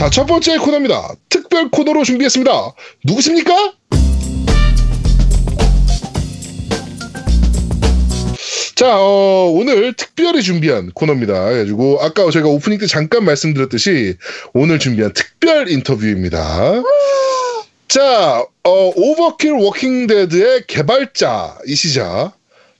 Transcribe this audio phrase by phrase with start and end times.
[0.00, 1.12] 자, 첫 번째 코너입니다.
[1.28, 2.72] 특별 코너로 준비했습니다.
[3.04, 3.74] 누구십니까?
[8.76, 11.44] 자, 어, 오늘 특별히 준비한 코너입니다.
[11.44, 14.16] 그래가지고, 아까 저희가 오프닝 때 잠깐 말씀드렸듯이,
[14.54, 16.82] 오늘 준비한 특별 인터뷰입니다.
[17.86, 22.32] 자, 어, 오버킬 워킹데드의 개발자이시자,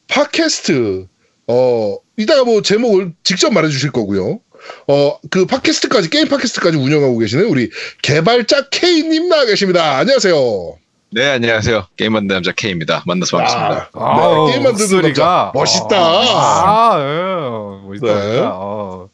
[0.08, 1.06] 팟캐스트,
[1.48, 4.40] 어, 이따가 뭐 제목을 직접 말해주실 거고요.
[4.88, 7.70] 어, 그 팟캐스트까지, 게임 팟캐스트까지 운영하고 계시는 우리
[8.02, 9.98] 개발자 K님 나와 계십니다.
[9.98, 10.78] 안녕하세요.
[11.12, 11.88] 네, 안녕하세요.
[11.96, 13.02] 게임 만드는 남자 K입니다.
[13.04, 13.90] 만나서 반갑습니다.
[13.94, 15.50] 아, 네, 게임 만드는 남자.
[15.54, 15.96] 멋있다.
[15.96, 17.88] 아, 예.
[17.88, 18.06] 멋있다.
[18.06, 18.38] 네.
[18.44, 19.08] 어.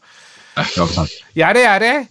[0.56, 1.27] 아, 감사합니다.
[1.38, 2.09] やれやれ.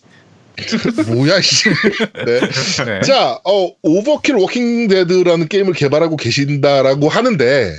[1.08, 1.70] 뭐야, 이게.
[2.26, 2.40] 네.
[2.86, 3.02] 네.
[3.02, 7.76] 자, 어, 오버킬 워킹 데드라는 게임을 개발하고 계신다라고 하는데,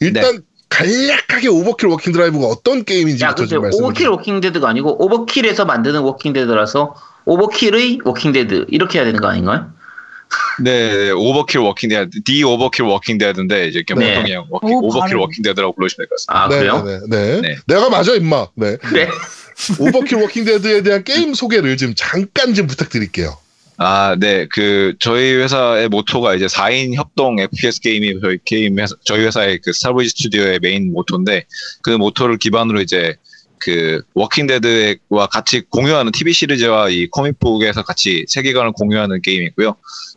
[0.00, 4.10] 일단 간략하게 오버킬 워킹 데드가 어떤 게임인지부터 야, 좀 말씀해 오버킬 주세요.
[4.12, 6.94] 워킹 데드가 아니고 오버킬에서 만드는 워킹 데드라서
[7.26, 9.70] 오버킬의 워킹 데드 이렇게 해야 되는 거 아닌가요?
[10.62, 14.08] 네, 네, 오버킬 워킹 데드, the 오버킬 워킹 데드인데 이제 이렇게 네.
[14.14, 15.20] 보통 그냥 워킹, 오, 오버킬 발음.
[15.20, 16.44] 워킹 데드라고 부르시면 될 것 같습니다.
[16.44, 16.82] 아 네, 그래요?
[16.82, 17.40] 네, 네.
[17.42, 17.56] 네.
[17.66, 18.46] 내가 맞아, 임마.
[18.54, 18.76] 네.
[18.78, 19.08] 그래?
[19.78, 23.36] 오버킬 워킹 데드에 대한 게임 소개를 좀 잠깐 좀 부탁드릴게요.
[23.78, 29.24] 아, 네, 그 저희 회사의 모토가 이제 4인 협동 FPS 게임이 저희 게임 회사, 저희
[29.24, 31.46] 회사의 그 스타브리즈 스튜디오의 메인 모토인데
[31.82, 33.16] 그 모토를 기반으로 이제
[33.58, 39.76] 그 워킹 데드와 같이 공유하는 TV 시리즈와 이 comic book에서 같이 세계관을 공유하는 게임이고요.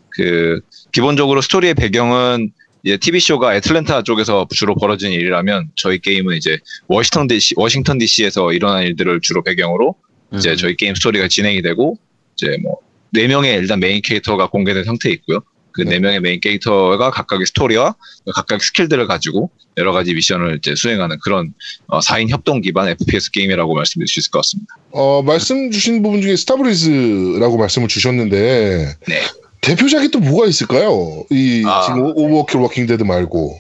[0.10, 0.62] 그
[0.92, 2.52] 기본적으로 스토리의 배경은
[2.84, 8.54] 이제 TV 쇼가 애틀랜타 쪽에서 주로 벌어진 일이라면 저희 게임은 이제 워싱턴 DC 워싱턴 DC에서
[8.54, 9.96] 일어난 일들을 주로 배경으로
[10.36, 10.58] 이제 음.
[10.58, 11.98] 저희 게임 스토리가 진행이 되고
[12.36, 12.78] 이제 뭐
[13.16, 15.40] 네 명의 일단 메인 캐릭터가 공개된 상태에 있고요.
[15.72, 16.00] 그네 네.
[16.00, 17.96] 명의 메인 캐릭터가 각각의 스토리와
[18.34, 21.54] 각각 스킬들을 가지고 여러 가지 미션을 이제 수행하는 그런
[21.88, 24.76] 어, 4인 협동 기반 FPS 게임이라고 말씀드릴 수 있을 것 같습니다.
[24.92, 29.22] 어, 말씀 주신 부분 중에 스타브리즈라고 말씀을 주셨는데, 네.
[29.62, 31.26] 대표작이 또 뭐가 있을까요?
[31.30, 31.82] 이, 아.
[31.86, 33.60] 지금 오- 오버킬 워킹 데드 말고.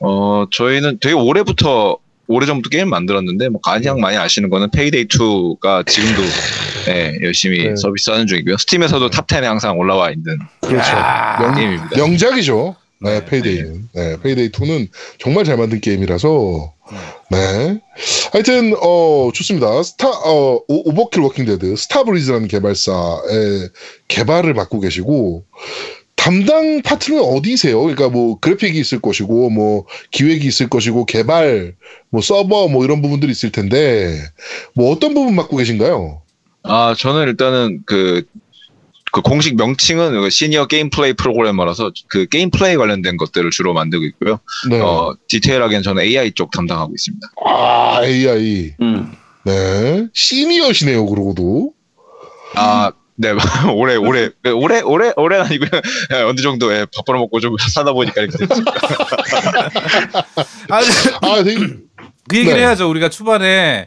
[0.00, 6.22] 어, 저희는 되게 오래부터 오래전부터 게임 만들었는데 뭐 가장 많이 아시는 거는 페이데이 2가 지금도
[6.86, 7.76] 네, 열심히 네.
[7.76, 8.56] 서비스하는 중이고요.
[8.58, 10.90] 스팀에서도 top 10에 항상 올라와 있는 그렇죠.
[10.90, 11.38] 야.
[11.40, 11.96] 명, 게임입니다.
[11.96, 12.76] 명작이죠.
[13.00, 13.24] 네, 네.
[13.26, 13.88] 페이데이는.
[13.94, 16.72] 네, 페이데이 2는 정말 잘 만든 게임이라서.
[17.30, 17.78] 네.
[18.32, 19.82] 하여튼, 어, 좋습니다.
[19.82, 23.68] 스타, 어, 오- 오버킬 워킹 데드, 스타브리즈라는 개발사의
[24.08, 25.44] 개발을 맡고 계시고,
[26.24, 27.78] 담당 파트는 어디세요?
[27.82, 31.74] 그러니까 뭐, 그래픽이 있을 것이고, 뭐, 기획이 있을 것이고, 개발,
[32.08, 34.18] 뭐, 서버, 뭐, 이런 부분들이 있을 텐데,
[34.74, 36.22] 뭐, 어떤 부분 맡고 계신가요?
[36.62, 38.24] 아, 저는 일단은 그,
[39.12, 44.40] 그 공식 명칭은 그 senior gameplay programmer라서 그 gameplay 관련된 것들을 주로 만들고 있고요.
[44.70, 44.80] 네.
[44.80, 47.28] 어, 디테일하게는 저는 AI 쪽 담당하고 있습니다.
[47.46, 48.74] 아, AI.
[48.80, 49.12] 음.
[49.44, 50.08] 네.
[50.14, 51.74] senior시네요, 그러고도.
[52.54, 53.30] 아, 네,
[53.74, 55.70] 올해, 올해, 올해, 올해, 올해는 아니고요.
[56.12, 58.72] 예, 어느 정도, 예, 밥 벌어먹고 좀 살다 보니까 이렇게 됐습니다.
[60.70, 60.80] 아,
[61.20, 61.58] 아, 되게,
[62.28, 62.62] 그 얘기를 네.
[62.62, 62.90] 해야죠.
[62.90, 63.86] 우리가 초반에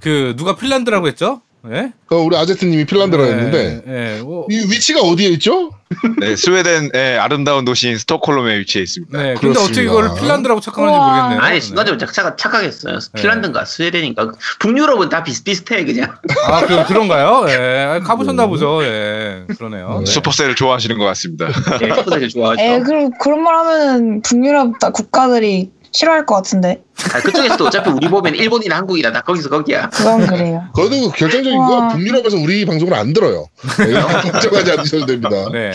[0.00, 1.40] 그 누가 핀란드라고 했죠?
[1.72, 1.92] 예?
[2.10, 4.20] 어, 우리 아제트님이 핀란드라 했는데, 예.
[4.22, 5.70] 어, 이 위치가 어디에 있죠?
[6.18, 9.18] 네, 스웨덴, 예, 아름다운 도시인 스톡홀름에 위치해 있습니다.
[9.22, 9.34] 네.
[9.34, 9.82] 근데 어떻게.
[9.82, 10.98] 이걸 핀란드라고 착각하는지.
[10.98, 11.40] 모르겠네요.
[11.40, 11.60] 아니 네.
[11.60, 12.98] 순간적으로 착각, 착각했어요.
[13.14, 16.16] 핀란드인가 스웨덴인가 북유럽은 다 비슷비슷해 그냥.
[16.46, 17.46] 아, 그, 그런가요?
[17.48, 18.00] 예.
[18.04, 18.82] 가보셨나 보죠.
[18.84, 19.44] 예.
[19.56, 20.02] 그러네요.
[20.04, 20.06] 네.
[20.10, 21.48] 슈퍼셀을 좋아하시는 것 같습니다.
[21.82, 22.62] 예, 슈퍼셀을 좋아하죠.
[22.62, 26.82] 에 그럼 그런 말 하면은 북유럽 다 국가들이 싫어할 것 같은데
[27.14, 29.88] 아, 그쪽에서도 어차피 우리 보면 일본이나 한국이나 다 거기서 거기야.
[29.90, 30.64] 그건 그래요.
[30.74, 31.68] 그래도 결정적인 와.
[31.68, 33.46] 건 북유럽에서 우리 방송을 안 들어요.
[33.78, 33.92] 네,
[34.32, 35.30] 걱정하지 않으셔도 됩니다.
[35.52, 35.70] 네.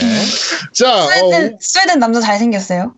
[0.73, 2.93] 자, 스웨덴 어, 스웨덴 남자 잘생겼어요.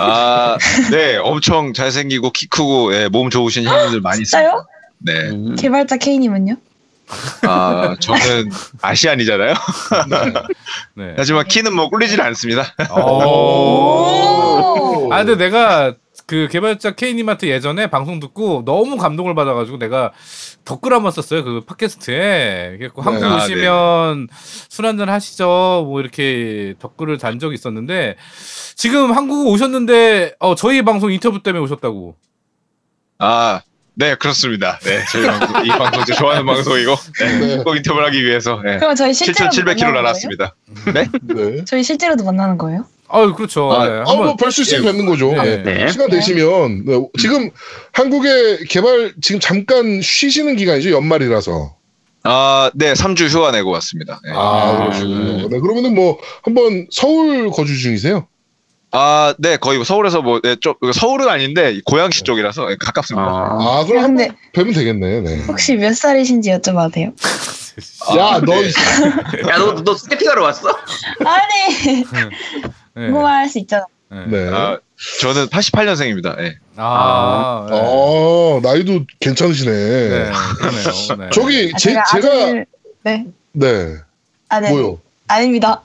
[0.00, 0.56] 아,
[0.92, 4.18] 네, 엄청 잘생기고 키 크고, 예, 몸 좋으신 형님들 많이.
[4.24, 4.64] 진짜요?
[4.98, 5.30] 네.
[5.30, 5.56] 음.
[5.56, 6.56] 개발자 K님은요?
[7.42, 8.50] 아, 저는
[8.82, 9.54] 아시안이잖아요.
[10.96, 11.14] 네.
[11.18, 12.72] 하지만 키는 뭐 꿀리질 않습니다.
[12.90, 13.00] 오.
[15.06, 15.12] 오.
[15.12, 15.94] 아, 근데 내가
[16.26, 20.12] 그 개발자 K님한테 예전에 방송 듣고 너무 감동을 받아가지고 내가
[20.64, 21.44] 댓글 한번 썼어요.
[21.44, 22.78] 그 팟캐스트에.
[22.78, 24.28] 그래서 한국 아, 오시면
[24.68, 25.84] 술 한잔 하시죠.
[25.86, 28.16] 뭐 이렇게 댓글을 단 적이 있었는데
[28.74, 32.16] 지금 한국 오셨는데 어, 저희 방송 인터뷰 때문에 오셨다고.
[33.18, 33.60] 아,
[33.94, 34.78] 네, 그렇습니다.
[34.80, 37.62] 네, 저희 방송, 이 방송 제 좋아하는 방송이고, 네, 네.
[37.62, 40.54] 꼭 인터뷰를 하기 위해서, 네, 그럼 저희 실제로 7,700km 날았습니다.
[40.92, 41.08] 네?
[41.22, 41.64] 네.
[41.64, 42.84] 저희 실제로도 만나는 거예요?
[43.08, 43.72] 아, 그렇죠.
[43.72, 45.32] 아, 네, 아, 한번 뭐, 별수 있으면 뵙는 거죠.
[45.32, 45.62] 네.
[45.62, 45.84] 네.
[45.84, 45.88] 네.
[45.88, 47.50] 시간 되시면, 네, 지금
[47.92, 50.90] 한국의 개발, 지금 잠깐 쉬시는 기간이죠.
[50.90, 51.74] 연말이라서.
[52.24, 54.20] 아, 네, 3주 휴가 내고 왔습니다.
[54.24, 54.32] 네.
[54.34, 55.48] 아, 아, 그러시군요.
[55.48, 58.26] 네, 그러면은 뭐, 한번 서울 거주 중이세요?
[58.90, 63.26] 아, 네, 거의 서울에서 뭐, 네, 좀, 서울은 아닌데, 고양시 쪽이라서 네, 가깝습니다.
[63.26, 65.20] 아, 아, 그럼 한번 뵈면 되겠네.
[65.20, 65.42] 네.
[65.46, 67.12] 혹시 몇 살이신지 여쭤봐도 돼요?
[68.16, 68.68] 야, 너 네.
[69.50, 70.68] 야, 너, 너 스태핑하러 왔어?
[71.24, 72.30] 아니 네.
[72.96, 73.84] 궁금할 수 있잖아.
[74.10, 74.26] 네.
[74.26, 74.50] 네.
[74.52, 74.78] 아,
[75.20, 76.38] 저는 88년생입니다.
[76.40, 76.56] 예.
[76.76, 77.76] 아, 네.
[77.78, 79.72] 어, 나이도 괜찮으시네.
[79.72, 81.16] 네, 그러네요.
[81.18, 81.30] 네.
[81.32, 82.66] 저기 아, 제, 제가 제가 아들
[83.02, 83.26] 네.
[83.52, 83.96] 네.
[84.48, 84.70] 아, 네.
[84.70, 85.00] 뭐요?
[85.28, 85.82] 아닙니다.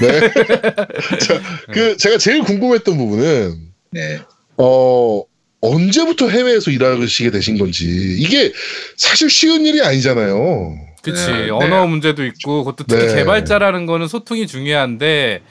[0.00, 0.20] 네.
[1.18, 1.40] 자,
[1.72, 3.56] 그 제가 제일 궁금했던 부분은
[3.90, 4.20] 네.
[4.58, 5.22] 어
[5.60, 7.86] 언제부터 해외에서 일하시게 되신 건지
[8.18, 8.52] 이게
[8.96, 10.76] 사실 쉬운 일이 아니잖아요.
[11.02, 11.50] 그치 네, 네.
[11.50, 13.14] 언어 문제도 있고 그것도 특히 네.
[13.16, 15.42] 개발자라는 거는 소통이 중요한데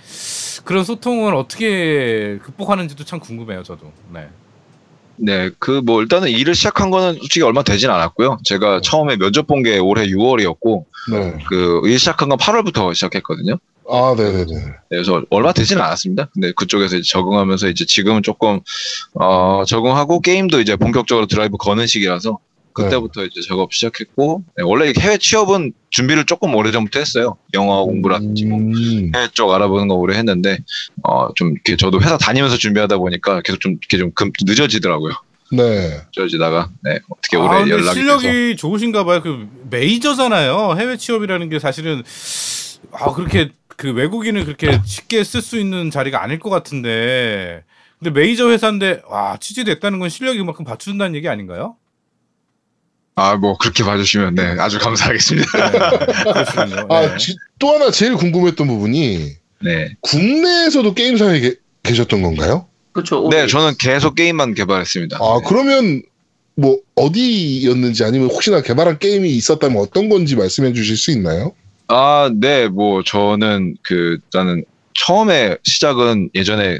[0.65, 4.27] 그런 소통을 어떻게 극복하는지도 참 궁금해요 저도 네.
[5.17, 8.39] 네, 그 뭐 일단은 일을 시작한 거는 솔직히 얼마 되진 않았고요.
[8.43, 11.37] 제가 처음에 면접 본 게 올해 6월이었고 네.
[11.47, 13.57] 그일 시작한 건 8월부터 시작했거든요.
[13.87, 14.45] 아, 네네네.
[14.45, 16.29] 네, 그래서 얼마 되지는 않았습니다.
[16.33, 18.61] 근데 그쪽에서 이제 적응하면서 이제 지금은 조금
[19.13, 22.39] 어 적응하고 게임도 이제 본격적으로 드라이브 거는 시기라서
[22.73, 27.37] 그때부터 이제 작업 시작했고 네, 원래 해외 취업은 준비를 조금 오래 전부터 했어요.
[27.53, 30.59] 영어 공부라든지 뭐 음, 해외 쪽 알아보는 거 오래 했는데
[31.03, 35.13] 어 좀 이렇게 저도 회사 다니면서 준비하다 보니까 계속 좀 이렇게 좀 금- 늦어지더라고요.
[35.53, 35.99] 네.
[36.15, 41.49] 늦어지다가 네, 어떻게 아, 올해 근데 연락이 실력이 돼서 좋으신가 봐요 그 메이저잖아요 해외 취업이라는
[41.49, 42.03] 게 사실은
[42.93, 47.63] 아 그렇게 그 외국인을 그렇게 쉽게 쓸 수 있는 자리가 아닐 것 같은데
[47.99, 51.75] 근데 메이저 회사인데 와 취직됐다는 건 실력이 그만큼 받쳐준다는 얘기 아닌가요?
[53.15, 55.47] 아 뭐 그렇게 봐주시면 네 아주 감사하겠습니다.
[55.51, 56.87] 그렇군요.
[56.89, 57.17] 아, 네.
[57.17, 62.67] 지- 또 하나 제일 궁금했던 부분이 네, 국내에서도 게임사에 게, 계셨던 건가요?
[62.93, 63.27] 그렇죠.
[63.29, 65.17] 네 저는 계속 게임만 개발했습니다.
[65.17, 65.45] 아, 네.
[65.47, 66.01] 그러면
[66.55, 71.53] 뭐 어디였는지 아니면 혹시나 개발한 게임이 있었다면 어떤 건지 말씀해 주실 수 있나요?
[71.87, 76.79] 아, 네, 뭐 저는 그 나는 처음에 시작은 예전에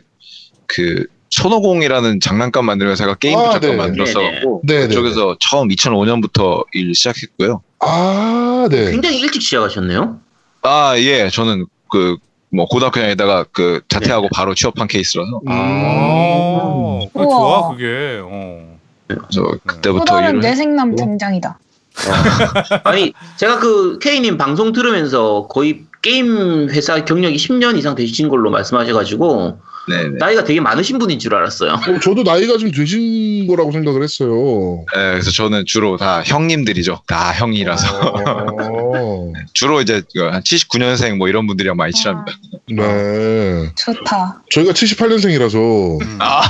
[0.68, 3.76] 그 손오공이라는 장난감 만드는 회사가 게임도 아, 잠깐 네.
[3.78, 4.88] 만들었어갖고 네, 네.
[4.88, 7.62] 그쪽에서 처음 2005년부터 일 시작했고요.
[7.80, 8.92] 아, 네.
[8.92, 10.20] 굉장히 일찍 시작하셨네요.
[10.62, 12.18] 아, 예, 저는 그
[12.52, 15.52] 뭐 고등학교 다니다가 그 자퇴하고 바로 취업한 케이스라서 음.
[15.52, 17.26] 아, 우와.
[17.26, 18.20] 좋아 그게.
[18.22, 18.78] 어.
[19.08, 21.04] 그래서 또 그때부터 일을 뇌생남 했고.
[21.04, 21.60] 등장이다.
[22.84, 29.60] 아니, 제가 그 K님 방송 들으면서 거의 게임 회사 경력이 10년 이상 되신 걸로 말씀하셔가지고
[29.88, 30.10] 네, 네.
[30.20, 31.74] 나이가 되게 많으신 분인 줄 알았어요.
[31.74, 34.86] 어, 저도 나이가 좀 되신 거라고 생각을 했어요.
[34.94, 37.02] 네, 그래서 저는 주로 다 형님들이죠.
[37.08, 42.38] 다 형이라서 어, 주로 이제 그한 79년생 뭐 이런 분들이랑 많이 친합니다.
[42.70, 43.72] 네.
[43.76, 44.44] 좋다.
[44.52, 46.42] 저희가 78년생이라서 아,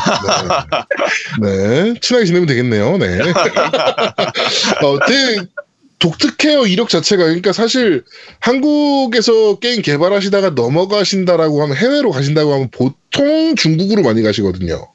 [1.41, 1.47] 네.
[1.47, 1.93] 네.
[2.01, 2.97] 친하게 지내면 되겠네요.
[2.97, 3.19] 네.
[4.83, 5.47] 어, 되게
[5.99, 7.23] 독특해요, 이력 자체가.
[7.23, 8.03] 그러니까 사실
[8.39, 14.87] 한국에서 게임 개발하시다가 넘어가신다라고 하면 해외로 가신다고 하면 보 통 중국으로 많이 가시거든요.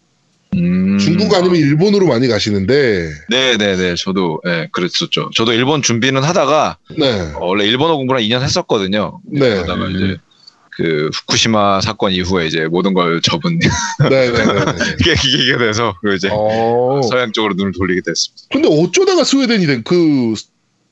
[0.55, 0.99] 음.
[0.99, 3.95] 중국 아니면 일본으로 많이 가시는데, 네, 네, 네.
[3.95, 5.31] 저도 예, 그랬었죠.
[5.35, 7.33] 저도 일본 준비는 하다가 네.
[7.35, 9.21] 어, 원래 일본어 공부를 한 2년 했었거든요.
[9.25, 9.51] 네.
[9.51, 10.17] 그러다가 이제
[10.71, 13.59] 그 후쿠시마 사건 이후에 이제 모든 걸 접은
[14.11, 14.65] 네네네.
[15.03, 17.01] 계기가 돼서 그 이제 어.
[17.09, 18.47] 서양 쪽으로 눈을 돌리게 됐습니다.
[18.51, 20.35] 근데 어쩌다가 스웨덴이 된 그,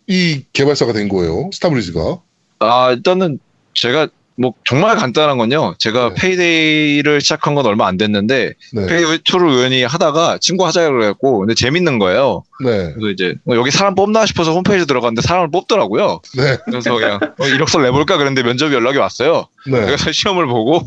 [0.07, 1.51] 이 개발사가 된 거예요?
[1.53, 2.19] 스타브리즈가?
[2.61, 3.39] 아 일단은
[3.75, 5.75] 제가 뭐 정말 간단한 건요.
[5.79, 6.15] 제가 네.
[6.15, 8.87] 페이데이를 시작한 건 얼마 안 됐는데 네.
[8.87, 12.43] 페이데이 2를 우연히 하다가 친구 하자 그래갖고 근데 재밌는 거예요.
[12.65, 12.93] 네.
[12.95, 16.21] 그래서 이제 어, 여기 사람 뽑나 싶어서 홈페이지 들어갔는데 사람을 뽑더라고요.
[16.37, 16.57] 네.
[16.65, 19.47] 그래서 그냥 어, 이력서 내볼까 그랬는데 면접이 연락이 왔어요.
[19.67, 19.81] 네.
[19.85, 20.83] 그래서 시험을 보고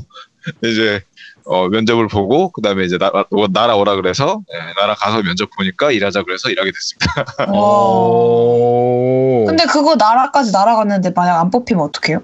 [0.63, 1.01] 이제
[1.45, 6.50] 어, 면접을 보고 그다음에 이제 나, 어, 날아오라 그래서 예, 날아가서 면접 보니까 일하자 그래서
[6.50, 7.45] 일하게 됐습니다.
[7.45, 7.45] 와.
[7.53, 9.45] 어.
[9.48, 12.22] 근데 그거 나라까지 날아갔는데 만약 안 뽑히면 어떡해요?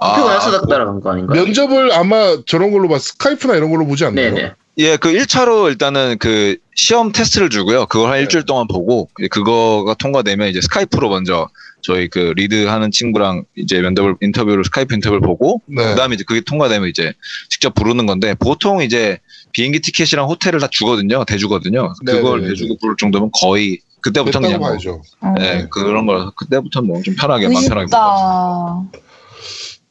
[0.00, 1.42] 표가 나서 따라간 거 아닌가요?
[1.44, 4.34] 면접을 아마 저런 걸로 봐 스카이프나 이런 걸로 보지 않나요?
[4.34, 4.52] 네네.
[4.78, 7.86] 예, 그 1차로 일단은 그 시험 테스트를 주고요.
[7.86, 8.22] 그걸 한 네.
[8.22, 11.48] 일주일 동안 보고 그거가 통과되면 이제 스카이프로 먼저
[11.80, 15.82] 저희 그 리드 하는 친구랑 이제 면접을 인터뷰를 스카이프 인터뷰를 보고 네.
[15.82, 17.14] 그다음에 이제 그게 통과되면 이제
[17.48, 19.18] 직접 부르는 건데 보통 이제
[19.52, 21.24] 비행기 티켓이랑 호텔을 다 주거든요.
[21.24, 21.94] 대주거든요.
[22.04, 22.48] 그걸 네네네.
[22.48, 25.00] 대주고 부를 정도면 거의 그때부터 그냥 뭐, 봐야죠.
[25.22, 25.34] 어.
[25.38, 27.86] 네, 그런 거라서 그때부터 뭐 좀 편하게 마음 편하게.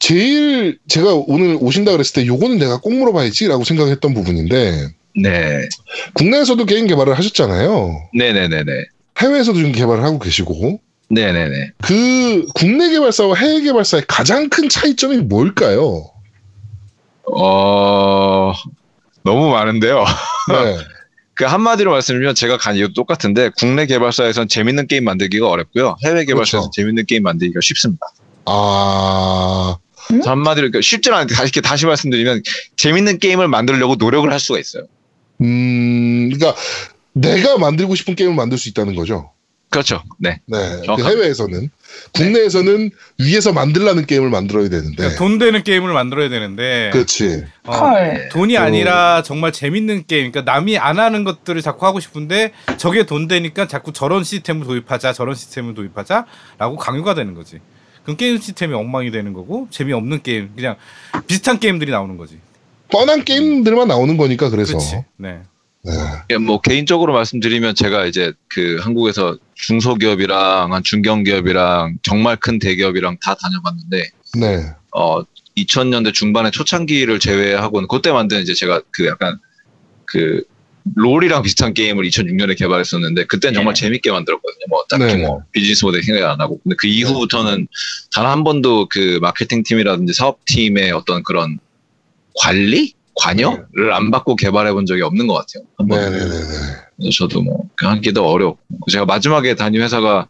[0.05, 5.67] 제일 제가 오늘 오신다 그랬을 때 요거는 내가 꼭 물어봐야지라고 생각했던 부분인데 네,
[6.13, 8.09] 국내에서도 게임 개발을 하셨잖아요.
[8.13, 8.71] 네, 네, 네, 네,
[9.17, 11.71] 해외에서도 지금 개발을 하고 계시고 네, 네, 네.
[11.81, 16.05] 그 국내 개발사와 해외 개발사의 가장 큰 차이점이 뭘까요?
[17.23, 18.53] 어
[19.23, 20.05] 너무 많은데요.
[20.51, 20.77] 네.
[21.33, 25.95] 그 한마디로 말씀드리면 제가 간 이유도 똑같은데 국내 개발사에선 재밌는 게임 만들기가 어렵고요.
[26.05, 26.71] 해외 개발사에선 그렇죠.
[26.75, 28.05] 재밌는 게임 만들기가 쉽습니다.
[28.45, 32.43] 아, 그래서 한마디로 그러니까 쉽지는 않은데 다시, 이렇게 다시 말씀드리면
[32.77, 34.83] 재밌는 게임을 만들려고 노력을 할 수가 있어요.
[35.41, 36.59] 음, 그러니까
[37.13, 39.31] 내가 만들고 싶은 게임을 만들 수 있다는 거죠.
[39.69, 40.01] 그렇죠.
[40.19, 40.39] 네.
[40.45, 40.57] 네.
[40.85, 41.03] 그.
[41.03, 41.69] 해외에서는
[42.13, 44.95] 국내에서는 위에서 만들라는 게임을 만들어야 되는데.
[44.95, 47.43] 그러니까 돈 되는 게임을 만들어야 되는데 그렇지.
[47.65, 48.29] 어, 헐.
[48.29, 48.61] 돈이 어.
[48.61, 50.31] 아니라 정말 재밌는 게임.
[50.31, 55.11] 그러니까 남이 안 하는 것들을 자꾸 하고 싶은데 저게 돈 되니까 자꾸 저런 시스템을 도입하자,
[55.11, 57.59] 저런 시스템을 도입하자라고 강요가 되는 거지.
[58.05, 60.75] 그럼 게임 시스템이 엉망이 되는 거고 재미없는 게임, 그냥
[61.27, 62.39] 비슷한 게임들이 나오는 거지.
[62.91, 64.77] 뻔한 게임들만 나오는 거니까 그래서.
[64.77, 65.03] 그렇지.
[65.17, 65.41] 네.
[65.83, 65.91] 네.
[66.31, 73.35] 예, 뭐 개인적으로 말씀드리면 제가 이제 그 한국에서 중소기업이랑 한 중견기업이랑 정말 큰 대기업이랑 다
[73.35, 74.09] 다녀봤는데
[74.39, 74.73] 네.
[74.95, 75.21] 어
[75.57, 79.37] 2000년대 중반의 초창기를 제외하고는 그때 만든 이제 제가 그 약간
[80.05, 80.43] 그
[80.93, 83.81] 롤이랑 비슷한 게임을 2006년에 개발했었는데 그때는 정말 네.
[83.81, 84.65] 재밌게 만들었거든요.
[84.69, 85.15] 뭐 딱히 네.
[85.17, 87.67] 뭐 비즈니스 모델 생각 안 하고 근데 그 이후부터는
[88.13, 91.57] 단 한 번도 그 마케팅 팀이라든지 사업 팀의 어떤 그런
[92.39, 95.63] 관리 관여를 안 받고 개발해 본 적이 없는 것 같아요.
[95.77, 96.09] 한 번도.
[96.11, 96.45] 네네네네.
[96.97, 98.59] 그래서 저도 뭐 하기도 어렵고
[98.91, 100.27] 제가 마지막에 다닌 회사가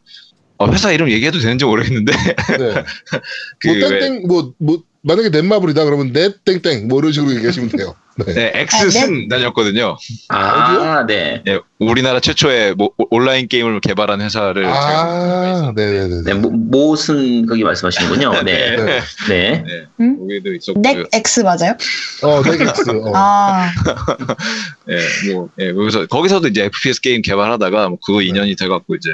[0.57, 2.83] 어, 회사 이름 얘기해도 되는지 모르겠는데 네.
[3.59, 7.95] 그뭐 왜- 땡땡 뭐 뭐 만약에 넷마블이다 그러면 넷 땡땡 뭐 이런 식으로 얘기하시면 돼요.
[8.17, 8.33] 네.
[8.33, 9.97] 네, 엑스슨 다녔거든요.
[10.29, 11.43] 아, 네.
[11.47, 16.21] 예, 우리나라 최초의 뭐, 오- 온라인 게임을 개발한 회사를 아, 네네네.
[16.23, 18.31] 네, 모- 모슨 거기 말씀하시는군요.
[18.43, 18.77] 네.
[18.77, 19.01] 네.
[19.27, 19.63] 네.
[19.99, 20.17] 응?
[20.19, 21.75] 거기도 있었고 넥 X 맞아요?
[22.23, 22.89] 어, 넥엑스.
[22.89, 23.11] 어.
[23.15, 23.69] 아,
[24.89, 29.13] 예, 뭐, 예, 거기서 거기서도 이제 FPS 게임 개발하다가 뭐 그거 2년이 돼갖고 이제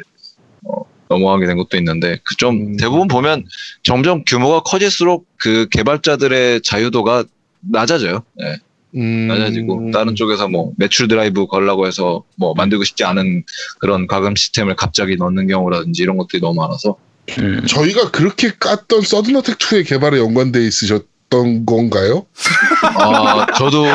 [0.68, 0.76] 어,
[1.10, 2.78] 넘어가게 된 것도 있는데 그좀 음.
[2.78, 3.46] 대부분 보면
[3.82, 7.24] 점점 규모가 커질수록 그 개발자들의 자유도가
[7.72, 8.24] 낮아져요.
[8.44, 8.58] 예.
[8.96, 9.28] 음.
[9.28, 13.44] 낮아지고 다른 쪽에서 뭐 매출 드라이브 걸라고 해서 뭐 만들고 싶지 않은
[13.80, 16.98] 그런 과금 시스템을 갑자기 넣는 경우라든지 이런 것들이 너무 많아서
[17.38, 17.66] 음.
[17.68, 22.26] 저희가 그렇게 깠던 서든어택 2의 개발에 연관돼 있으셨던 건가요?
[22.96, 23.86] 아 저도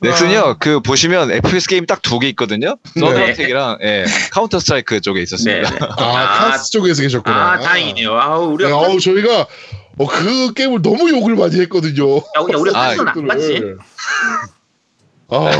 [0.00, 3.00] 넥슨이요 그 보시면 FPS 게임 딱 두 개 있거든요 네.
[3.00, 5.22] Sudden Attack이랑 예, Counter-Strike 쪽에 네.
[5.24, 5.78] 있었습니다 네.
[5.98, 7.36] 아, 카스 쪽에서 계셨구나.
[7.52, 8.12] 아, 다행이네요.
[8.18, 9.46] 아우, 네, 우리가 어우, 저희가
[9.98, 12.16] 어, 그 게임을 너무 욕을 많이 했거든요.
[12.16, 12.20] 야,
[12.52, 13.62] 야, 우리가 아, 카스는 안 봤지.
[15.30, 15.50] 아,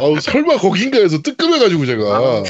[0.00, 2.42] 아우, 설마 거긴가 해서 뜨끔해가지고 제가.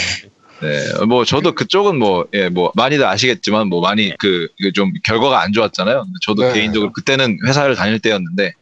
[0.62, 5.42] 네, 뭐 저도 그쪽은 뭐, 예, 뭐 많이들 아시겠지만 뭐 많이 그, 이게 좀 결과가
[5.42, 6.04] 안 좋았잖아요.
[6.04, 6.52] 근데 저도 네.
[6.52, 8.54] 개인적으로 그때는 회사를 다닐 때였는데,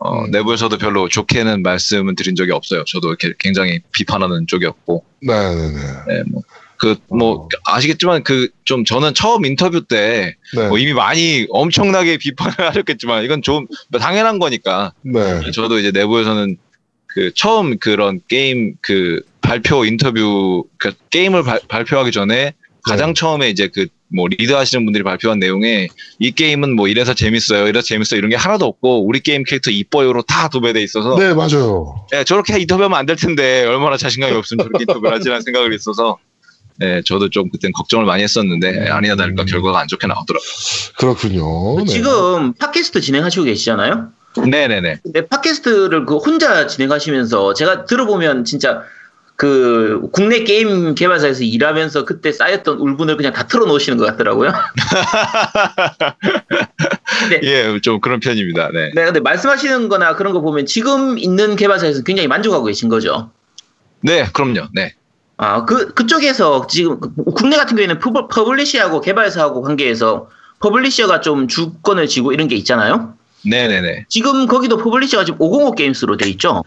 [0.00, 0.30] 어, 음.
[0.32, 2.84] 내부에서도 별로 좋게는 말씀은 드린 적이 없어요.
[2.84, 5.80] 저도 이렇게 굉장히 비판하는 쪽이었고, 네네네.
[6.08, 6.42] 네, 뭐,
[6.78, 7.48] 그, 뭐, 어.
[7.64, 10.68] 아시겠지만 그 좀 저는 처음 인터뷰 때 네.
[10.68, 13.66] 뭐 이미 많이 엄청나게 비판을 하셨겠지만 이건 좀
[13.98, 15.40] 당연한 거니까 네.
[15.52, 16.58] 저도 이제 내부에서는
[17.06, 22.52] 그 처음 그런 게임 그 발표 인터뷰 그 게임을 발- 발표하기 전에
[22.84, 23.14] 가장 네.
[23.14, 25.86] 처음에 이제 그 뭐 리드 하시는 분들이 발표한 내용에
[26.18, 30.22] 이 게임은 뭐 이래서 재밌어요 이래서 재밌어요 이런 게 하나도 없고 우리 게임 캐릭터 이뻐요로
[30.22, 32.06] 다 도배돼 있어서 네, 맞아요.
[32.14, 36.16] 예, 저렇게 인터뷰하면 안 될 텐데 얼마나 자신감이 없으면 저렇게 인터뷰를 하지라는 생각을 있어서
[36.82, 39.46] 예, 저도 좀 그땐 걱정을 많이 했었는데 예, 아니나 다를까 음.
[39.46, 40.48] 결과가 안 좋게 나오더라고요.
[40.96, 41.78] 그렇군요.
[41.78, 41.86] 네.
[41.86, 44.08] 지금 팟캐스트 진행하시고 계시잖아요.
[44.36, 45.00] 네네네.
[45.02, 48.84] 근데 팟캐스트를 그 혼자 진행하시면서 제가 들어보면 진짜
[49.38, 54.50] 그 국내 게임 개발사에서 일하면서 그때 쌓였던 울분을 그냥 다 털어놓으시는 것 같더라고요.
[57.30, 57.40] 네.
[57.44, 58.70] 예, 좀 그런 편입니다.
[58.72, 58.90] 네.
[58.94, 63.30] 네, 근데 말씀하시는 거나 그런 거 보면 지금 있는 개발사에서 굉장히 만족하고 계신 거죠.
[64.00, 64.66] 네, 그럼요.
[64.74, 64.94] 네.
[65.38, 70.28] 아, 그, 그쪽에서 지금 그 국내 같은 경우에는 pub- publisher하고 개발사하고 관계에서
[70.60, 73.14] publisher가 좀 주권을 쥐고 이런 게 있잖아요.
[73.44, 74.06] 네네네.
[74.08, 76.64] 지금 거기도 publisher가 지금 505 Games로 돼 있죠.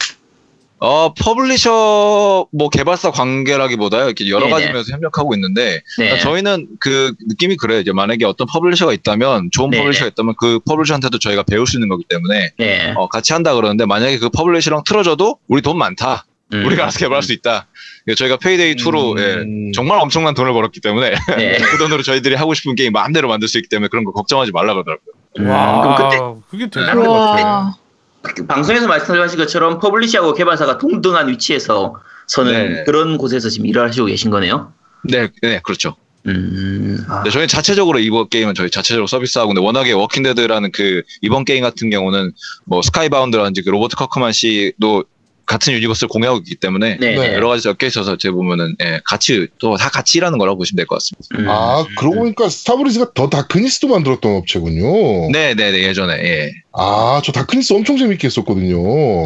[0.84, 4.06] 어, publisher, 뭐, 개발사 관계라기보다요.
[4.06, 4.52] 이렇게 여러 네네.
[4.52, 6.18] 가지 면에서 협력하고 있는데, 네.
[6.18, 7.82] 저희는 그 느낌이 그래요.
[7.82, 9.84] 이제 만약에 어떤 publisher가 있다면, 좋은 네네.
[9.84, 12.94] publisher가 있다면 그 publisher한테도 저희가 배울 수 있는 거기 때문에, 네.
[12.98, 16.26] 어, 같이 한다 그러는데, 만약에 그 publisher랑 틀어져도, 우리 돈 많다.
[16.54, 16.66] 음.
[16.66, 17.68] 우리가 알아서 개발할 수 있다.
[18.08, 19.72] 예, 저희가 PAYDAY 2로, 음.
[19.74, 21.58] 정말 엄청난 돈을 벌었기 때문에, 네.
[21.58, 24.74] 그 돈으로 저희들이 하고 싶은 게임 마음대로 만들 수 있기 때문에 그런 거 걱정하지 말라
[24.74, 25.14] 그러더라고요.
[25.40, 27.42] 음, 와, 그럼 그때 그게 대단한 것 같아.
[27.42, 27.76] 우와.
[28.22, 31.96] 그 방송에서 말씀하신 것처럼 publisher하고 개발사가 동등한 위치에서
[32.28, 32.84] 서는 네.
[32.84, 34.74] 그런 곳에서 지금 일을 하시고 계신 거네요.
[35.04, 35.96] 네, 네, 그렇죠.
[36.28, 37.04] 음.
[37.10, 41.46] 아, 네, 저희 자체적으로 이번 게임은 저희 자체적으로 서비스하고 근데 워낙에 Walking Dead라는 그 이번
[41.46, 42.32] 게임 같은 경우는
[42.66, 45.06] 뭐 Skybound라든지 그 Robert Kirkman 씨도
[45.46, 47.16] 같은 universe를 공유하고 있기 때문에 네.
[47.16, 47.34] 네.
[47.34, 50.86] 여러 가지 엮여 있어서 제 보면은 예, 같이 또 다 같이 일하는 거라고 보시면 될
[50.88, 51.38] 것 같습니다.
[51.40, 51.50] 음.
[51.50, 55.32] 아, 그러고 보니까 Starbreeze가 The Darkness도 만들었던 업체군요.
[55.32, 56.52] 네, 네, 네 예전에 예.
[56.74, 58.78] 아, 저 Darkness 엄청 재밌게 했었거든요.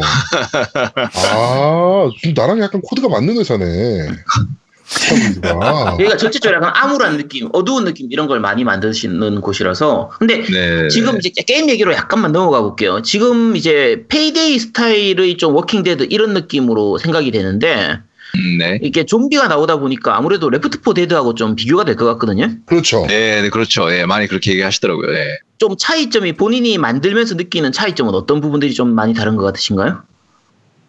[0.74, 3.64] 아, 지금 나랑 약간 코드가 맞는 회사네.
[5.98, 10.10] 여기가 전체적으로 약간 암울한 느낌, 어두운 느낌 이런 걸 많이 만드시는 곳이라서.
[10.18, 10.88] 근데 네.
[10.88, 13.02] 지금 이제 게임 얘기로 약간만 넘어가 볼게요.
[13.02, 18.00] 지금 이제 PAYDAY 스타일의 좀 Walking Dead 이런 느낌으로 생각이 되는데
[18.36, 18.78] 음, 네.
[18.82, 22.50] 이게 좀비가 나오다 보니까 아무래도 Left 4 Dead하고 좀 비교가 될 것 같거든요.
[22.66, 23.06] 그렇죠.
[23.06, 23.86] 네, 네, 그렇죠.
[23.86, 25.10] 네, 많이 그렇게 얘기하시더라고요.
[25.12, 25.38] 네.
[25.58, 30.02] 좀 차이점이 본인이 만들면서 느끼는 차이점은 어떤 부분들이 좀 많이 다른 것 같으신가요?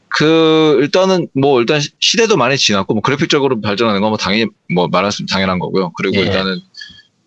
[0.09, 4.87] 그 일단은 뭐 일단 시- 시대도 많이 지났고 뭐 그래픽적으로 발전하는 건 뭐 당연히 뭐
[4.87, 5.91] 말할 수 당연한 거고요.
[5.97, 6.21] 그리고 예.
[6.21, 6.59] 일단은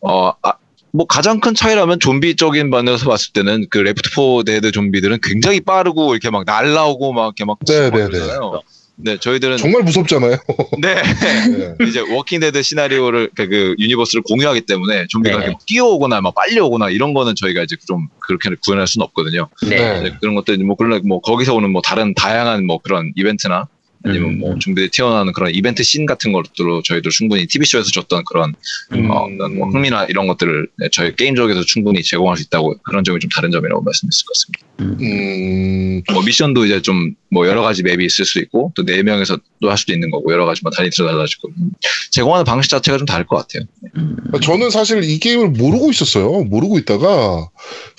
[0.00, 0.54] 어 아,
[0.92, 5.60] 뭐 가장 큰 차이라면 좀비 쪽인 면에서 봤을 때는 그 Left 4 Dead 좀비들은 굉장히
[5.60, 8.10] 빠르고 이렇게 막 날라오고 막 이렇게 막 네, 막 네, 네.
[8.10, 8.60] 그러잖아요.
[9.02, 10.36] 네, 저희들은 정말 무섭잖아요.
[10.80, 10.94] 네.
[10.94, 11.86] 네.
[11.86, 15.44] 이제 Walking Dead 시나리오를 그, 그 universe를 공유하기 때문에 좀비가 네.
[15.44, 19.48] 이렇게 뛰어오거나 막 빨리 오거나 이런 거는 저희가 이제 좀 그렇게 구현할 수는 없거든요.
[19.62, 20.00] 네.
[20.00, 23.68] 네, 그런 것들 뭐 그런 뭐 거기서 오는 뭐 다른 다양한 뭐 그런 이벤트나
[24.04, 24.38] 아니면 음.
[24.38, 28.54] 뭐 좀비들이 튀어나오는 그런 이벤트 씬 같은 것들로 저희도 충분히 TV 쇼에서 줬던 그런
[28.92, 29.10] 음.
[29.10, 33.20] 어, 뭐 흥미나 이런 것들을 네, 저희 게임 쪽에서 충분히 제공할 수 있다고 그런 점이
[33.20, 34.66] 좀 다른 점이라고 말씀드릴 수 있습니다.
[34.80, 39.38] 음, 뭐 미션도 이제 좀 뭐 여러 가지 맵이 있을 수 있고 또 네 명에서
[39.62, 41.70] 또 할 수도 있는 거고 여러 가지 뭐 단위로 달라지고 음,
[42.10, 43.62] 제공하는 방식 자체가 좀 다를 것 같아요.
[43.96, 44.16] 음.
[44.42, 46.44] 저는 사실 이 게임을 모르고 있었어요.
[46.44, 47.48] 모르고 있다가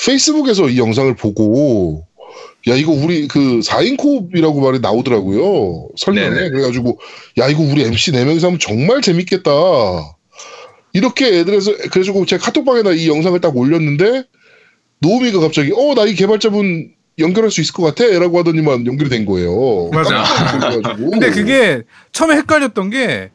[0.06, 2.06] 페이스북에서 이 영상을 보고
[2.68, 5.90] 야 이거 우리 그 4인 코업이라고 말이 나오더라고요.
[5.98, 6.50] 설명에 네네.
[6.50, 7.00] 그래가지고
[7.40, 9.52] 야 이거 우리 MC 4 명이서 하면 정말 재밌겠다.
[10.94, 14.24] 이렇게 애들에서 그래가지고 제가 카톡방에다 이 영상을 딱 올렸는데
[15.00, 19.26] 노우미가 갑자기 어 나 이 개발자분 연결할 수 있을 것 같아 라고 하더니만 연결이 된
[19.26, 19.90] 거예요.
[19.92, 20.24] 맞아.
[20.98, 23.32] 근데 그게 처음에 헷갈렸던 게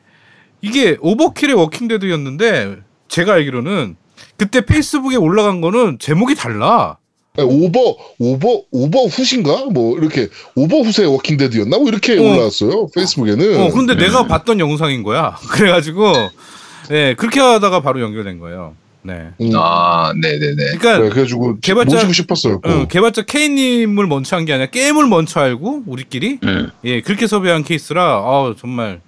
[0.62, 2.76] 이게 Overkill의 Walking Dead였는데
[3.08, 3.96] 제가 알기로는
[4.36, 6.98] 그때 페이스북에 올라간 거는 제목이 달라.
[7.36, 12.22] 네, 오버 오버 오버 훗인가 뭐 이렇게 오버 훗의 Walking Dead였나 뭐 이렇게 어.
[12.22, 13.60] 올라왔어요 페이스북에는.
[13.60, 15.36] 어, 근데 내가 봤던 영상인 거야.
[15.50, 16.12] 그래가지고
[16.88, 18.74] 네 그렇게 하다가 바로 연결된 거예요.
[19.02, 19.28] 네.
[19.40, 20.56] 음, 아, 네네네.
[20.78, 22.60] 그러니까 네, 그래가지고 개발자- 모시고 싶었어요.
[22.60, 22.68] 꼭.
[22.70, 26.70] 어, 개발자 K님을 먼저 한 게 아니라 게임을 먼저 알고 우리끼리 음.
[26.84, 29.00] 예 그렇게 섭외한 케이스라 아 정말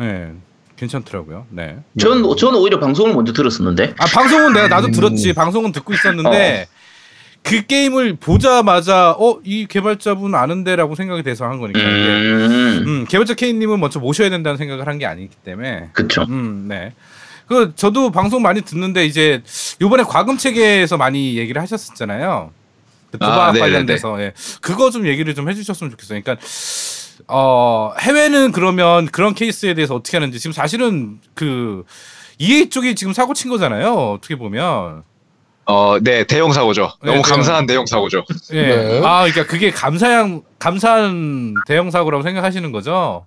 [0.00, 0.28] 예
[0.76, 1.46] 괜찮더라고요.
[1.50, 1.76] 네.
[1.98, 3.94] 전, 저는 오히려 방송을 먼저 들었었는데.
[3.98, 4.92] 아 방송은 내가 나도 음.
[4.92, 6.66] 들었지 방송은 듣고 있었는데
[7.44, 11.78] 그 게임을 보자마자 어 이 개발자분 아는데라고 생각이 돼서 한 거니까.
[11.78, 12.84] 음.
[12.86, 16.24] 음 개발자 K님은 먼저 모셔야 된다는 생각을 한 게 아니기 때문에 그쵸.
[16.28, 16.92] 음, 네.
[17.46, 19.42] 그 저도 방송 많이 듣는데 이제
[19.80, 22.50] 요번에 과금 체계에서 많이 얘기를 하셨었잖아요.
[23.10, 23.52] 그 도박 아.
[23.52, 24.32] 관련돼서 예.
[24.62, 26.20] 그거 좀 얘기를 좀 해주셨으면 좋겠어요.
[26.22, 26.44] 그러니까
[27.28, 31.84] 어 해외는 그러면 그런 케이스에 대해서 어떻게 하는지 지금 사실은 그
[32.38, 33.92] EA 쪽이 지금 사고 친 거잖아요.
[33.92, 35.02] 어떻게 보면
[35.66, 36.92] 어, 네, 대형 사고죠.
[37.02, 37.36] 네, 너무 대형.
[37.36, 38.24] 감사한 대형 사고죠.
[38.52, 38.62] 예.
[38.62, 39.00] 네.
[39.04, 43.26] 아 그러니까 그게 감사한 감사한 대형 사고라고 생각하시는 거죠.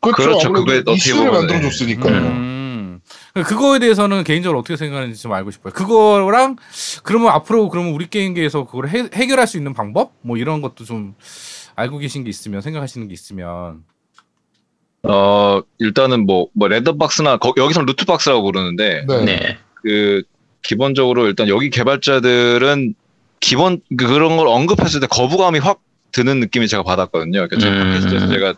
[0.00, 0.22] 그렇죠.
[0.22, 0.52] 그렇죠.
[0.52, 1.46] 그게 어떻게 이슈를 보면은.
[1.46, 2.16] 만들어 줬으니까요.
[2.16, 3.00] 음.
[3.34, 5.72] 그거에 대해서는 개인적으로 어떻게 생각하는지 좀 알고 싶어요.
[5.72, 6.56] 그거랑
[7.02, 11.14] 그러면 앞으로 그러면 우리 게임계에서 그걸 해, 해결할 수 있는 방법 뭐 이런 것도 좀
[11.74, 13.84] 알고 계신 게 있으면 생각하시는 게 있으면
[15.02, 19.24] 어, 일단은 뭐, 뭐, 레더박스나, 거, 여기서 루트박스라고 부르는데, 네.
[19.24, 19.58] 네.
[19.74, 20.22] 그,
[20.66, 22.94] 기본적으로 일단 여기 개발자들은
[23.40, 25.80] 기본, 그- 그런 걸 언급했을 때 거부감이 확
[26.12, 27.46] 드는 느낌이 제가 받았거든요.
[27.46, 28.30] 그러니까 제가 음.
[28.32, 28.54] 제가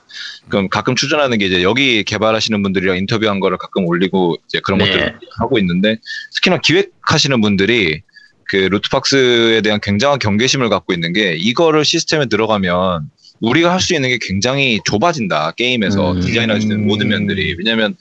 [0.48, 4.84] 그럼 가끔 추천하는 게 이제 여기 개발하시는 분들이랑 인터뷰한 거를 가끔 올리고 이제 그런 네.
[4.86, 5.96] 것들을 하고 있는데
[6.36, 8.02] 특히나 기획하시는 분들이
[8.44, 14.08] 그 루트박스에 대한 굉장한 경계심을 갖고 있는 게 이거를 시스템에 들어가면 우리가 할 수 있는
[14.10, 16.20] 게 굉장히 좁아진다 게임에서 음.
[16.20, 17.96] 디자인할 수 있는 모든 면들이 왜냐면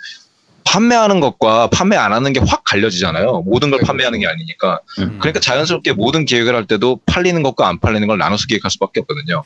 [0.68, 5.18] 판매하는 것과 판매 안 하는 게 확 갈려지잖아요 모든 걸 네, 판매하는 게 아니니까 음.
[5.20, 9.44] 그러니까 자연스럽게 모든 기획을 할 때도 팔리는 것과 안 팔리는 걸 나눠서 기획할 수밖에 없거든요.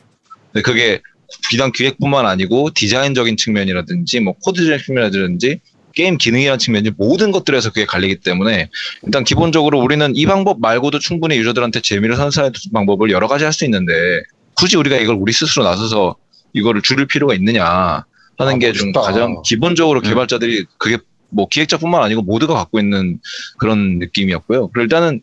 [0.52, 1.00] 근데 그게
[1.48, 5.60] 비단 기획뿐만 아니고 디자인적인 측면이라든지 뭐 코드적인 측면이라든지
[5.94, 8.68] 게임 기능이라는 측면이 모든 것들에서 그게 갈리기 때문에
[9.02, 13.64] 일단 기본적으로 우리는 이 방법 말고도 충분히 유저들한테 재미를 선사하는 방법을 여러 가지 할 수
[13.64, 13.92] 있는데
[14.54, 16.16] 굳이 우리가 이걸 우리 스스로 나서서
[16.52, 18.04] 이거를 줄일 필요가 있느냐
[18.38, 19.00] 하는 아, 게좀 멋있다.
[19.00, 20.02] 가장 기본적으로 음.
[20.02, 20.98] 개발자들이 그게
[21.32, 23.18] 뭐 기획자뿐만 아니고 모두가 갖고 있는
[23.58, 24.68] 그런 느낌이었고요.
[24.68, 25.20] 그리고 일단은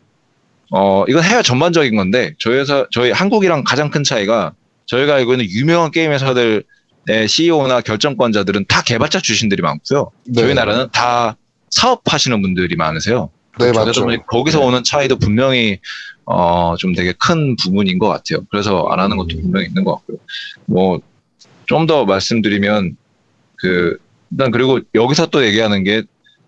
[0.72, 4.52] 어 이건 해외 전반적인 건데 저희 회사 저희 한국이랑 가장 큰 차이가
[4.86, 6.64] 저희가 알고 있는 유명한 게임 회사들
[7.08, 10.10] 의 CEO나 결정권자들은 다 개발자 출신들이 많고요.
[10.26, 10.42] 네.
[10.42, 11.36] 저희 나라는 다
[11.70, 13.30] 사업하시는 분들이 많으세요.
[13.58, 14.06] 네, 그러다 맞죠.
[14.28, 15.78] 거기서 오는 차이도 분명히
[16.26, 18.44] 어 좀 되게 큰 부분인 것 같아요.
[18.50, 20.18] 그래서 안 하는 것도 분명히 있는 것 같고요.
[20.66, 21.00] 뭐
[21.66, 22.96] 좀 더 말씀드리면
[23.56, 23.96] 그
[24.30, 26.02] 일단 그리고 여기서 또 얘기하는 게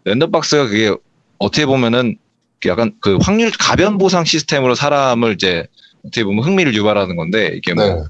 [0.05, 0.95] 랜덤박스가 그게
[1.39, 2.17] 어떻게 보면은
[2.61, 5.67] 그 약간 그 확률 가변 보상 시스템으로 사람을 이제
[6.05, 8.03] 어떻게 보면 흥미를 유발하는 건데 이게 뭐 네.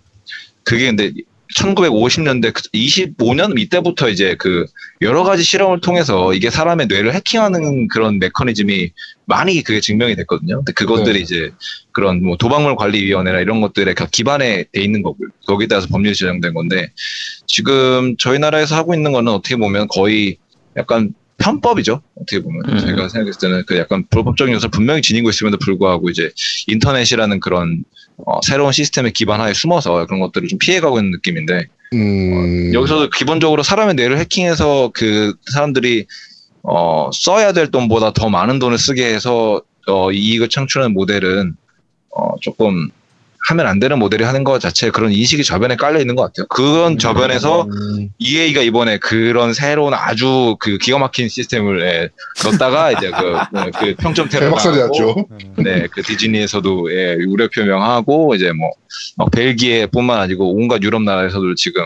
[0.65, 1.13] 그게 근데
[1.57, 4.67] 1950년대 25년 이때부터 이제 그
[5.01, 8.91] 여러 가지 실험을 통해서 이게 사람의 뇌를 해킹하는 그런 메커니즘이
[9.27, 10.57] 많이 그게 증명이 됐거든요.
[10.57, 11.21] 근데 그것들이 네.
[11.21, 11.51] 이제
[11.93, 15.29] 그런 뭐 도박물 관리위원회나 이런 것들에 가- 기반에 돼 있는 거고요.
[15.47, 16.91] 거기에 따라서 법률이 제정된 건데
[17.47, 20.39] 지금 저희 나라에서 하고 있는 거는 어떻게 보면 거의
[20.77, 22.03] 약간 편법이죠.
[22.21, 22.79] 어떻게 보면 음.
[22.79, 26.31] 제가 생각했을 때는 그 약간 불법적인 요소를 분명히 지니고 있음에도 불구하고 이제
[26.69, 27.83] 인터넷이라는 그런
[28.27, 32.73] 어, 새로운 시스템의 기반하에 숨어서 그런 것들을 좀 피해가고 있는 느낌인데 음.
[32.73, 36.07] 여기서도 기본적으로 사람의 뇌를 해킹해서 그 사람들이
[36.63, 41.57] 어, 써야 될 돈보다 더 많은 돈을 쓰게 해서 어, 이익을 창출하는 모델은
[42.11, 42.91] 어, 조금
[43.49, 46.47] 하면 안 되는 모델이 하는 것 자체 그런 인식이 저변에 깔려 있는 것 같아요.
[46.49, 48.11] 그건 저변에서 음.
[48.19, 52.09] EA가 이번에 그런 새로운 아주 그 기가 막힌 시스템을 예,
[52.45, 55.27] 넣었다가 이제 그, 네, 그 평점 테러 대박살이 났죠.
[55.57, 58.71] 네, 그 디즈니에서도 예, 우려 표명하고 이제 뭐
[59.17, 61.83] 어, 벨기에뿐만 아니고 온갖 유럽 나라에서도 지금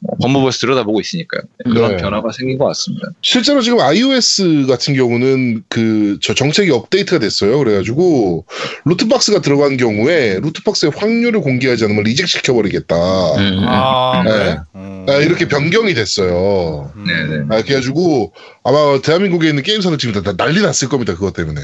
[0.00, 1.42] 뭐 법무부에서 들여다보고 있으니까요.
[1.64, 1.96] 네, 그런 네.
[1.96, 3.08] 변화가 생긴 것 같습니다.
[3.22, 7.58] 실제로 지금 iOS 같은 경우는 그 저 정책이 업데이트가 됐어요.
[7.58, 8.44] 그래가지고
[8.84, 12.96] 루트박스가 들어간 경우에 루트박스의 확률을 공개하지 않으면 리젝 시켜버리겠다.
[13.36, 13.64] 음.
[13.66, 14.30] 아, 네.
[14.30, 14.58] 그래?
[14.74, 15.06] 음.
[15.08, 16.92] 아, 이렇게 변경이 됐어요.
[16.96, 17.04] 음.
[17.04, 17.44] 네네.
[17.50, 18.32] 아, 그래가지고
[18.64, 21.14] 아마 대한민국에 있는 게임사들 지금 다, 다 난리 났을 겁니다.
[21.14, 21.60] 그것 때문에.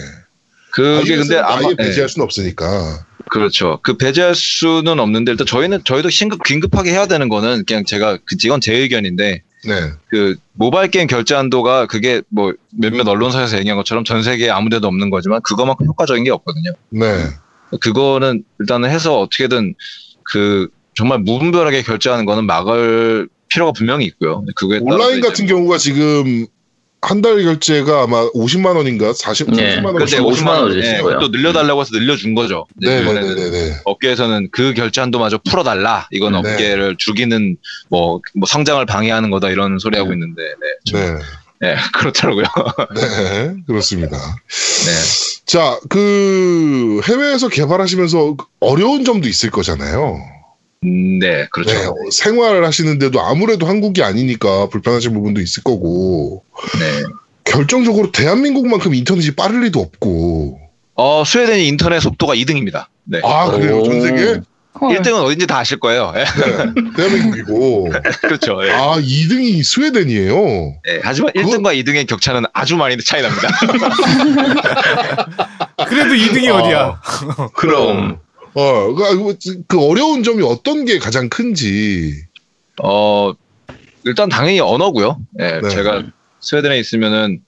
[0.71, 3.07] 그게 근데 아마 아예 예, 배제할 수는 없으니까.
[3.35, 3.81] 그렇죠.
[3.83, 8.37] 그 배제할 수는 없는데 일단 저희는 저희도 신급 긴급하게 해야 되는 거는 그냥 제가 그
[8.45, 9.91] 이건 제 의견인데 네.
[10.07, 15.11] 그 모바일 게임 결제 한도가 그게 뭐 몇몇 언론사에서 얘기한 것처럼 전 세계에 아무데도 없는
[15.11, 16.75] 거지만 그거만큼 효과적인 게 없거든요.
[16.91, 17.25] 네.
[17.81, 19.75] 그거는 일단은 해서 어떻게든
[20.31, 24.45] 그 정말 무분별하게 결제하는 거는 막을 필요가 분명히 있고요.
[24.57, 26.47] 따라서 온라인 같은 경우가 지금
[27.05, 29.77] 한 달 결제가 아마 50만 원인가 40, 네.
[29.77, 29.97] 30만 원.
[29.97, 31.19] 근데 50만 50만 원을 예, 거예요.
[31.21, 32.67] 또 늘려달라고 해서 늘려준 거죠.
[32.81, 33.77] 이제 이번에는 네네 네 네.
[33.85, 36.09] 업계에서는 그 결제 한도마저 풀어달라.
[36.11, 36.39] 이건 네.
[36.39, 37.57] 업계를 죽이는
[37.91, 41.19] 뭐, 뭐 성장을 방해하는 거다 이런 소리 하고 있는데, 네, 좀, 네.
[41.61, 42.45] 네, 그렇더라고요.
[42.95, 43.55] 네.
[43.67, 44.17] 그렇습니다.
[44.17, 44.93] 네.
[45.47, 50.34] 자, 그 해외에서 개발하시면서 어려운 점도 있을 거잖아요.
[50.85, 51.73] 음, 네, 그렇죠.
[51.73, 56.45] 네, 생활을 하시는데도 아무래도 한국이 아니니까 불편하신 부분도 있을 거고
[56.79, 57.03] 네.
[57.45, 60.61] 결정적으로 대한민국만큼 인터넷이 빠를 리도 없고
[60.97, 62.87] 어, 스웨덴이 인터넷 속도가 2등입니다.
[63.05, 63.21] 네.
[63.25, 64.25] 아 그래요 전 세계
[64.81, 64.99] 헐.
[64.99, 66.13] 1등은 어딘지 다 아실 거예요.
[66.17, 67.91] 예, 네, 대한민국이고
[68.23, 68.59] 그렇죠.
[68.67, 68.71] 예.
[68.73, 70.75] 아 2등이 스웨덴이에요.
[70.89, 73.49] 예, 하지만 그거- 1등과 2등의 격차는 아주 많이 차이 납니다.
[75.87, 76.57] 그래도 2등이 아.
[76.57, 77.01] 어디야?
[77.55, 78.19] 그럼.
[78.55, 79.37] 어, 그,
[79.67, 82.15] 그 어려운 점이 어떤 게 가장 큰지.
[82.83, 83.33] 어,
[84.05, 85.19] 일단 당연히 언어고요.
[85.41, 85.69] 예, 네.
[85.69, 86.05] 제가
[86.41, 87.41] 스웨덴에 있으면은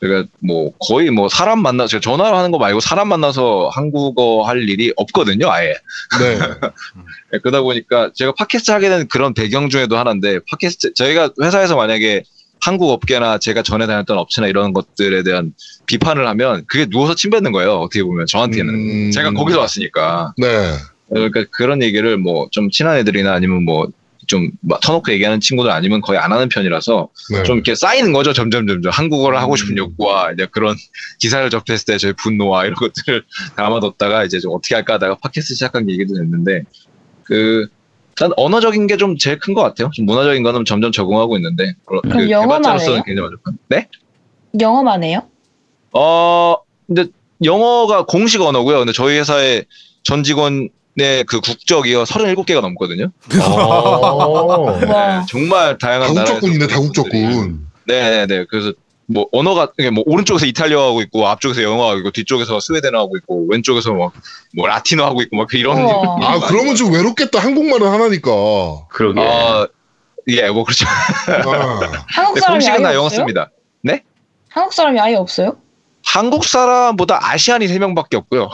[0.00, 4.68] 제가 뭐 거의 뭐 사람 만나 제가 전화를 하는 거 말고 사람 만나서 한국어 할
[4.68, 5.74] 일이 없거든요, 아예.
[6.20, 6.38] 네.
[7.32, 12.22] 예, 그러다 보니까 제가 팟캐스트 하게 된 그런 배경 중에도 하나인데 팟캐스트 저희가 회사에서 만약에
[12.64, 15.52] 한국 업계나 제가 전에 다녔던 업체나 이런 것들에 대한
[15.86, 17.80] 비판을 하면 그게 누워서 침 뱉는 거예요.
[17.80, 19.10] 어떻게 보면 저한테는 음.
[19.10, 20.72] 제가 거기서 왔으니까 네.
[21.10, 23.88] 그러니까 그런 얘기를 뭐 좀 친한 애들이나 아니면 뭐
[24.26, 24.50] 좀
[24.82, 27.42] 터놓고 얘기하는 친구들 아니면 거의 안 하는 편이라서 네.
[27.42, 30.74] 좀 이렇게 쌓이는 거죠 점점 점점 한국어를 하고 싶은 욕구와 이제 그런
[31.20, 33.24] 기사를 접했을 때 저희 분노와 이런 것들을
[33.56, 36.62] 담아뒀다가 이제 좀 어떻게 할까 하다가 팟캐스트 시작한 얘기도 됐는데
[37.24, 37.66] 그
[38.16, 39.90] 일단 언어적인 게 좀 제일 큰 것 같아요.
[39.92, 43.02] 좀 문화적인 거는 점점 적응하고 있는데 그 영어만 개발자로서는 해요?
[43.04, 43.58] 굉장히 만족한.
[43.68, 43.88] 네?
[44.60, 45.22] 영어만 해요?
[45.92, 47.06] 어 근데
[47.42, 48.78] 영어가 공식 언어고요.
[48.78, 49.64] 근데 저희 회사의
[50.04, 50.70] 전 직원의
[51.26, 53.10] 그 국적이요 37개가 넘거든요.
[53.42, 54.78] 어.
[54.88, 55.26] 와.
[55.28, 56.66] 정말 다양한 나라에서 다국적군이네.
[56.68, 57.66] 다국적군.
[57.86, 58.46] 네네네.
[58.48, 58.72] 그래서
[59.06, 63.16] 뭐 언어가 이게 뭐 오른쪽에서 이탈리아 하고 있고 앞쪽에서 영어 하고 있고 뒤쪽에서 스웨덴어 하고
[63.16, 64.12] 있고 왼쪽에서 뭐,
[64.54, 65.78] 뭐 라틴어 하고 있고 막 이런.
[66.22, 67.38] 아, 그러면 좀 외롭겠다.
[67.38, 68.30] 한국말은 하나니까.
[68.88, 69.20] 그러게.
[69.20, 69.66] 아,
[70.28, 70.86] 예, 뭐 그렇죠.
[70.86, 72.04] 아.
[72.08, 73.18] 한국 네, 사람이 아예 다 영어 없어요?
[73.18, 73.50] 씁니다.
[74.54, 75.56] 한국 사람이 아예 없어요?
[76.06, 78.48] 한국 사람보다 아시안이 3명밖에 없고요.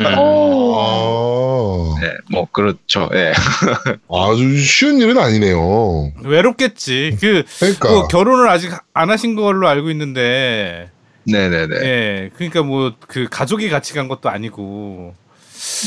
[0.00, 0.18] 음.
[0.18, 0.74] 오.
[1.96, 2.00] 아.
[2.00, 3.08] 네, 뭐 그렇죠.
[3.14, 3.32] 예.
[4.12, 6.12] 아주 쉬운 일은 아니네요.
[6.24, 7.16] 외롭겠지.
[7.20, 7.88] 그, 그러니까.
[7.88, 10.90] 그 결혼을 아직 안 하신 걸로 알고 있는데,
[11.24, 11.76] 네네네.
[11.84, 15.14] 예, 그러니까 뭐 그 가족이 같이 간 것도 아니고,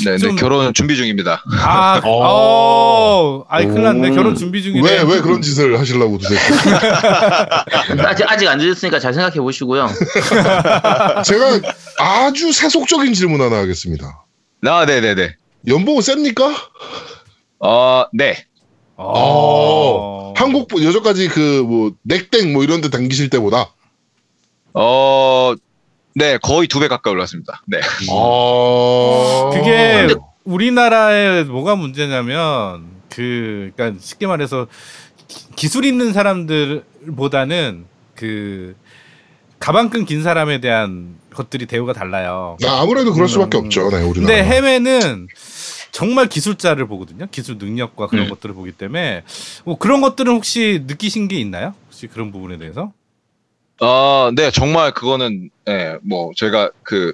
[0.06, 1.44] 네, 네, 좀- 결혼 준비 중입니다.
[1.62, 2.10] 아, 어.
[3.42, 4.10] 어, 아이 큰일 났네.
[4.10, 4.14] 오.
[4.16, 4.88] 결혼 준비 중이네.
[4.88, 6.36] 왜, 왜 그런 짓을 하시려고 도대체.
[8.06, 9.88] 아직, 아직 안 늦었으니까 잘 생각해 보시고요.
[11.26, 11.60] 제가
[12.00, 14.26] 아주 세속적인 질문 하나 하겠습니다.
[14.66, 15.36] 아, 네네네.
[15.68, 16.54] 연봉은 셉니까?
[17.60, 18.46] 어, 네.
[18.98, 20.34] 어.
[20.36, 23.74] 한국 여전까지 그 뭐 넥땡 뭐 이런 데 당기실 때보다
[24.74, 25.54] 어,
[26.20, 27.62] 네, 거의 두 배 가까이 올랐습니다.
[27.66, 27.80] 네.
[28.12, 34.68] 아 그게 근데- 우리나라에 뭐가 문제냐면 그 그러니까 쉽게 말해서
[35.30, 38.76] 기- 기술 있는 사람들보다는 그
[39.60, 42.58] 가방끈 긴 사람에 대한 것들이 대우가 달라요.
[42.66, 43.66] 아, 아무래도 그럴 수밖에 음.
[43.66, 43.90] 없죠.
[43.90, 44.14] 네, 우리나라.
[44.14, 45.28] 근데 해외는
[45.92, 47.28] 정말 기술자를 보거든요.
[47.32, 48.30] 기술 능력과 그런 음.
[48.30, 49.24] 것들을 보기 때문에
[49.66, 51.74] 뭐 그런 것들은 혹시 느끼신 게 있나요?
[51.88, 52.92] 혹시 그런 부분에 대해서?
[53.82, 57.14] 아, 네, 정말 그거는, 예, 뭐, 제가 그,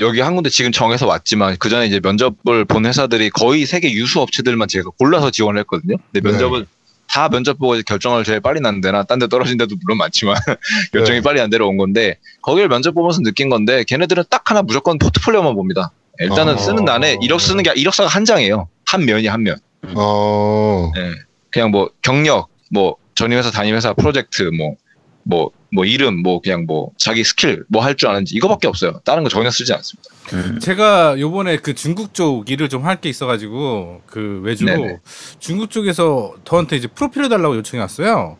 [0.00, 4.20] 여기 한 군데 지금 정해서 왔지만, 그 전에 이제 면접을 본 회사들이 거의 세계 유수
[4.20, 5.96] 업체들만 제가 골라서 지원을 했거든요.
[6.12, 6.30] 근데 네.
[6.30, 6.66] 면접을
[7.08, 10.36] 다 면접 보고 결정을 제일 빨리 난 데나, 딴 데 떨어진 데도 물론 많지만,
[10.92, 11.22] 결정이 네.
[11.22, 15.54] 빨리 난 데로 온 건데, 거기를 면접 보면서 느낀 건데, 걔네들은 딱 하나 무조건 포트폴리오만
[15.54, 15.92] 봅니다.
[16.18, 16.58] 일단은 아.
[16.58, 18.68] 쓰는 난에 이력 쓰는 게, 이력서가 한 장이에요.
[18.86, 19.56] 한 면이 한 면.
[19.94, 21.12] 어, 예.
[21.50, 24.76] 그냥 뭐 경력, 뭐 전임 회사 담임 회사 프로젝트, 뭐
[25.24, 29.00] 뭐 뭐 이름, 뭐 그냥 뭐 자기 스킬, 뭐 할 줄 아는지 이거밖에 없어요.
[29.04, 30.08] 다른 거 전혀 쓰지 않습니다.
[30.32, 30.58] 음.
[30.60, 34.98] 제가 요번에 그 중국 쪽 일을 좀 할 게 있어가지고 그 외주로 네네.
[35.40, 38.36] 중국 쪽에서 저한테 이제 프로필을 달라고 요청이 왔어요.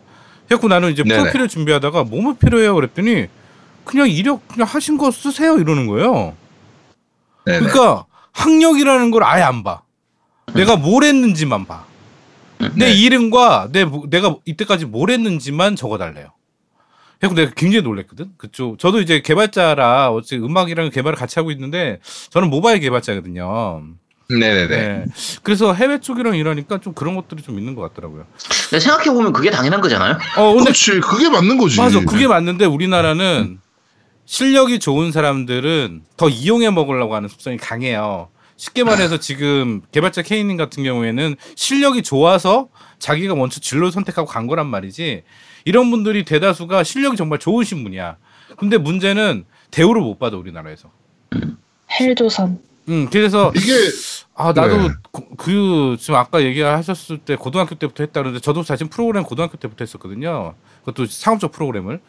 [0.47, 1.19] 그래갖고 나는 이제 네네.
[1.23, 3.27] 프로필을 준비하다가 뭐뭐 필요해요 그랬더니
[3.85, 6.35] 그냥 이력 그냥 하신 거 쓰세요 이러는 거예요.
[7.47, 7.59] 네네.
[7.61, 9.83] 그러니까 학력이라는 걸 아예 안 봐.
[10.55, 11.85] 내가 뭘 했는지만 봐.
[12.77, 12.93] 내 네.
[12.93, 16.29] 이름과 내 뭐- 내가 이때까지 뭘 했는지만 적어달래요.
[17.29, 18.33] 그래서 내가 굉장히 놀랬거든.
[18.37, 23.83] 그쪽 저도 이제 개발자라 어째 음악이랑 개발을 같이 하고 있는데 저는 모바일 개발자거든요.
[24.31, 24.67] 네네네.
[24.69, 25.05] 네.
[25.43, 28.25] 그래서 해외 쪽이랑 일하니까 좀 그런 것들이 좀 있는 것 같더라고요.
[28.71, 30.19] 근데 생각해 보면 그게 당연한 거잖아요.
[30.39, 31.01] 어 근데 그렇지.
[31.01, 31.79] 그게 맞는 거지.
[31.79, 33.59] 맞아 그게 맞는데 우리나라는
[34.27, 38.29] 실력이 좋은 사람들은 더 이용해 먹으려고 하는 습성이 강해요.
[38.57, 44.67] 쉽게 말해서 지금 개발자 케이님 같은 경우에는 실력이 좋아서 자기가 먼저 진로 선택하고 간 거란
[44.69, 45.25] 말이지.
[45.65, 48.17] 이런 분들이 대다수가 실력이 정말 좋으신 분이야.
[48.59, 50.91] 근데 문제는 대우를 못 받아 우리나라에서.
[51.99, 52.59] 헬조선.
[52.89, 53.73] 음 그래서 이게
[54.35, 54.95] 아 나도 네.
[55.11, 59.85] 고- 그 지금 아까 얘기하셨을 때 고등학교 때부터 했다 그러는데 저도 사실 프로그램 고등학교 때부터
[59.85, 60.55] 했었거든요.
[60.85, 62.01] 그것도 상업적 프로그램을.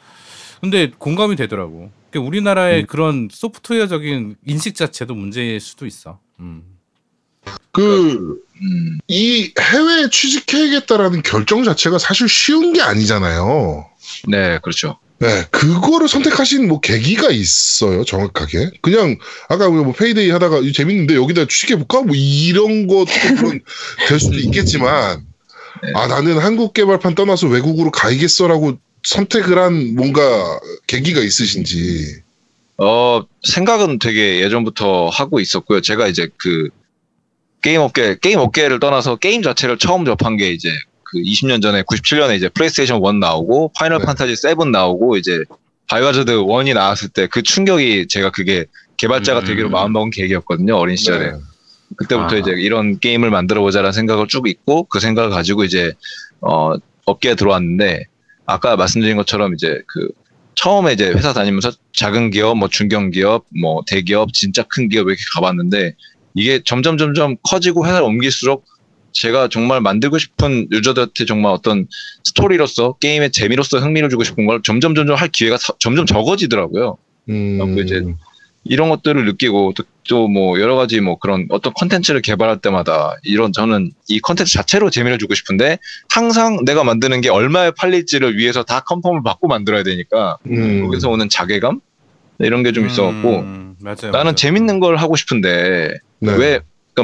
[0.60, 1.92] 근데 공감이 되더라고.
[2.10, 2.86] 그러니까 우리나라의 음.
[2.88, 6.20] 그런 소프트웨어적인 인식 자체도 문제일 수도 있어.
[6.40, 6.64] 음.
[7.72, 13.86] 그, 음, 이 해외에 취직해야겠다라는 결정 자체가 사실 쉬운 게 아니잖아요.
[14.28, 14.98] 네, 그렇죠.
[15.20, 18.72] 네, 그거를 선택하신 뭐 계기가 있어요, 정확하게.
[18.82, 22.02] 그냥, 아까 우리 뭐 PAYDAY 하다가 재밌는데 여기다 취직해볼까?
[22.04, 23.06] 뭐 이런 것도
[23.36, 23.62] 물론
[24.08, 25.26] 될 수도 있겠지만,
[25.84, 25.92] 네.
[25.96, 32.24] 아, 나는 한국 개발판 떠나서 외국으로 가야겠어라고 선택을 한 뭔가 계기가 있으신지.
[32.78, 35.80] 어, 생각은 되게 예전부터 하고 있었고요.
[35.80, 36.70] 제가 이제 그
[37.66, 40.70] 게임 업계, 게임 업계를 떠나서 게임 자체를 처음 접한 게 이제
[41.04, 44.06] 그 20년 전에 97년에 이제 플레이스테이션 1 나오고 파이널 네.
[44.06, 45.44] 판타지 7 나오고 이제
[45.88, 48.66] 바이오하자드 1이 나왔을 때 그 충격이 제가 그게
[48.98, 49.46] 개발자가 음.
[49.46, 50.76] 되기로 마음먹은 계기였거든요.
[50.76, 51.32] 어린 시절에.
[51.32, 51.38] 네.
[51.98, 52.38] 그때부터 아.
[52.38, 55.92] 이제 이런 게임을 만들어 보자라는 생각을 쭉 있고 그 생각을 가지고 이제
[56.42, 56.74] 어
[57.06, 58.06] 업계에 들어왔는데
[58.46, 60.10] 아까 말씀드린 것처럼 이제 그
[60.54, 65.22] 처음에 이제 회사 다니면서 작은 기업, 뭐 중견 기업, 뭐 대기업, 진짜 큰 기업 이렇게
[65.34, 65.96] 가봤는데
[66.36, 68.66] 이게 점점 점점 커지고 회사를 옮길수록
[69.14, 71.88] 제가 정말 만들고 싶은 유저들한테 정말 어떤
[72.26, 76.98] 스토리로서 게임의 재미로서 흥미를 주고 싶은 걸 점점 점점 할 기회가 사- 점점 적어지더라고요.
[77.30, 78.04] 음, 그리고 이제
[78.66, 79.74] 이런 것들을 느끼고
[80.08, 84.90] 또 뭐 여러 가지 뭐 그런 어떤 컨텐츠를 개발할 때마다 이런 저는 이 컨텐츠 자체로
[84.92, 85.80] 재미를 주고 싶은데
[86.14, 91.28] 항상 내가 만드는 게 얼마에 팔릴지를 위해서 다 confirm을 받고 만들어야 되니까 음, 거기서 오는
[91.30, 91.80] 자괴감
[92.40, 93.96] 이런 게 좀 있어갖고 음, 맞아요.
[94.12, 94.36] 나는 맞아요.
[94.36, 96.32] 재밌는 걸 하고 싶은데 네.
[96.34, 96.60] 왜
[96.94, 97.04] 그러니까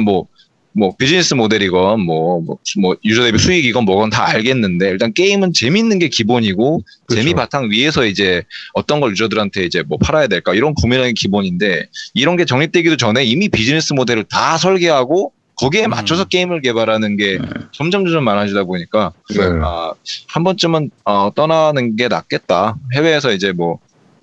[0.74, 5.98] 뭐뭐 비즈니스 모델이건 뭐, 뭐, 뭐 유저 대비 수익이건 뭐건 다 알겠는데 일단 게임은 재밌는
[5.98, 7.20] 게 기본이고 그렇죠.
[7.22, 8.42] 재미 바탕 위에서 이제
[8.74, 13.24] 어떤 걸 유저들한테 이제 뭐 팔아야 될까 이런 고민하는 게 기본인데 이런 게 정립되기도 전에
[13.24, 15.90] 이미 비즈니스 모델을 다 설계하고 거기에 음.
[15.90, 17.38] 맞춰서 게임을 개발하는 게
[17.72, 19.42] 점점 점점 많아지다 보니까 네.
[19.62, 19.92] 아,
[20.28, 22.76] 한 번쯤은 어, 떠나는 게 낫겠다.
[22.94, 23.78] 해외에서 이제 뭐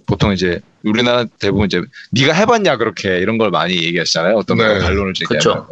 [0.05, 4.35] 보통 이제 우리나라 대부분 이제 네가 해봤냐 그렇게 이런 걸 많이 얘기하시잖아요.
[4.35, 4.67] 어떤 네.
[4.67, 5.67] 거 반론을 제기하면.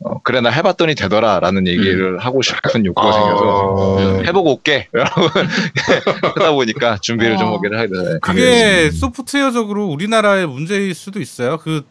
[0.00, 4.88] 어, 그래 나 해봤더니 되더라라는 얘기를 하고 싶은 욕구가 생겨서 아, 해보고 올게.
[4.92, 7.56] 하다 보니까 준비를 좀 어.
[7.56, 11.56] 하게 하게 되 그게 소프트웨어적으로 우리나라의 문제일 수도 있어요.
[11.58, 11.82] 그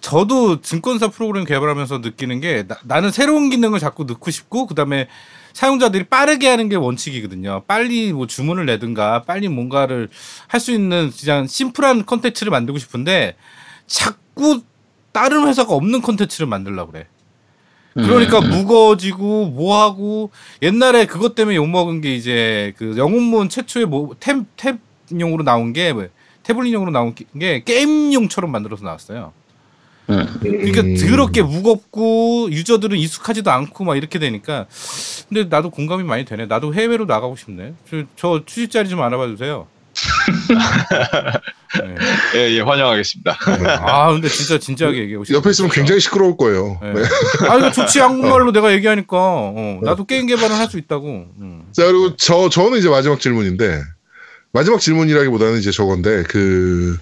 [0.00, 5.08] 저도 증권사 프로그램 개발하면서 느끼는 게 나, 는 새로운 기능을 자꾸 넣고 싶고 그 다음에
[5.64, 7.62] 사용자들이 빠르게 하는 게 원칙이거든요.
[7.66, 10.10] 빨리 뭐 주문을 내든가 빨리 뭔가를
[10.48, 13.36] 할 수 있는 그냥 심플한 컨텐츠를 만들고 싶은데
[13.86, 14.62] 자꾸
[15.12, 17.06] 다른 회사가 없는 컨텐츠를 만들려고 그래.
[17.94, 20.30] 그러니까 음, 무거워지고 뭐하고
[20.62, 26.08] 옛날에 그것 때문에 욕먹은 게 이제 그 영웅문 최초의 뭐 탭, 탭용으로 나온 게 뭐,
[26.42, 29.32] 태블릿용으로 나온 게- 게 게임용처럼 만들어서 나왔어요.
[30.10, 30.26] 응.
[30.40, 30.96] 그러니까 음.
[30.96, 34.66] 더럽게 무겁고 유저들은 익숙하지도 않고 막 이렇게 되니까
[35.28, 36.46] 근데 나도 공감이 많이 되네.
[36.46, 37.74] 나도 해외로 나가고 싶네.
[37.90, 39.66] 저, 저 취직 자리 좀 알아봐 주세요.
[41.80, 41.94] 네.
[42.34, 43.36] 예, 예, 환영하겠습니다.
[43.80, 45.38] 아 근데 진짜 진지하게 얘기하고 싶어.
[45.38, 46.78] 옆에 있으면 굉장히 시끄러울 거예요.
[46.82, 46.92] 네.
[46.92, 47.02] 네.
[47.48, 51.06] 아 이거 좋지 한국말로 내가 얘기하니까 어, 나도 게임 개발을 할 수 있다고.
[51.40, 51.64] 음.
[51.72, 53.82] 자 그리고 저 저는 이제 마지막 질문인데
[54.52, 56.96] 마지막 질문이라기보다는 이제 저건데 그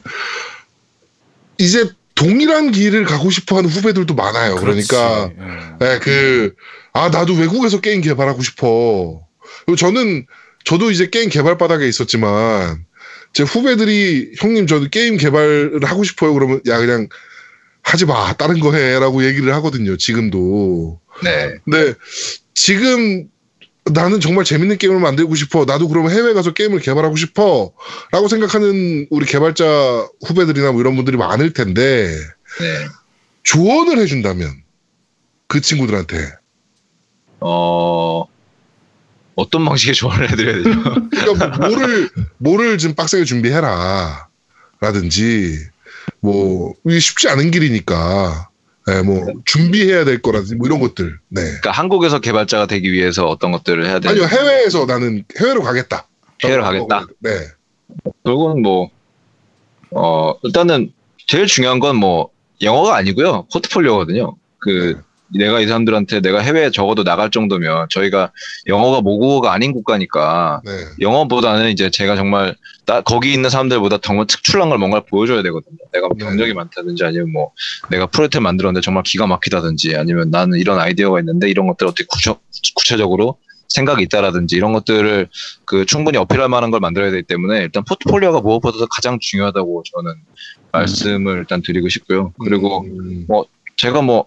[1.59, 1.91] 이제
[2.22, 4.54] 동일한 길을 가고 싶어하는 후배들도 많아요.
[4.54, 5.37] 그러니까 그렇지.
[5.40, 5.85] 예.
[5.85, 6.54] 네, 그,
[6.92, 9.20] 아, 나도 외국에서 게임 개발하고 싶어.
[9.66, 10.26] 그리고 저는,
[10.64, 12.85] 저도 이제 게임 개발 바닥에 있었지만,
[13.32, 16.32] 제 후배들이, 형님, 저도 게임 개발을 하고 싶어요.
[16.32, 17.08] 그러면, 야, 그냥,
[17.82, 18.32] 하지 마.
[18.35, 19.00] 다른 거 해.
[19.00, 19.96] 라고 얘기를 하거든요.
[19.96, 21.00] 지금도.
[21.24, 21.56] 네.
[21.64, 21.94] 근데,
[22.54, 23.26] 지금,
[23.85, 25.64] 나는 정말 재밌는 게임을 만들고 싶어.
[25.64, 27.73] 나도 그러면 해외 가서 게임을 개발하고 싶어.
[28.12, 32.09] 라고 생각하는 우리 개발자 후배들이나 뭐 이런 분들이 많을 텐데,
[32.61, 32.87] 네.
[33.42, 34.62] 조언을 해준다면,
[35.49, 36.33] 그 친구들한테,
[37.40, 38.25] 어,
[39.35, 40.71] 어떤 방식의 조언을 해드려야 되죠?
[41.11, 44.29] 그러니까 뭐 뭐를 뭐를 좀 빡세게 준비해라
[44.81, 45.59] 라든지
[46.21, 48.51] 뭐 이게 쉽지 않은 길이니까
[48.90, 53.53] 예, 뭐 준비해야 될 거라든지 뭐 이런 것들 네 그러니까 한국에서 개발자가 되기 위해서 어떤
[53.53, 56.09] 것들을 해야 되는 아니요 해외에서 나는 해외로 가겠다
[56.42, 57.07] 해외로 가겠다.
[57.21, 57.31] 네
[58.25, 58.90] 그건 뭐,
[59.90, 60.92] 어, 일단은
[61.27, 63.47] 제일 중요한 건 뭐, 영어가 아니고요.
[63.53, 64.37] 포트폴리오거든요.
[64.59, 65.01] 그,
[65.35, 68.33] 내가 이 사람들한테 내가 해외에 적어도 나갈 정도면 저희가
[68.66, 70.71] 영어가 모국어가 아닌 국가니까 네.
[71.01, 72.55] 영어보다는 이제 제가 정말
[72.87, 75.77] 나, 거기 있는 사람들보다 정말 특출난 걸 뭔가를 보여줘야 되거든요.
[75.92, 76.25] 내가 뭐 네.
[76.25, 77.53] 경력이 많다든지 아니면 뭐
[77.90, 82.35] 내가 프로젝트 만들었는데 정말 기가 막히다든지 아니면 나는 이런 아이디어가 있는데 이런 것들 어떻게 구체,
[82.75, 85.29] 구체적으로 생각이 있다라든지 이런 것들을
[85.64, 90.14] 그 충분히 어필할 만한 걸 만들어야 되기 때문에 일단 포트폴리오가 무엇보다도 가장 중요하다고 저는
[90.73, 92.35] 말씀을 일단 드리고 싶고요.
[92.38, 93.27] 그리고 음,
[93.77, 94.27] 제가 뭐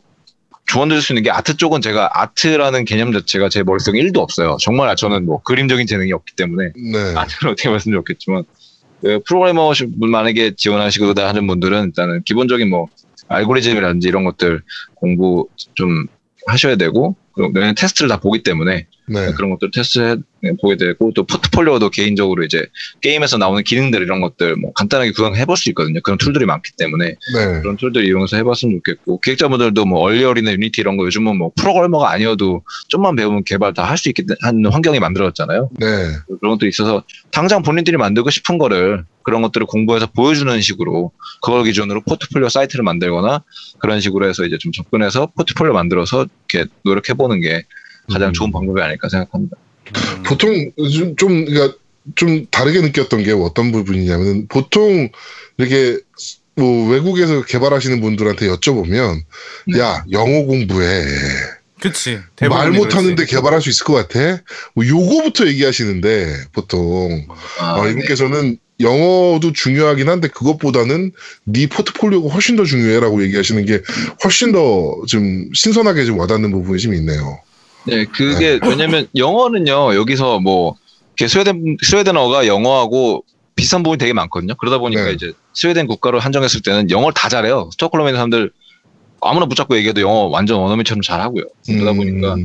[0.75, 4.57] 조언 드릴 수 있는 게 아트 쪽은 제가 아트라는 개념 자체가 제 머릿속에 1도 없어요.
[4.59, 7.13] 정말 저는 뭐 그림적인 재능이 없기 때문에 네.
[7.15, 8.43] 아트를 어떻게 말씀드리면 좋겠지만
[9.01, 12.89] 그 프로그래머 만약에 지원하시고 하는 분들은 일단은 기본적인 뭐
[13.29, 14.63] 알고리즘이라든지 이런 것들
[14.95, 16.07] 공부 좀
[16.45, 19.31] 하셔야 되고 그리고 내년 테스트를 다 보기 때문에 네.
[19.33, 20.21] 그런 것들 테스트
[20.61, 22.65] 보게 되고 또 포트폴리오도 개인적으로 이제
[23.01, 26.01] 게임에서 나오는 기능들 이런 것들 뭐 간단하게 구현해 볼 수 있거든요.
[26.01, 27.61] 그런 툴들이 많기 때문에 네.
[27.61, 32.63] 그런 툴들 이용해서 해봤으면 좋겠고 기획자분들도 뭐 언리얼이나 유니티 이런 거 요즘은 뭐 프로그래머가 아니어도
[32.89, 35.69] 좀만 배우면 개발 다 할 수 있게 하는 환경이 만들어졌잖아요.
[35.79, 35.87] 네.
[36.39, 42.01] 그런 것도 있어서 당장 본인들이 만들고 싶은 거를 그런 것들을 공부해서 보여주는 식으로 그걸 기준으로
[42.01, 43.43] 포트폴리오 사이트를 만들거나
[43.79, 47.63] 그런 식으로 해서 이제 좀 접근해서 포트폴리오 만들어서 이렇게 노력해 보는 게
[48.11, 48.33] 가장 음.
[48.33, 49.57] 좋은 방법이 아닐까 생각합니다.
[50.17, 50.23] 음.
[50.23, 51.77] 보통 좀, 좀 그러니까
[52.15, 55.09] 좀 다르게 느꼈던 게 어떤 부분이냐면 보통
[55.57, 55.99] 이렇게
[56.55, 59.21] 뭐 외국에서 개발하시는 분들한테 여쭤보면
[59.67, 59.79] 네.
[59.79, 61.03] 야 영어 공부해
[61.81, 62.19] 그치.
[62.49, 63.25] 말 못하는데.
[63.25, 64.41] 개발할 수 있을 것 같아
[64.73, 67.25] 뭐 요거부터 얘기하시는데 보통
[67.59, 67.91] 아, 어, 네.
[67.91, 71.11] 이분께서는 영어도 중요하긴 한데 그것보다는
[71.45, 73.81] 네 포트폴리오가 훨씬 더 중요해라고 얘기하시는 게
[74.23, 77.39] 훨씬 더 좀 신선하게 좀 와닿는 부분이 좀 있네요.
[77.85, 80.75] 네, 그게 왜냐면 영어는요 여기서 뭐
[81.17, 83.23] 스웨덴 스웨덴어가 영어하고
[83.55, 84.55] 비슷한 부분이 되게 많거든요.
[84.55, 85.13] 그러다 보니까 네.
[85.13, 87.69] 이제 스웨덴 국가로 한정했을 때는 영어를 다 잘해요.
[87.71, 88.51] 스톡홀름에 있는 사람들
[89.21, 91.45] 아무나 붙잡고 얘기해도 영어 완전 원어민처럼 잘하고요.
[91.65, 92.35] 그러다 음, 보니까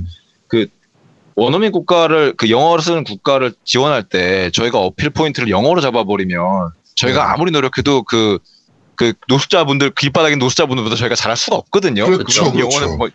[1.41, 7.33] 원어민 국가를 그 영어를 쓰는 국가를 지원할 때 저희가 어필 포인트를 영어로 잡아버리면 저희가 네.
[7.33, 12.05] 아무리 노력해도 그그 노숙자분들 길바닥에 있는 노숙자분들보다 저희가 잘할 수가 없거든요.
[12.05, 12.59] 그렇죠, 그렇죠.
[12.59, 13.09] 영어는 뭐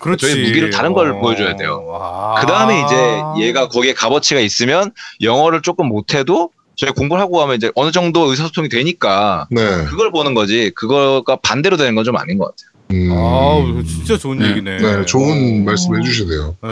[0.00, 0.26] 그렇지.
[0.26, 1.84] 저희 무기를 다른 걸 보여줘야 돼요.
[1.86, 2.40] 와.
[2.40, 4.90] 그 다음에 이제 얘가 거기에 값어치가 있으면
[5.22, 9.84] 영어를 조금 못해도 저희 공부를 하고 가면 이제 어느 정도 의사소통이 되니까 네.
[9.84, 12.70] 그걸 보는 거지 그거가 반대로 되는 건 좀 아닌 것 같아요.
[12.92, 14.50] 음, 아우 진짜 좋은 네.
[14.50, 14.78] 얘기네.
[14.78, 15.64] 네, 좋은 어.
[15.64, 16.56] 말씀 해주시네요.
[16.62, 16.68] 네.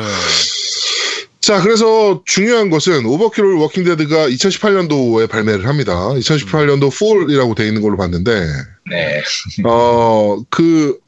[1.40, 5.94] 자, 그래서 중요한 것은 오버킬 워킹데드가 2018년도에 발매를 합니다.
[6.10, 8.44] 2018년도 Fall이라고 돼 있는 걸로 봤는데,
[8.90, 9.22] 네.
[9.64, 10.98] 어, 그,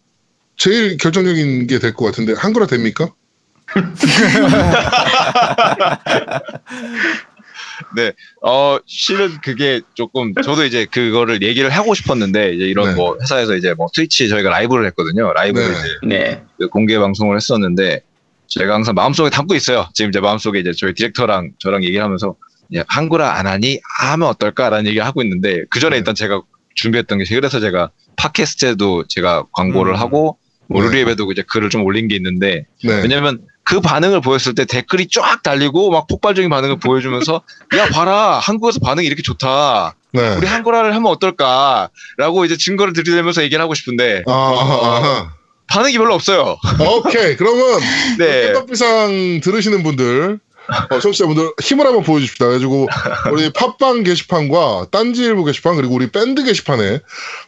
[0.61, 3.09] 제일 결정적인 게 될 것 같은데, 한글화 됩니까?
[8.43, 12.95] 어, 실은 그게 조금, 저도 이제 그거를 얘기를 하고 싶었는데, 이제 이런 네.
[12.95, 15.33] 뭐 회사에서 이제 뭐 트위치 저희가 라이브를 했거든요.
[15.33, 15.79] 라이브를 네.
[15.79, 16.43] 이제 네.
[16.59, 18.03] 그 공개 방송을 했었는데,
[18.49, 19.89] 제가 항상 마음속에 담고 있어요.
[19.95, 22.37] 지금 제 마음속에 이제 저희 디렉터랑 저랑 얘기를 하면서,
[22.77, 23.81] 야, 한글화 안 하니?
[24.01, 25.97] 하면 어떨까라는 얘기를 하고 있는데, 그 전에 네.
[25.99, 26.43] 일단 제가
[26.75, 29.99] 준비했던 게, 그래서 제가 팟캐스트에도 제가 광고를 음.
[29.99, 30.37] 하고,
[30.71, 31.05] 뭐 네.
[31.33, 33.03] 이제 글을 좀 올린 게 있는데, 네.
[33.03, 37.43] 왜냐면 그 반응을 보였을 때 댓글이 쫙 달리고 막 폭발적인 반응을 보여주면서
[37.77, 40.37] 야 봐라 한국에서 반응이 이렇게 좋다 네.
[40.37, 45.33] 우리 한글화를 하면 어떨까라고 이제 증거를 들이대면서 얘기를 하고 싶은데 아, 아하,
[45.71, 46.57] 반응이 별로 없어요.
[46.81, 47.37] 오케이.
[47.37, 47.81] 그러면
[48.19, 48.53] 네.
[48.53, 50.41] 깻덕비상 들으시는 분들,
[50.91, 52.47] 어, 청취자분들 힘을 한번 보여줍시다.
[52.47, 52.89] 그래가지고
[53.33, 57.01] 우리 팟빵 게시판과 딴지일보 게시판 그리고 우리 밴드 게시판에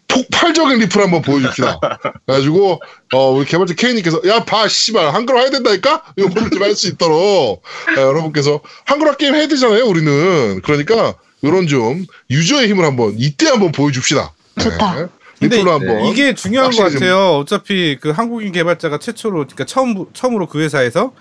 [0.09, 1.81] 폭발적인 리플 한번 보여줍시다.
[2.27, 2.81] 그래가지고
[3.15, 7.63] 어, 우리 개발자 K님께서 야 봐 씨발 한글화 해야 된다니까 이거 좀 할 수 있도록
[7.97, 13.73] 예, 여러분께서 한글화 게임 해야 되잖아요 우리는 그러니까 이런 좀 유저의 힘을 한번 이때 한번
[13.73, 14.33] 보여줍시다.
[14.61, 14.95] 좋다.
[14.95, 15.07] 네.
[15.41, 17.39] 근데 리플로 한번 이게 중요한 것 같아요.
[17.39, 21.13] 어차피 그 한국인 개발자가 최초로 그러니까 처음 처음으로 그 회사에서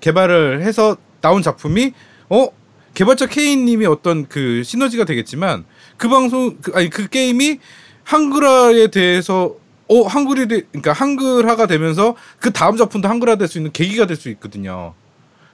[0.00, 1.92] 개발을 해서 나온 작품이
[2.28, 2.48] 어
[2.94, 5.64] 개발자 K님이 어떤 그 시너지가 되겠지만
[5.96, 7.58] 그 방송 그, 아니 그 게임이
[8.04, 9.54] 한글화에 대해서
[9.88, 14.16] 어 한글이 돼 그러니까 한글화가 되면서 그 다음 작품도 한글화 될 수 있는 계기가 될
[14.16, 14.94] 수 있거든요.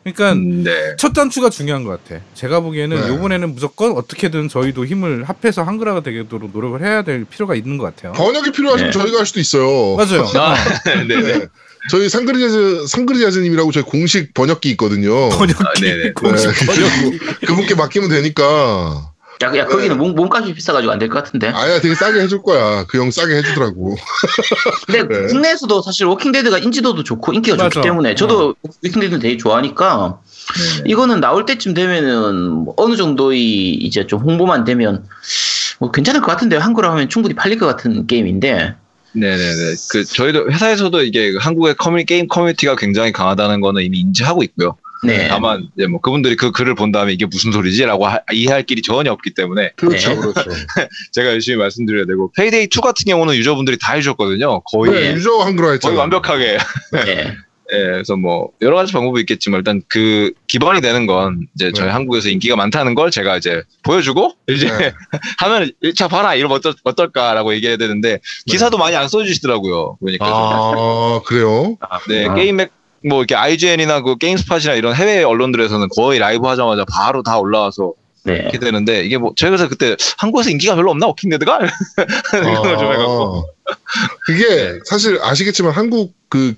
[0.05, 0.95] 그러니까 네.
[0.97, 2.23] 첫 단추가 중요한 것 같아.
[2.35, 3.09] 제가 보기에는 네.
[3.09, 8.13] 요번에는 무조건 어떻게든 저희도 힘을 합해서 한글화가 되도록 노력을 해야 될 필요가 있는 것 같아요.
[8.13, 8.99] 번역이 필요하시면 네.
[8.99, 9.97] 저희가 할 수도 있어요.
[9.97, 10.27] 맞아요.
[10.37, 11.23] 아, 네네.
[11.39, 11.47] 네.
[11.91, 15.29] 저희 상그리자즈 상그리자즈님이라고 저희 공식 번역기 있거든요.
[15.31, 16.13] 번역기 아, 네네.
[16.13, 16.67] 공식 네.
[16.67, 17.19] 번역기.
[17.47, 19.13] 그분께 맡기면 되니까.
[19.43, 21.49] 야, 야 거기는 몸, 몸값이 비싸가지고 안 될 것 같은데.
[21.49, 22.85] 아야 되게 싸게 해줄 거야.
[22.87, 23.95] 그 형 싸게 해주더라고.
[24.87, 25.27] 근데 네.
[25.27, 27.69] 국내에서도 사실 워킹데드가 인지도도 좋고 인기가 맞아.
[27.69, 30.19] 좋기 때문에 저도 워킹데드 되게 좋아하니까
[30.79, 30.91] 네네.
[30.91, 32.35] 이거는 나올 때쯤 되면은
[32.65, 35.05] 뭐 어느 정도의 이제 좀 홍보만 되면
[35.79, 36.61] 뭐 괜찮을 것 같은데요.
[36.61, 38.75] 한글화 하면 충분히 팔릴 것 같은 게임인데.
[39.21, 39.75] 네네네.
[39.91, 44.77] 그 저희도 회사에서도 이게 한국의 커뮤니 게임 커뮤니티가 굉장히 강하다는 거는 이미 인지하고 있고요.
[45.05, 45.29] 네.
[45.29, 49.13] 다만 이제 뭐 그분들이 그 글을 본 다음에 이게 무슨 소리지라고 하- 이해할 길이 전혀
[49.13, 50.17] 없기 때문에 그렇죠, 네.
[50.17, 50.41] 그렇죠.
[51.13, 54.61] 제가 열심히 말씀드려야 되고 페이데이 2 같은 경우는 유저분들이 다 해주셨거든요.
[54.63, 55.91] 거의 네, 유저 한글화 했잖아.
[55.91, 56.59] 거의 완벽하게.
[56.93, 57.37] 네.
[57.73, 61.93] 예, 그래서 뭐 여러 가지 방법이 있겠지만 일단 그 기반이 되는 건 이제 저희 네.
[61.93, 64.93] 한국에서 인기가 많다는 걸 제가 이제 보여주고 이제 네.
[65.39, 69.99] 하면 1차 봐라 이러면 어떨, 어떨까라고 얘기해야 되는데 기사도 많이 안 써주시더라고요.
[70.01, 71.77] 그러니까 좀아 그래요?
[72.09, 72.35] 네, 아.
[72.35, 72.71] 게임 맥,
[73.07, 77.93] 뭐, 이렇게 IGN이나 그 게임스팟이나 이런 해외 언론들에서는 거의 라이브 하자마자 바로 다 올라와서
[78.25, 78.35] 네.
[78.35, 81.07] 이렇게 되는데, 이게 뭐, 저희 그래서 그때 한국에서 인기가 별로 없나?
[81.07, 81.61] 워킹데드가?
[82.33, 83.49] 생각을 좀 해갖고.
[84.27, 84.79] 그게 네.
[84.85, 86.57] 사실 아시겠지만 한국 그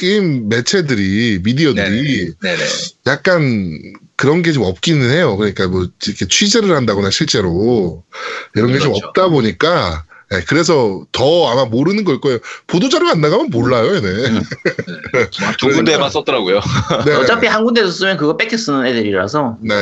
[0.00, 2.64] 게임 매체들이 미디어들이 네네.
[3.06, 3.78] 약간
[4.16, 5.36] 그런 게 좀 없기는 해요.
[5.36, 8.02] 그러니까 뭐 이렇게 취재를 한다거나 실제로
[8.54, 9.06] 이런 게좀 그렇죠.
[9.06, 12.38] 없다 보니까 네, 그래서 더 아마 모르는 걸 거예요.
[12.66, 14.08] 보도자료 안 나가면 몰라요, 얘네.
[14.08, 14.42] 음.
[15.58, 16.60] 두 군데만 썼더라고요.
[17.04, 17.14] 네.
[17.14, 19.58] 어차피 한 군데서 쓰면 그거 뺏겨 쓰는 애들이라서.
[19.62, 19.74] 네.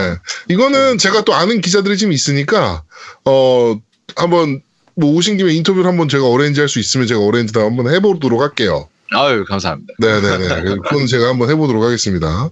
[0.49, 2.83] 이거는 제가 또 아는 기자들이 좀 있으니까,
[3.27, 3.79] 어,
[4.17, 4.63] 한번,
[4.95, 8.89] 뭐, 오신 김에 인터뷰를 한번 제가 어레인지 할 수 있으면 제가 어레인지도 한번 해보도록 할게요.
[9.13, 9.95] 아유, 감사합니다.
[9.99, 10.77] 네네네.
[10.85, 12.51] 그건 제가 한번 해보도록 하겠습니다.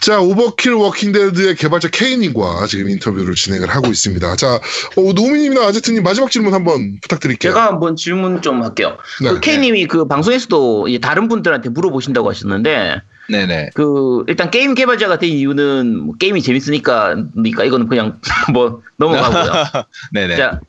[0.00, 4.36] 자, 오버킬 워킹데드의 개발자 K님과 지금 인터뷰를 진행을 하고 있습니다.
[4.36, 7.52] 자, 어, 노미님이나 아제트님 마지막 질문 한번 부탁드릴게요.
[7.52, 8.98] 제가 한번 질문 좀 할게요.
[9.22, 9.30] 네.
[9.30, 13.70] 그 K님이 그 방송에서도 다른 분들한테 물어보신다고 하셨는데, 네네.
[13.72, 18.20] 그 일단 게임 개발자가 된 이유는 뭐 게임이 재밌으니까, 그러니까 이거는 그냥
[18.52, 19.84] 뭐 넘어가고요.
[20.12, 20.36] 네네.
[20.36, 20.60] 자,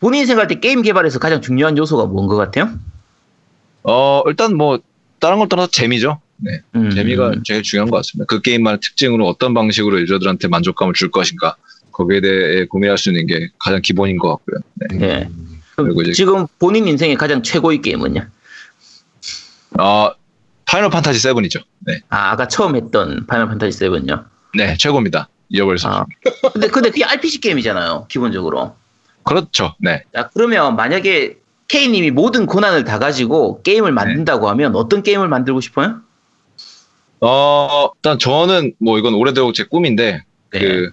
[0.00, 2.68] 본인이 생각할 때 게임 개발에서 가장 중요한 요소가 뭔 것 같아요?
[3.84, 4.78] 어, 일단 뭐,
[5.18, 6.20] 다른 걸 떠나서 재미죠.
[6.36, 6.60] 네.
[6.74, 6.90] 음.
[6.90, 8.26] 재미가 제일 중요한 것 같습니다.
[8.28, 11.56] 그 게임만의 특징으로 어떤 방식으로 유저들한테 만족감을 줄 것인가.
[11.92, 14.56] 거기에 대해 고민할 수 있는 게 가장 기본인 것 같고요.
[14.74, 14.96] 네.
[14.98, 15.28] 네.
[15.76, 18.26] 그리고 이제- 지금 본인 인생의 가장 최고의 게임은요?
[19.78, 20.10] 어,
[20.66, 21.62] 파이널 판타지 7이죠.
[21.80, 22.00] 네.
[22.08, 24.24] 아, 아까 처음 했던 파이널 판타지 7요.
[24.56, 25.28] 네, 최고입니다.
[25.48, 26.06] 잃어버릴 수 아.
[26.52, 28.74] 근데 근데 그게 RPG 게임이잖아요, 기본적으로.
[29.22, 29.74] 그렇죠.
[29.78, 30.02] 네.
[30.14, 31.36] 자, 그러면 만약에
[31.72, 36.00] K님이 모든 고난을 다 가지고 게임을 만든다고 하면 어떤 게임을 만들고 싶어요?
[37.20, 40.58] 어, 일단 저는 뭐 이건 오래되고 제 꿈인데 네.
[40.58, 40.90] 그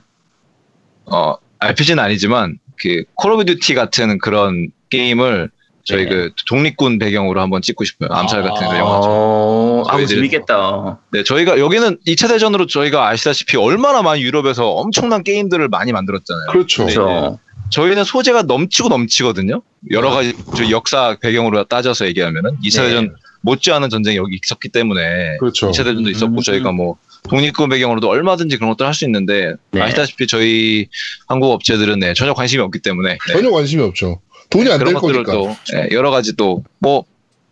[1.05, 5.49] 어, RPG는 아니지만 그 콜 오브 듀티 같은 그런 게임을
[5.83, 6.09] 저희 네.
[6.09, 8.09] 그 독립군 배경으로 한번 찍고 싶어요.
[8.13, 9.09] 암살 같은 아, 그 영화죠.
[9.09, 10.99] 어, 저희들은 재밌겠다.
[11.11, 16.47] 네, 저희가 여기는 2차 대전으로 저희가 아시다시피 얼마나 많이 유럽에서 엄청난 게임들을 많이 만들었잖아요.
[16.51, 16.85] 그렇죠.
[16.85, 16.93] 네.
[16.93, 17.39] 그렇죠.
[17.69, 19.61] 저희는 소재가 넘치고 넘치거든요.
[19.91, 22.87] 여러 가지 저 역사 배경으로 따져서 얘기하면은 2차 네.
[22.89, 25.69] 대전 못지않은 전쟁이 여기 있었기 때문에 그렇죠.
[25.71, 26.41] 2차 대전도 있었고 음.
[26.41, 26.97] 저희가 뭐
[27.29, 29.81] 독립군 배경으로도 얼마든지 그런 것들 할수 있는데 네.
[29.81, 30.87] 아시다시피 저희
[31.27, 34.21] 한국 업체들은 네, 전혀 관심이 없기 때문에 네, 전혀 관심이 없죠.
[34.49, 35.31] 돈이 안될 그런 것들을 거니까.
[35.33, 37.05] 또 네, 여러 가지 또 뭐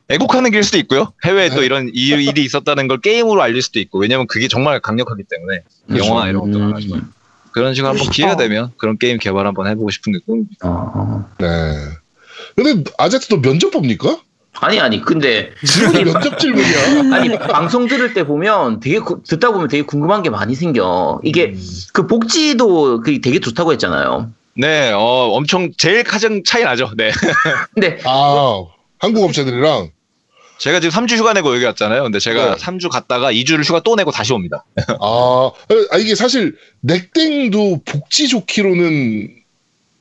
[0.09, 1.11] 애국하는 길 수도 있고요.
[1.25, 1.65] 해외에 또 네.
[1.65, 6.05] 이런 이- 일이 있었다는 걸 게임으로 알릴 수도 있고 왜냐면 그게 정말 강력하기 때문에 그렇죠.
[6.05, 7.11] 영화나 이런 것도 많아지만
[7.57, 8.43] 그런 식으로 한번 기회가 멋있다.
[8.49, 10.55] 되면 그런 게임 개발 한번 해보고 싶은 게 꿈입니다.
[10.67, 11.47] 어, 네.
[12.55, 14.19] 근데 아제트도 면접 봅니까?
[14.59, 17.13] 아니 아니 근데 질문이 면접 질문이야.
[17.15, 21.19] 아니 방송 들을 때 보면 되게 구- 듣다 보면 되게 궁금한 게 많이 생겨.
[21.23, 21.61] 이게 음.
[21.93, 24.31] 그 복지도 그 되게 좋다고 했잖아요.
[24.55, 24.99] 네, 어,
[25.33, 26.89] 엄청 제일 가장 차이 나죠.
[26.97, 27.11] 네.
[27.75, 28.63] 근데 아
[28.97, 29.91] 한국 업체들이랑
[30.57, 32.03] 제가 지금 3주 휴가 내고 여기 왔잖아요.
[32.03, 32.63] 근데 제가 네.
[32.63, 34.65] 3주 갔다가 2주를 휴가 또 내고 다시 옵니다.
[34.99, 35.51] 아,
[35.91, 39.29] 아, 이게 사실 넥땡도 복지 좋기로는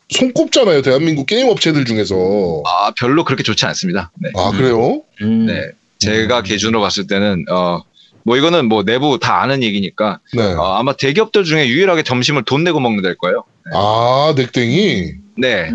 [0.09, 0.83] 손꼽잖아요.
[0.83, 2.63] 대한민국 게임 업체들 중에서.
[2.65, 4.11] 아, 별로 그렇게 좋지 않습니다.
[4.15, 4.31] 네.
[4.37, 5.03] 아 그래요?
[5.23, 5.71] 음, 네.
[5.99, 7.81] 제가 기준으로 봤을 때는 어,
[8.23, 10.43] 뭐 이거는 뭐 내부 다 아는 얘기니까 네.
[10.43, 13.45] 어, 아마 대기업들 중에 유일하게 점심을 돈 내고 먹는 데일 거예요.
[13.73, 15.13] 아 넥땡이.
[15.39, 15.73] 네.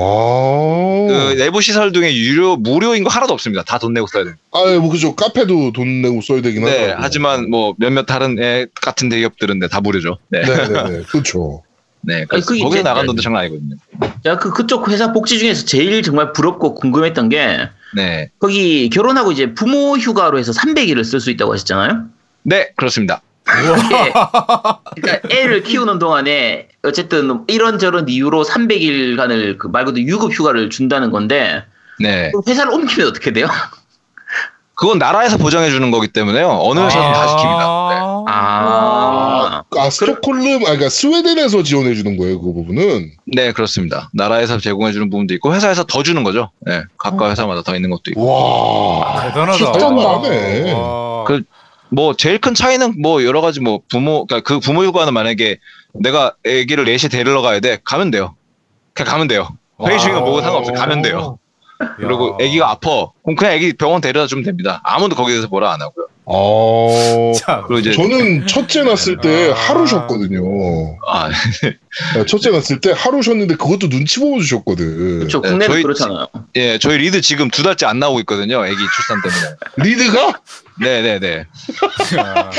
[0.00, 1.06] 아.
[1.08, 3.62] 그 내부 시설 중에 유료 무료인 거 하나도 없습니다.
[3.64, 4.34] 다 돈 내고 써야 돼요.
[4.52, 5.14] 아, 뭐 그죠.
[5.16, 6.86] 카페도 돈 내고 써야 되긴 네.
[6.90, 6.96] 하죠.
[6.98, 10.18] 하지만 뭐 몇몇 다른 애 같은 대기업들은 네, 다 무료죠.
[10.28, 10.42] 네.
[10.42, 11.02] 네, 네, 네.
[11.10, 11.62] 그렇죠.
[12.00, 12.24] 네.
[12.30, 13.74] 아니, 그게 이제- 나간 돈도 장난 아니거든요.
[14.22, 18.30] 제가 그 그쪽 회사 복지 중에서 제일 정말 부럽고 궁금했던 게 네.
[18.38, 22.04] 거기 결혼하고 이제 부모 휴가로 해서 300일을 쓸 수 있다고 하셨잖아요.
[22.44, 23.20] 네, 그렇습니다.
[23.48, 24.80] 그러니까
[25.30, 31.64] 애를 키우는 동안에 어쨌든 이런저런 이유로 300일간을 그 말 그대로 유급 휴가를 준다는 건데
[31.98, 32.30] 네.
[32.46, 33.48] 회사를 옮기면 어떻게 돼요?
[34.74, 36.48] 그건 나라에서 보장해 주는 거기 때문에요.
[36.62, 37.88] 어느 회사든 다 지킵니다.
[37.90, 37.96] 네.
[38.28, 43.10] 아, 아, 스톡홀름, 아, 그러니까 스웨덴에서 지원해 주는 거예요, 그 부분은.
[43.26, 44.08] 네, 그렇습니다.
[44.12, 46.50] 나라에서 제공해 주는 부분도 있고 회사에서 더 주는 거죠.
[46.60, 46.82] 네.
[46.96, 48.24] 각각 회사마다 더 있는 것도 있고.
[49.00, 49.22] 와.
[49.22, 49.52] 대단하다.
[49.54, 49.90] 진짜다.
[50.28, 50.72] 네.
[50.74, 51.24] 와.
[51.24, 51.42] 그-
[51.90, 55.58] 뭐 제일 큰 차이는 뭐 여러 가지 뭐 부모 그러니까 그 부모 휴가는 만약에
[55.94, 57.78] 내가 아기를 4시에 데리러 가야 돼.
[57.84, 58.34] 가면 돼요.
[58.92, 59.48] 그냥 가면 돼요.
[59.86, 60.74] 회의 중이면 뭐고 상관없어요.
[60.76, 61.38] 가면 돼요.
[61.96, 62.44] 그리고 야.
[62.44, 63.10] 아기가 아파.
[63.24, 64.80] 그럼 그냥 아기 병원 데려다 주면 됩니다.
[64.84, 66.06] 아무도 거기에서 뭐라 안 하고요.
[66.30, 67.32] 어.
[67.36, 69.54] 자, 그리고 이제 저는 첫째 낳았을 때 아.
[69.54, 70.42] 하루 쉬었거든요.
[71.06, 71.30] 아,
[71.62, 75.20] 네, 첫째 낳았을 때 하루 쉬었는데 그것도 눈치 보고 쉬었거든.
[75.20, 75.40] 그렇죠.
[75.40, 76.26] 네, 국내는 저희- 그렇잖아요.
[76.56, 78.60] 예, 저희 리드 지금 두 달째 안 나오고 있거든요.
[78.60, 79.56] 아기 출산 때문에.
[79.78, 80.40] 리드가?
[80.80, 81.46] 네, 네, 네.
[82.18, 82.50] 야.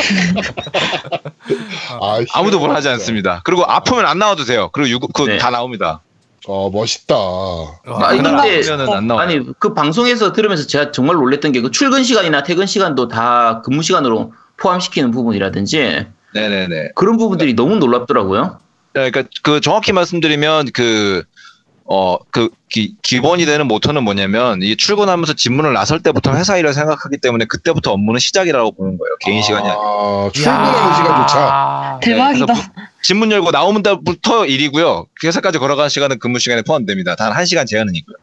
[2.02, 3.42] 아, 아무도 뭘 하지 않습니다.
[3.44, 4.70] 그리고 아프면 안 나와도 돼요.
[4.74, 5.38] 그리고 유급 그거 네.
[5.38, 6.02] 다 나옵니다.
[6.48, 7.16] 아, 멋있다.
[7.16, 8.62] 아, 근데-
[9.08, 9.22] 나와.
[9.22, 13.84] 아니 그 방송에서 들으면서 제가 정말 놀랬던 게 그 출근 시간이나 퇴근 시간도 다 근무
[13.84, 15.78] 시간으로 포함시키는 부분이라든지
[16.34, 16.90] 네, 네, 네.
[16.96, 18.60] 그런 부분들이 너무 놀랍더라고요.
[18.94, 21.24] 그러니까 그 정확히 말씀드리면 그
[21.92, 27.18] 어, 그, 기, 기본이 되는 모토는 뭐냐면, 이 출근하면서 집문을 나설 때부터 회사 일을 생각하기
[27.18, 29.16] 때문에 그때부터 업무는 시작이라고 보는 거예요.
[29.22, 29.82] 개인 시간이 아니라.
[29.82, 31.40] 아, 출근하는 시간조차.
[31.40, 32.00] 야.
[32.00, 32.54] 대박이다.
[33.02, 35.08] 집문 열고 나오면 때부터 일이고요.
[35.24, 37.16] 회사까지 걸어가는 시간은 근무 시간에 포함됩니다.
[37.16, 38.18] 단 1시간 제한은 있고요.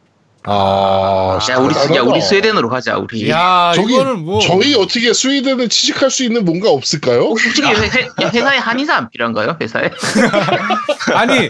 [0.49, 2.03] 아, 야 우리 야.
[2.03, 3.29] 우리 스웨덴으로 가자 우리.
[3.29, 7.31] 야, 저기 이거는 뭐 저희 어떻게 스웨덴에 취직할 수 있는 뭔가 없을까요?
[7.33, 9.57] 어, 솔직히 회, 회, 회사에 한의사 안 필요한가요?
[9.61, 9.91] 회사에?
[11.15, 11.49] 아니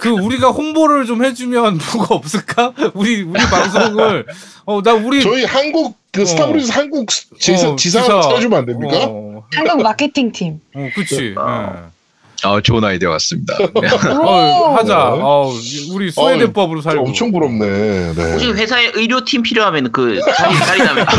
[0.00, 2.72] 그 우리가 홍보를 좀 해주면 뭐가 없을까?
[2.94, 4.26] 우리 우리 방송을
[4.66, 6.24] 어 나 우리 저희 한국 그 어.
[6.24, 7.08] 스타브리즈 한국
[7.38, 8.02] 지사, 어, 지사.
[8.02, 8.96] 찾아주면 안 됩니까?
[9.08, 10.60] 어, 한국 마케팅 팀.
[10.74, 11.34] 어 그치.
[11.36, 11.90] 아.
[12.44, 13.56] 아, 좋은 아이디어 같습니다.
[13.58, 13.68] 네.
[13.82, 13.88] 예.
[14.12, 14.94] 어, 하자.
[14.94, 15.20] 네.
[15.22, 15.50] 어,
[15.92, 17.06] 우리 스웨덴법으로 저 살고.
[17.06, 18.12] 엄청 부럽네.
[18.14, 18.32] 네.
[18.32, 21.06] 혹시 회사에 의료팀 필요하면 그 자리 자리 나면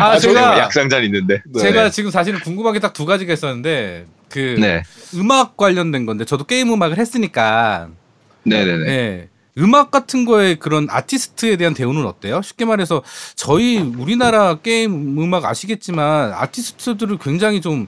[0.00, 1.40] 아, 아, 제가 약상잔 있는데.
[1.46, 1.60] 네.
[1.60, 4.82] 제가 지금 사실은 궁금한 게 딱 두 가지가 있었는데 그 네.
[5.14, 7.88] 음악 관련된 건데 저도 게임 음악을 했으니까
[8.44, 8.88] 네네네.
[8.90, 9.28] 예.
[9.58, 12.42] 음악 같은 거에 그런 아티스트에 대한 대우는 어때요?
[12.42, 13.02] 쉽게 말해서
[13.36, 17.86] 저희 우리나라 게임 음악 아시겠지만 아티스트들을 굉장히 좀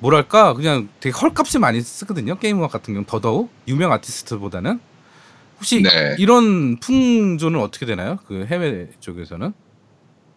[0.00, 2.38] 뭐랄까 그냥 되게 헐값을 많이 쓰거든요.
[2.38, 4.80] 게임 음악 같은 경우는 더더욱 유명 아티스트보다는
[5.58, 6.16] 혹시 네.
[6.18, 8.18] 이런 풍조는 어떻게 되나요?
[8.26, 9.52] 그 해외 쪽에서는?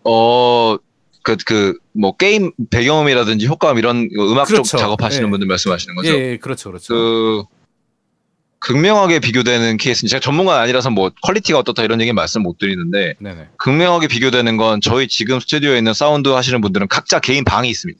[0.03, 0.77] 어,
[1.23, 4.63] 그, 그, 뭐, 게임 배경음이라든지 효과음 이런 음악 그렇죠.
[4.63, 5.31] 쪽 작업하시는 예.
[5.31, 6.09] 분들 말씀하시는 거죠?
[6.09, 6.93] 예, 예, 그렇죠, 그렇죠.
[6.93, 7.43] 그,
[8.59, 13.47] 극명하게 비교되는 케이스는 제가 전문가는 아니라서 뭐, 퀄리티가 어떻다 이런 얘기 말씀 못 드리는데, 네네.
[13.57, 17.99] 극명하게 비교되는 건 저희 지금 스튜디오에 있는 사운드 하시는 분들은 각자 개인 방이 있습니다.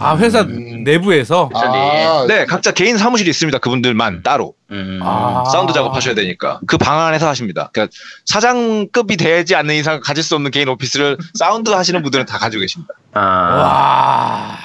[0.00, 0.84] 아 회사 음.
[0.84, 3.58] 내부에서 아, 네, 각자 개인 사무실이 있습니다.
[3.58, 4.54] 그분들만 따로.
[4.70, 5.00] 음.
[5.02, 5.44] 아.
[5.52, 6.60] 사운드 작업하셔야 되니까.
[6.66, 7.68] 그 방 안에서 하십니다.
[7.72, 7.92] 그러니까
[8.24, 12.94] 사장급이 되지 않는 이상 가질 수 없는 개인 오피스를 사운드 하시는 분들은 다 가지고 계십니다.
[13.12, 14.58] 아, 와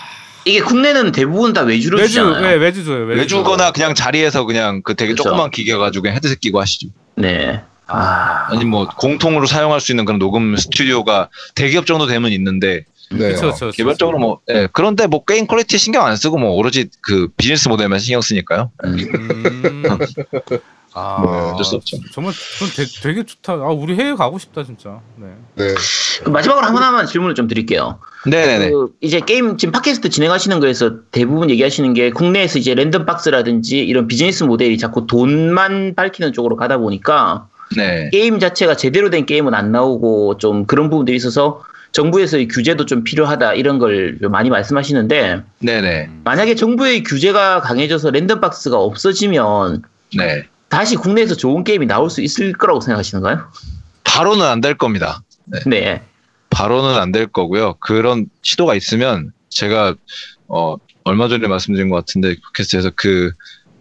[0.46, 2.42] 이게 국내는 대부분 다 외주로 외주 주잖아요.
[2.42, 3.06] 네, 외주 줘요.
[3.06, 3.22] 외주.
[3.22, 5.24] 외주거나 그냥 자리에서 그냥 그 되게 그쵸.
[5.24, 6.88] 조그만 기계 가지고 헤드셋 끼고 하시죠.
[7.16, 7.62] 네.
[7.88, 13.34] 아, 아니 뭐 공통으로 사용할 수 있는 그런 녹음 스튜디오가 대기업 정도 되면 있는데 네.
[13.34, 13.72] 그쵸, 그쵸, 그쵸.
[13.72, 18.00] 개별적으로 뭐 예, 그런데 뭐 게임 퀄리티 신경 안 쓰고 뭐 오로지 그 비즈니스 모델만
[18.00, 18.72] 신경 쓰니까요.
[18.84, 18.98] 음.
[20.94, 21.98] 아 네, 어쩔 수 없죠.
[22.12, 22.34] 정말
[22.76, 23.54] 되, 되게 좋다.
[23.54, 25.00] 아 우리 해외 가고 싶다 진짜.
[25.16, 25.28] 네.
[25.56, 25.74] 네.
[26.24, 28.00] 그 마지막으로 하나만 질문을 좀 드릴게요.
[28.26, 28.72] 네네네.
[28.72, 34.08] 그 이제 게임 지금 팟캐스트 진행하시는 거에서 대부분 얘기하시는 게 국내에서 이제 random box라든지 이런
[34.08, 37.48] 비즈니스 모델이 자꾸 돈만 밝히는 쪽으로 가다 보니까
[37.78, 38.10] 네.
[38.12, 43.54] 게임 자체가 제대로 된 게임은 안 나오고 좀 그런 부분들이 있어서 정부에서의 규제도 좀 필요하다
[43.56, 46.10] 이런 걸좀 많이 말씀하시는데 네네.
[46.24, 49.84] 만약에 정부의 규제가 강해져서 랜덤박스가 없어지면
[50.18, 50.48] 네.
[50.70, 53.52] 다시 국내에서 좋은 게임이 나올 수 있을 거라고 생각하시는가요?
[54.06, 55.22] 바로는 안 될 겁니다.
[55.66, 56.02] 네.
[56.50, 57.76] 바로는 안 될 거고요.
[57.80, 59.96] 그런 시도가 있으면 제가
[60.48, 63.32] 어 얼마 전에 말씀드린 것 같은데 팟캐스트에서 그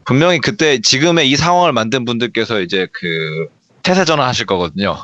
[0.04, 3.48] 분명히 그때 지금의 이 상황을 만든 분들께서 이제 그
[3.82, 4.96] 태세 전환하실 거거든요.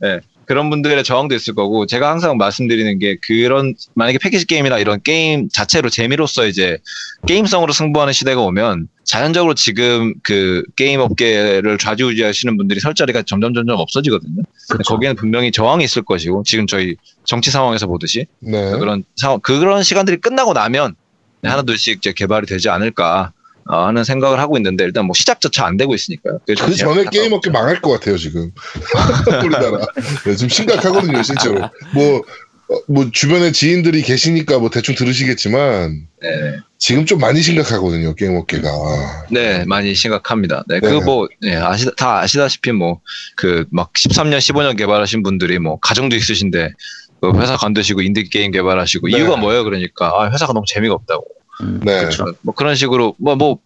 [0.00, 5.02] 네, 그런 분들의 저항도 있을 거고 제가 항상 말씀드리는 게 그런 만약에 패키지 게임이나 이런
[5.02, 6.78] 게임 자체로 재미로서 이제
[7.26, 13.76] 게임성으로 승부하는 시대가 오면 자연적으로 지금 그 게임 업계를 좌지우지하시는 분들이 설 자리가 점점 점점
[13.78, 14.42] 없어지거든요.
[14.70, 14.94] 그렇죠.
[14.94, 18.70] 거기에는 분명히 저항이 있을 것이고 지금 저희 정치 상황에서 보듯이 네.
[18.78, 20.94] 그런 상황 그런 시간들이 끝나고 나면
[21.42, 23.37] 하나둘씩 이제 개발이 되지 않을까 어,
[23.68, 26.40] 하는 생각을 하고 있는데 일단 뭐 시작조차 안 되고 있으니까요.
[26.56, 27.04] 좀그 전에.
[27.10, 28.50] 게임 업계 망할 것 같아요 지금
[29.44, 29.78] 우리나라
[30.24, 32.22] 네, 지금 심각하거든요 실제로 뭐,
[32.70, 36.28] 어, 뭐 주변에 지인들이 계시니까 뭐 대충 들으시겠지만 네,
[36.78, 38.68] 지금 좀 많이 심각하거든요 게임 업계가
[39.30, 40.64] 네, 많이 심각합니다.
[40.68, 40.88] 네, 네.
[40.88, 43.00] 그뭐 네, 아시 다 아시다시피 뭐
[43.36, 46.72] 그 막 13년 15년 개발하신 분들이 뭐 가정도 있으신데
[47.20, 49.18] 그 회사 관두시고 인디 게임 개발하시고 네.
[49.18, 49.64] 이유가 뭐예요?
[49.64, 51.24] 그러니까 아, 회사가 너무 재미가 없다고.
[51.62, 52.00] 음, 네.
[52.00, 52.26] 그렇죠.
[52.42, 53.58] 뭐 그런 식으로 뭐뭐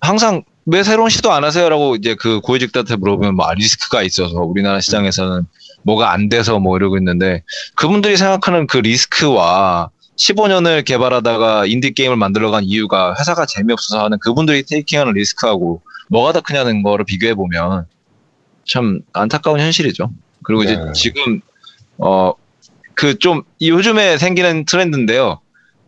[0.00, 4.80] 항상 왜 새로운 시도 안 하세요라고 이제 그 고위직들한테 물어보면 뭐 아, 리스크가 있어서 우리나라
[4.80, 5.46] 시장에서는
[5.82, 7.42] 뭐가 안 돼서 뭐 이러고 있는데
[7.76, 15.12] 그분들이 생각하는 그 리스크와 15년을 개발하다가 인디 게임을 만들어간 이유가 회사가 재미없어서 하는 그분들이 테이킹하는
[15.12, 17.86] 리스크하고 뭐가 더 크냐는 거를 비교해 보면
[18.64, 20.10] 참 안타까운 현실이죠.
[20.42, 20.92] 그리고 이제 네.
[20.92, 21.40] 지금
[21.98, 22.32] 어
[22.96, 25.40] 그 좀 요즘에 생기는 트렌드인데요.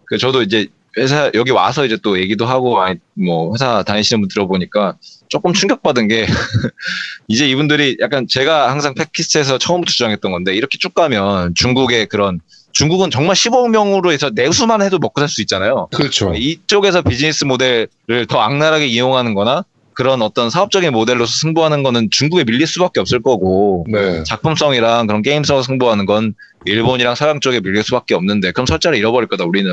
[0.05, 4.29] 그 저도 이제 회사 여기 와서 이제 또 얘기도 하고 많이 뭐 회사 다니시는 분
[4.29, 4.97] 들어보니까
[5.29, 6.27] 조금 충격받은 게
[7.29, 12.41] 이제 이분들이 약간 제가 항상 팟캐스트에서 처음부터 주장했던 건데 이렇게 쭉 가면 중국의 그런
[12.73, 15.89] 중국은 정말 15억 명으로 해서 내수만 해도 먹고 살 수 있잖아요.
[15.95, 19.65] 그렇죠 이쪽에서 비즈니스 모델을 더 악랄하게 이용하는 거나
[19.99, 25.65] 그런 어떤 사업적인 모델로서 승부하는 거는 중국에 밀릴 수밖에 없을 거고 네 작품성이랑 그런 게임성을
[25.65, 26.35] 승부하는 건
[26.67, 29.69] 일본이랑 서양 쪽에 밀릴 수밖에 없는데 그럼 설자를 잃어버릴 거다 우리는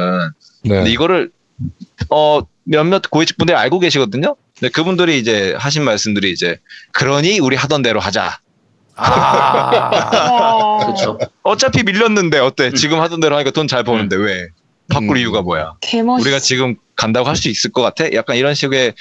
[0.63, 0.77] 네.
[0.77, 1.29] 근데 이거를
[2.09, 4.35] 어 몇몇 고위직 분들이 알고 계시거든요.
[4.57, 6.57] 근데 그분들이 이제 하신 말씀들이 이제
[6.93, 8.39] 그러니 우리 하던 대로 하자.
[8.95, 10.79] 아.
[10.81, 11.19] 그렇죠.
[11.43, 12.71] 어차피 밀렸는데 어때?
[12.73, 14.47] 지금 하던 대로 하니까 돈 잘 버는데 왜?
[14.89, 15.17] 바꿀 음.
[15.17, 15.73] 이유가 뭐야?
[15.81, 16.23] 개멋있어.
[16.27, 18.11] 우리가 지금 간다고 할 수 있을 것 같아?
[18.13, 18.93] 약간 이런 식의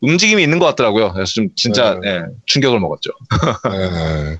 [0.00, 1.12] 움직임이 있는 것 같더라고요.
[1.12, 2.10] 그래서 좀 진짜 네.
[2.10, 3.10] 예, 충격을 먹었죠.
[3.70, 4.38] 네.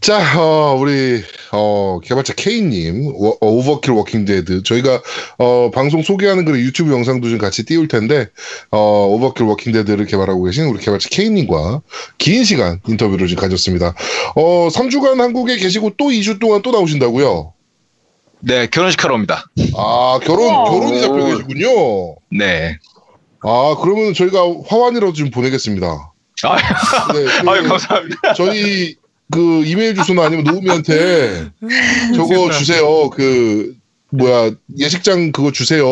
[0.00, 5.02] 자, 어, 우리 어, 개발자 K님 워- 어, 오버킬 워킹데드 저희가
[5.38, 8.28] 어, 방송 소개하는 그런 유튜브 영상도 좀 같이 띄울 텐데
[8.70, 11.82] 어, 오버킬 워킹데드를 개발하고 계신 우리 개발자 K님과
[12.18, 13.94] 긴 시간 인터뷰를 좀 가졌습니다.
[14.36, 17.52] 어, 3주간 한국에 계시고 또 2주 동안 또 나오신다고요?
[18.40, 19.44] 네, 결혼식 하러 옵니다.
[19.76, 20.46] 아, 결혼.
[20.66, 22.16] 결혼이 잡혀 계시군요.
[22.30, 22.78] 네.
[23.46, 25.86] 아, 그러면 저희가 화환이라도 좀 보내겠습니다.
[26.44, 26.56] 아,
[27.12, 28.34] 네, 그- 아유, 감사합니다.
[28.34, 28.96] 저희
[29.30, 31.50] 그 이메일 주소나 아니면 노우미한테
[32.14, 33.08] 저거 주세요.
[33.10, 33.74] 그
[34.10, 35.84] 뭐야 예식장 그거 주세요.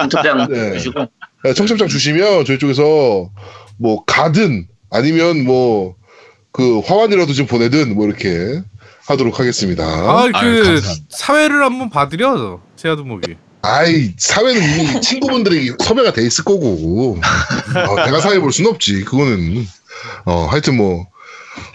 [0.00, 0.72] 공첩장 네.
[0.78, 1.00] 주시고
[1.44, 3.30] 네, 청첩장 주시면 저희 쪽에서
[3.78, 5.94] 뭐 가든 아니면 뭐
[6.54, 8.60] 그 화환이라도 좀 보내든 뭐 이렇게
[9.06, 9.82] 하도록 하겠습니다.
[9.84, 10.88] 아, 아유, 그 감사합니다.
[11.08, 13.36] 사회를 한번 봐드려 세아두목이.
[13.62, 17.18] 아이 사회는 이미 친구분들이 섭외가 돼 있을 거고
[17.74, 19.04] 어, 내가 사회 볼 수는 없지.
[19.04, 19.66] 그거는
[20.24, 21.06] 어 하여튼 뭐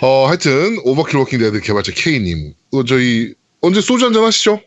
[0.02, 4.62] 어, 하여튼 오버킬 워킹 데드 개발자 K님 어, 저희 언제 소주 한잔 하시죠?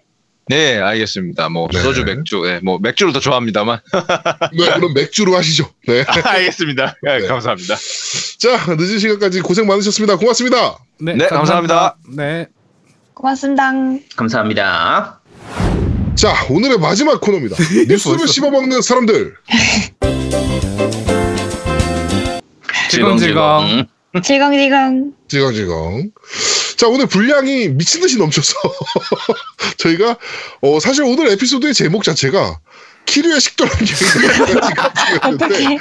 [0.48, 1.48] 네, 알겠습니다.
[1.48, 1.80] 뭐 네.
[1.80, 3.78] 소주, 맥주, 네, 뭐 맥주를 더 좋아합니다만.
[4.58, 5.70] 네, 그럼 맥주로 하시죠.
[5.86, 6.02] 네.
[6.24, 6.96] 알겠습니다.
[7.02, 7.26] 네, 네.
[7.28, 7.76] 감사합니다.
[8.38, 10.16] 자, 늦은 시간까지 고생 많으셨습니다.
[10.16, 10.78] 고맙습니다.
[10.98, 11.96] 네, 네, 감사합니다.
[12.16, 12.48] 네.
[13.14, 13.70] 고맙습니다.
[14.16, 15.19] 감사합니다.
[16.20, 17.56] 자, 오늘의 마지막 코너입니다.
[17.88, 18.28] 뉴스를.
[18.28, 19.36] 씹어먹는 사람들.
[22.90, 23.86] 질겅질겅.
[24.14, 25.14] 음, 질겅질겅.
[25.28, 26.10] 지강지강.
[26.76, 28.52] 자, 오늘 분량이 미친 듯이 넘쳐서
[29.78, 30.18] 저희가
[30.60, 32.60] 어, 사실 오늘 에피소드의 제목 자체가
[33.10, 34.60] 키류의 식도락 얘기였는데
[35.24, 35.78] 어떻게?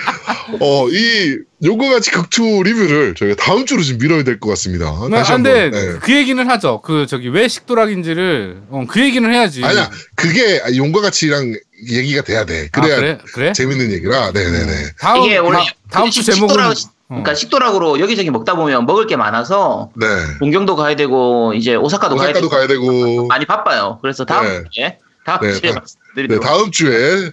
[0.60, 4.92] 어, 이 요거 같이 극투 리뷰를 저희가 다음 주로 좀 미뤄야 될 것 같습니다.
[5.10, 5.70] 네, 다시 근데.
[5.70, 5.94] 네.
[6.02, 6.82] 그 얘기는 하죠.
[6.82, 9.64] 그 저기 왜 식도락인지를 어, 그 얘기는 해야지.
[9.64, 11.54] 아니야, 그게 용과 같이랑
[11.90, 12.70] 얘기가 돼야 돼.
[12.72, 13.18] 아, 그래야 그래?
[13.34, 13.54] 그래?
[13.54, 14.32] 재밌는 얘기라.
[14.32, 14.74] 네네네.
[15.00, 15.60] 다음 이게 원래
[15.92, 16.74] 다, 음주 식- 제목은 식도락, 어.
[17.10, 20.08] 그러니까 식도락으로 여기저기 먹다 보면 먹을 게 많아서 네.
[20.40, 23.28] 동경도 가야 되고 이제 오사카도 가야 오사카도 되고 가야 되고.
[23.28, 24.00] 많이 바빠요.
[24.02, 24.64] 그래서 다음 네.
[24.72, 24.98] 주에
[25.38, 27.32] 다음 네, 주에 다- 네, 말씀드리도록 다음 주에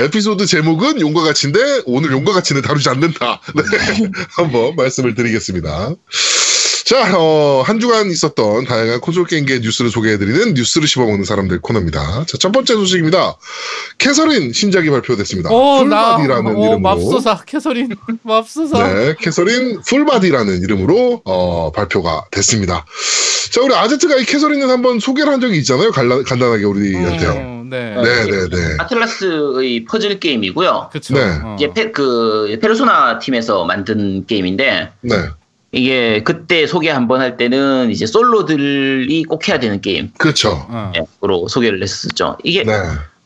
[0.00, 3.40] 에피소드 제목은 용과 같이인데 오늘 용과 같이는 다루지 않는다.
[3.54, 3.62] 네,
[4.36, 5.94] 한번 말씀을 드리겠습니다.
[6.88, 12.24] 자, 어, 한 주간 있었던 다양한 콘솔 게임계 뉴스를 소개해드리는 뉴스를 씹어먹는 사람들 코너입니다.
[12.24, 13.36] 자, 첫 번째 소식입니다.
[13.98, 15.50] 캐서린 신작이 발표됐습니다.
[15.50, 16.78] 어, 나, 풀바디라는 어, 이름으로.
[16.78, 18.88] 맙소사, 캐서린, 맙소사.
[18.88, 22.86] 네, 캐서린 풀바디라는 이름으로 어, 발표가 됐습니다.
[23.50, 25.90] 자, 우리 아제트가 이 캐서린을 한번 소개를 한 적이 있잖아요.
[25.90, 27.30] 간단, 간단하게 우리한테요.
[27.32, 27.96] 어, 네.
[28.02, 28.76] 네, 네, 네.
[28.78, 30.88] 아틀라스의 퍼즐 게임이고요.
[30.90, 31.12] 그쵸.
[31.12, 31.20] 네.
[31.44, 31.54] 어.
[31.58, 35.16] 이제 페, 그 페르소나 팀에서 만든 게임인데 네.
[35.72, 40.66] 이게 그때 소개 한번 할 때는 이제 솔로들이 꼭 해야 되는 게임으로 그렇죠.
[40.68, 40.92] 어.
[41.48, 42.38] 소개를 했었죠.
[42.42, 42.72] 이게 네.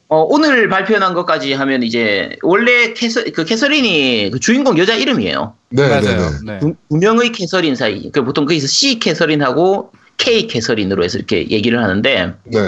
[0.08, 5.54] 어, 오늘 발표한 것까지 하면 이제 원래 캐서, 그 캐서린이 그 주인공 여자 이름이에요.
[5.70, 6.30] 네, 네, 맞아요.
[6.44, 6.52] 네.
[6.52, 6.58] 네.
[6.58, 8.10] 두, 두 명의 캐서린 사이.
[8.10, 12.58] 그 보통 거기서 C 캐서린하고 K 캐서린으로 해서 이렇게 얘기를 하는데 네.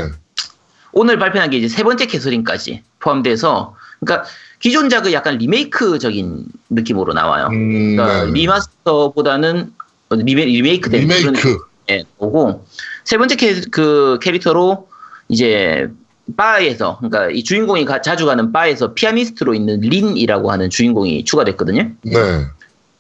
[0.93, 4.27] 오늘 발표한 게 이제 세 번째 캐서린까지 포함돼서 그러니까
[4.69, 7.49] 기존작의 약간 리메이크적인 느낌으로 나와요.
[7.53, 8.33] 음, 그러니까 네.
[8.33, 9.75] remaster보다는
[10.11, 11.59] 리메, 리메이크 된 그런 리메이크.
[11.91, 12.65] 예, 오고
[13.05, 14.89] 세 번째 캐, 그 캐릭터로
[15.29, 15.89] 이제
[16.35, 21.91] 바에서 그러니까 이 주인공이 가- 자주 가는 바에서 피아니스트로 있는 린이라고 하는 주인공이 추가됐거든요.
[22.01, 22.13] 네.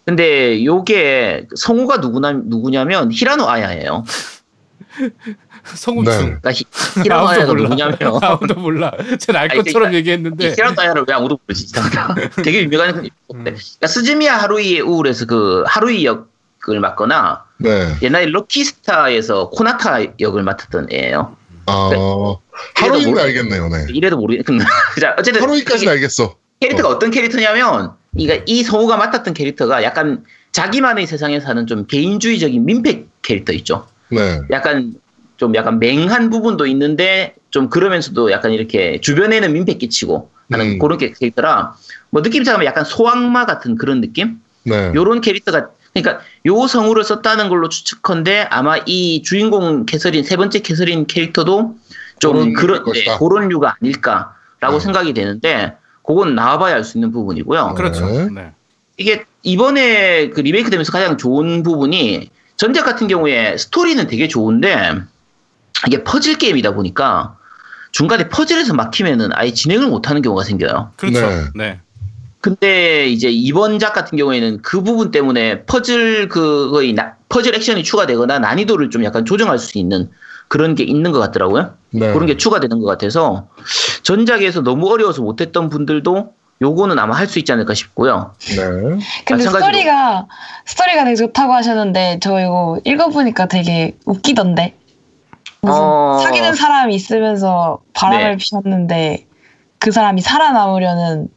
[0.04, 4.04] 근데 요게 성우가 누구나 누구냐면 히라노 아야예요.
[5.74, 6.12] 성우충.
[6.12, 6.18] 네.
[6.40, 6.64] 그러니까 히,
[7.02, 8.92] 히라노 아야가 누구냐면 아무도 몰라.
[9.18, 10.50] 쟤알 아니, 것처럼 그러니까 얘기했는데.
[10.52, 11.72] 히라노 아야를 왜 아무도 모르지?
[12.44, 13.10] 되게 유명한 건데.
[13.28, 17.94] 그러니까 스즈미야 하루이의 우울에서 그 하루이 역을 맡거나 네.
[18.02, 21.36] 옛날에 럭키스타에서 코나타 역을 맡았던 애예요.
[21.66, 21.90] 아,
[22.74, 23.68] 하루이는 모르- 알겠네요.
[23.68, 23.86] 네.
[23.88, 24.44] 이래도 모르겠.
[25.00, 26.36] 자 어쨌든 하루이까지는 알겠어.
[26.60, 32.64] 캐릭터가 어 떤 캐릭터냐면 이가 이 성우가 맡았던 캐릭터가 약간 자기만의 세상에 사는 좀 개인주의적인
[32.64, 33.86] 민폐 캐릭터 있죠.
[34.10, 34.40] 네.
[34.50, 34.94] 약간
[35.36, 40.78] 좀 약간 맹한 부분도 있는데 좀 그러면서도 약간 이렇게 주변에는 민폐 끼치고 하는 음.
[40.78, 41.74] 그런 캐- 캐릭터라
[42.10, 44.40] 뭐 느낌상 약간 소악마 같은 그런 느낌?
[44.64, 44.92] 네.
[44.94, 51.06] 요런 캐릭터가 그러니까 요 성우를 썼다는 걸로 추측컨대 아마 이 주인공 캐서린 세 번째 캐서린
[51.06, 51.76] 캐릭터도
[52.18, 53.04] 좀 그런 네.
[53.18, 54.80] 그런 류가 아닐까라고 네.
[54.80, 57.74] 생각이 되는데 그건 나와봐야 알 수 있는 부분이고요.
[57.76, 58.06] 그렇죠.
[58.06, 58.28] 네.
[58.30, 58.50] 네.
[58.96, 64.94] 이게 이번에 그 리메이크 되면서 가장 좋은 부분이 전작 같은 경우에 스토리는 되게 좋은데
[65.86, 67.36] 이게 퍼즐 게임이다 보니까
[67.92, 70.90] 중간에 퍼즐에서 막히면은 아예 진행을 못하는 경우가 생겨요.
[70.96, 71.20] 그렇죠.
[71.20, 71.44] 네.
[71.54, 71.80] 네.
[72.40, 78.38] 근데 이제 이번 작 같은 경우에는 그 부분 때문에 퍼즐 그거의 나- 퍼즐 액션이 추가되거나
[78.38, 80.10] 난이도를 좀 약간 조정할 수 있는
[80.48, 81.74] 그런 게 있는 것 같더라고요.
[81.90, 82.12] 네.
[82.12, 83.48] 그런 게 추가되는 것 같아서
[84.02, 88.34] 전작에서 너무 어려워서 못했던 분들도 요거는 아마 할 수 있지 않을까 싶고요.
[88.50, 88.56] 네.
[88.56, 89.50] 근데 마찬가지로.
[89.60, 90.26] 스토리가
[90.66, 94.74] 스토리가 되게 좋다고 하셨는데 저 이거 읽어보니까 되게 웃기던데.
[95.64, 96.20] 무슨 어.
[96.22, 98.36] 사귀는 사람이 있으면서 바람을 네.
[98.36, 99.26] 피웠는데
[99.78, 101.28] 그 사람이 살아남으려는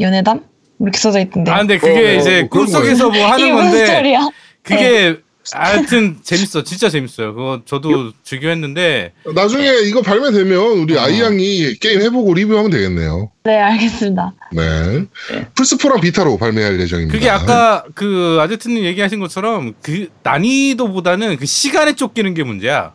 [0.00, 0.44] 연애담
[0.80, 1.50] 이렇게 써져 있던데.
[1.50, 4.28] 아 근데 그게 어, 이제 뭐 꿈속에서 뭐 하는 이게 무슨 건데 스토리야?
[4.62, 5.16] 그게
[5.52, 6.62] 하여튼 재밌어.
[6.62, 7.34] 진짜 재밌어요.
[7.34, 11.02] 그거 저도 즐겨 했는데 나중에 이거 발매되면 우리 어.
[11.02, 13.30] 아이양이 게임 해보고 리뷰하면 되겠네요.
[13.44, 14.34] 네 알겠습니다.
[14.52, 14.62] 네.
[14.98, 15.46] 네.
[15.54, 17.12] 플스4랑 비타로 발매할 예정입니다.
[17.12, 22.92] 그게 아까 그 아제트님 얘기하신 것처럼 그 난이도보다는 그 시간에 쫓기는 게 문제야.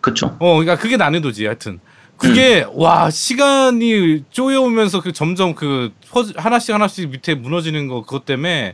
[0.00, 0.36] 그쵸.
[0.38, 1.46] 어, 그러니까 그게 난이도지.
[1.46, 1.80] 하여튼
[2.16, 2.70] 그게 음.
[2.74, 8.72] 와 시간이 쪼여오면서 그 점점 그 퍼즐 하나씩 하나씩 밑에 무너지는 거 그것 때문에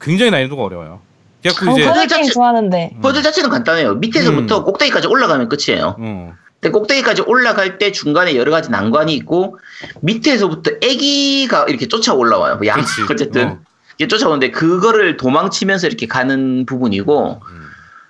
[0.00, 1.00] 굉장히 난이도가 어려워요.
[1.42, 3.94] 그래갖고 어, 이제 퍼즐 자체- 좋아하는데 퍼즐 자체는 간단해요.
[3.96, 4.64] 밑에서부터 음.
[4.64, 5.96] 꼭대기까지 올라가면 끝이에요.
[5.98, 6.34] 어.
[6.60, 9.58] 근데 꼭대기까지 올라갈 때 중간에 여러 가지 난관이 있고
[10.00, 12.58] 밑에서부터 애기가 이렇게 쫓아 올라와요.
[12.66, 12.80] 양.
[13.10, 13.58] 어쨌든 어.
[13.98, 17.55] 이게 쫓아오는데 그거를 도망치면서 이렇게 가는 부분이고 음.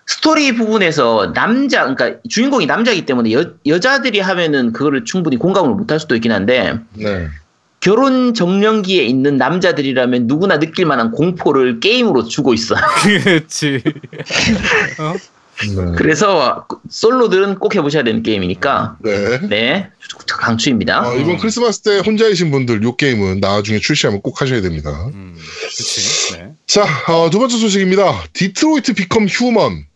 [0.07, 6.15] 스토리 부분에서 남자 그러니까 주인공이 남자이기 때문에 여, 여자들이 하면은 그거를 충분히 공감을 못할 수도
[6.15, 7.29] 있긴 한데 네.
[7.81, 12.81] 결혼 적령기에 있는 남자들이라면 누구나 느낄 만한 공포를 게임으로 주고 있어요.
[13.03, 13.83] 그렇지.
[14.99, 15.15] 어?
[15.65, 15.93] 네.
[15.97, 19.41] 그래서 솔로들은 꼭 해보셔야 되는 게임이니까 네.
[19.49, 19.91] 네
[20.29, 21.09] 강추입니다.
[21.09, 24.91] 어, 이번 크리스마스 때 혼자이신 분들 요 게임은 나중에 출시하면 꼭 하셔야 됩니다.
[25.15, 26.33] 음, 그렇지.
[26.35, 26.53] 네.
[26.67, 28.25] 자, 어, 두 번째 소식입니다.
[28.35, 29.87] 디트로이트 비컴 휴먼.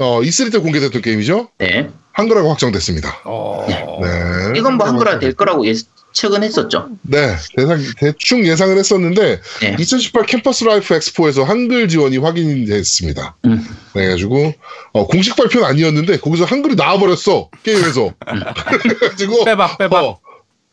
[0.00, 1.50] 어, E3 때 공개됐던 게임이죠?
[1.58, 1.88] 네.
[2.12, 3.20] 한글화가 확정됐습니다.
[3.24, 3.66] 어.
[3.68, 4.58] 네.
[4.58, 6.88] 이건 뭐 한글화 될 거라고 예측은 했었죠.
[7.02, 9.76] 네, 대상, 대충 예상을 했었는데, 네.
[9.78, 13.36] 2018 캠퍼스 라이프 엑스포에서 한글 지원이 확인이 됐습니다.
[13.44, 13.62] 음.
[13.92, 14.54] 그래가지고,
[14.92, 18.14] 어, 공식 발표는 아니었는데, 거기서 한글이 나와버렸어, 게임에서.
[18.82, 20.02] 그래가지고, 빼박 빼박.
[20.04, 20.20] 어,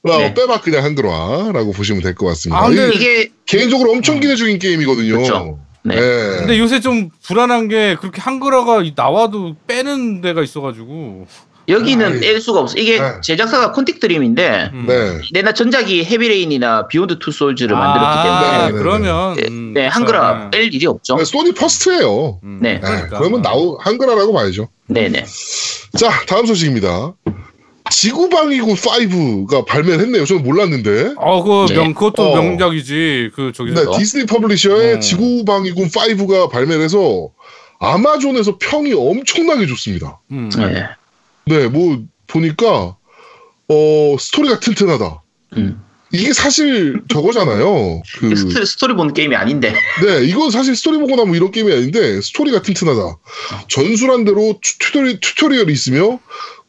[0.03, 0.33] 어, 네.
[0.33, 2.61] 빼박 그냥 한글화라고 보시면 될 것 같습니다.
[2.63, 5.11] 아, 근데- 이게 이게 개인적으로 엄청 기대 중인 게임이거든요.
[5.17, 5.59] 그렇죠.
[5.87, 5.95] 네.
[5.95, 6.37] 네.
[6.37, 11.27] 근데 요새 좀 불안한 게 그렇게 한글화가 나와도 빼는 데가 있어가지고
[11.69, 12.19] 여기는 아이.
[12.21, 12.77] 뺄 수가 없어.
[12.77, 13.19] 이게 네.
[13.21, 14.85] 제작사가 퀀틱 드림인데 음.
[14.87, 15.19] 네.
[15.33, 18.77] 내나 전작이 헤비레인이나 비욘드 투 솔즈를 만들었기 때문에 네, 네, 네.
[18.77, 20.51] 그러면 네, 음, 네, 한글화 네.
[20.51, 21.17] 뺄 일이 없죠.
[21.17, 22.39] 네, 소니 first예요.
[22.43, 22.75] 음, 네.
[22.75, 23.17] 네, 그러니까.
[23.19, 24.69] 그러면 나오 한글화라고 봐야죠.
[24.87, 25.25] 네네.
[25.97, 27.13] 자, 다음 소식입니다.
[27.89, 30.25] 지구방위군 5가 발매를 했네요.
[30.25, 31.13] 저는 몰랐는데.
[31.17, 31.79] 어, 그 네.
[31.79, 32.41] 명, 그것도 어.
[32.41, 33.31] 명작이지.
[33.35, 33.73] 그 저기.
[33.73, 35.01] 네, 디쓰리 퍼블리셔의 음.
[35.01, 37.29] 지구방위군 5가 발매를 해서
[37.79, 40.19] 아마존에서 평이 엄청나게 좋습니다.
[40.31, 40.49] 음.
[40.55, 40.85] 네.
[41.45, 42.95] 네, 뭐 보니까
[43.69, 45.21] 어 스토리가 튼튼하다.
[45.57, 45.81] 음.
[46.13, 48.01] 이게 사실 저거잖아요.
[48.19, 49.73] 그 스토리, 스토리 보는 게임이 아닌데.
[50.05, 53.17] 네, 이건 사실 스토리 보고 나면 이런 게임이 아닌데 스토리가 튼튼하다.
[53.67, 56.19] 전술한 대로 tu- tutori, tutorial이 있으며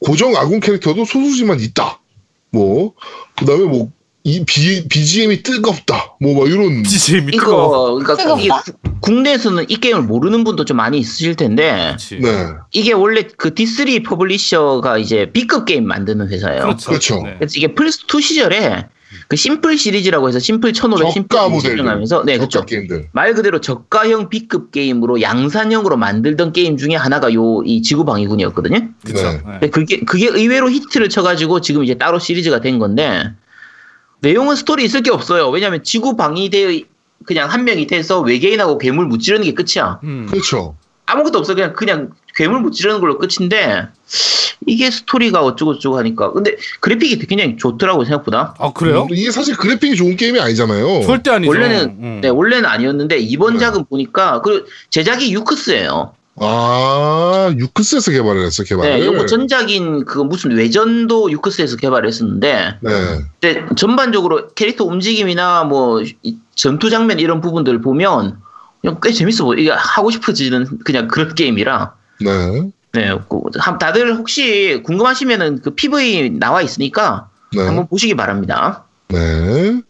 [0.01, 2.01] 고정 아군 캐릭터도 소수지만 있다.
[2.51, 2.95] 뭐
[3.37, 3.91] 그다음에 뭐
[4.25, 6.17] 이 BGM이 뜨겁다.
[6.21, 7.33] 뭐 막 이런 미끄러.
[7.33, 8.43] 이거 그러니까 뜨겁다?
[8.43, 8.49] 이게
[8.83, 12.19] 구- 국내에서는 이 게임을 모르는 분도 좀 많이 있으실 텐데 그렇지.
[12.21, 16.63] 네, 이게 원래 그 D3 publisher가 이제 B급 게임 만드는 회사예요.
[16.63, 16.89] 그렇죠.
[16.91, 17.23] 그렇죠.
[17.23, 17.37] 네.
[17.39, 18.87] 그래서 이게 플스 2 시절에
[19.29, 21.89] 그 심플 시리즈라고 해서 심플 1500, 심플 저가 모델들.
[21.89, 22.65] 하면서 네, 그렇죠.
[22.65, 23.09] 게임들.
[23.13, 28.89] 말 그대로 저가형 B급 게임으로 양산형으로 만들던 게임 중에 하나가 요 이 지구 방위군이었거든요.
[29.05, 29.41] 그렇죠.
[29.61, 29.71] 네.
[29.71, 33.33] 그게 그게 의외로 히트를 쳐가지고 지금 이제 따로 시리즈가 된 건데
[34.21, 35.49] 내용은 스토리 있을 게 없어요.
[35.51, 36.83] 왜냐하면 지구 방위대
[37.27, 40.01] 그냥 한 명이 돼서 외계인하고 괴물 무찌르는 게 끝이야.
[40.05, 40.27] 음.
[40.31, 40.77] 그렇죠.
[41.07, 43.89] 아무것도 없어 그냥 그냥 괴물 무찌르는 걸로 끝인데
[44.65, 48.55] 이게 스토리가 어쩌고저쩌고 하니까 근데 그래픽이 굉장히 좋더라고 생각보다.
[48.59, 49.03] 아 그래요?
[49.03, 51.03] 음, 이게 사실 그래픽이 좋은 게임이 아니잖아요.
[51.03, 51.51] 절대 아니죠.
[51.51, 52.21] 원래는 음.
[52.23, 53.59] 네 원래는 아니었는데 이번 네.
[53.59, 56.13] 작은 보니까 그 제작이 유크스예요.
[56.41, 59.01] 아, 유크스에서 개발을 했어, 개발을.
[59.01, 62.91] 네, 요거 전작인 그 무슨 외전도 유크스에서 개발했었는데 네.
[63.41, 66.15] 근데 전반적으로 캐릭터 움직임이나 뭐이
[66.55, 68.39] 전투 장면 이런 부분들 보면
[68.81, 69.59] 그냥 꽤 재밌어 보여.
[69.59, 71.99] 이게 하고 싶어지는 그냥 그런 게임이라.
[72.21, 72.71] 네.
[72.93, 77.63] 네, 그, 한- 다들 혹시 궁금하시면은 그 PV 나와 있으니까 네.
[77.63, 78.85] 한번 보시기 바랍니다.
[79.09, 79.81] 네.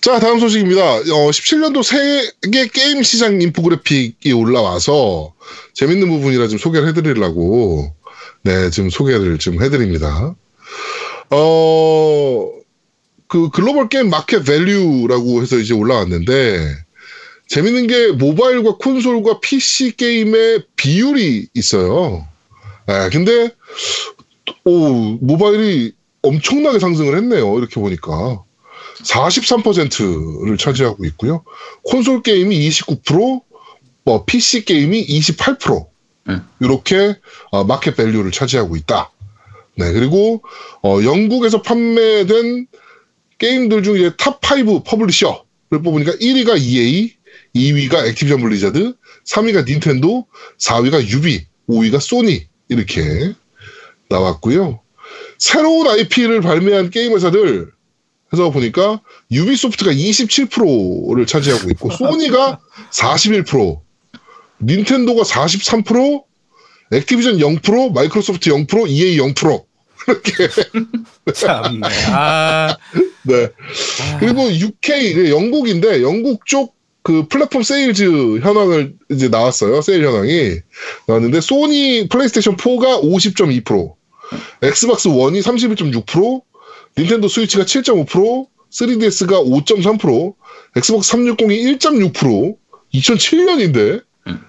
[0.00, 0.82] 자, 다음 소식입니다.
[0.82, 5.32] 어, 17년도 세계 게임 시장 인포그래픽이 올라와서
[5.74, 7.94] 재밌는 부분이라 좀 소개를 해드리려고,
[8.42, 10.34] 네, 지금 소개를 좀 해드립니다.
[11.30, 12.50] 어,
[13.28, 16.81] 그 global game market value라고 해서 이제 올라왔는데,
[17.52, 22.26] 재밌는 게 모바일과 콘솔과 PC 게임의 비율이 있어요.
[22.86, 23.50] 네, 근데,
[24.64, 25.92] 오, 모바일이
[26.22, 27.58] 엄청나게 상승을 했네요.
[27.58, 28.42] 이렇게 보니까.
[29.02, 31.44] 43%를 차지하고 있고요.
[31.82, 33.42] 콘솔 게임이 29%,
[34.04, 35.86] 뭐 PC 게임이 28%.
[36.30, 36.48] 음.
[36.58, 37.18] 이렇게
[37.50, 39.12] 어, market value를 차지하고 있다.
[39.76, 40.42] 네, 그리고
[40.82, 42.66] 어, 영국에서 판매된
[43.36, 47.12] 게임들 중에 top 5 publisher를 뽑으니까 1위가 EA,
[47.54, 48.94] 2위가 액티비전 블리자드,
[49.26, 50.26] 3위가 닌텐도,
[50.58, 53.34] 4위가 유비, 5위가 소니 이렇게
[54.08, 54.80] 나왔고요.
[55.38, 57.70] 새로운 IP를 발매한 게임 회사들
[58.32, 59.00] 해서 보니까
[59.30, 63.80] 유비소프트가 27%를 차지하고 있고 소니가 41%,
[64.62, 66.24] 닌텐도가 43%,
[66.92, 69.64] 액티비전 0%, 마이크로소프트 0%, EA 0%
[70.08, 70.48] 이렇게
[71.34, 71.88] 참네.
[72.12, 72.76] 아,
[73.24, 73.48] 네.
[74.18, 79.82] 그리고 UK 그 영국인데 영국 쪽 그 platform sales 현황을 이제 나왔어요.
[79.82, 80.58] 세일 현황이
[81.08, 83.94] 나왔는데 소니 플레이스테이션 4가 50.2%,
[84.62, 86.42] 엑스박스 1이 31.6%,
[86.96, 90.34] 닌텐도 스위치가 7.5%, 3DS가 5.3%,
[90.76, 92.56] 엑스박스 360이 1.6%,
[92.94, 94.40] 2007년인데 음.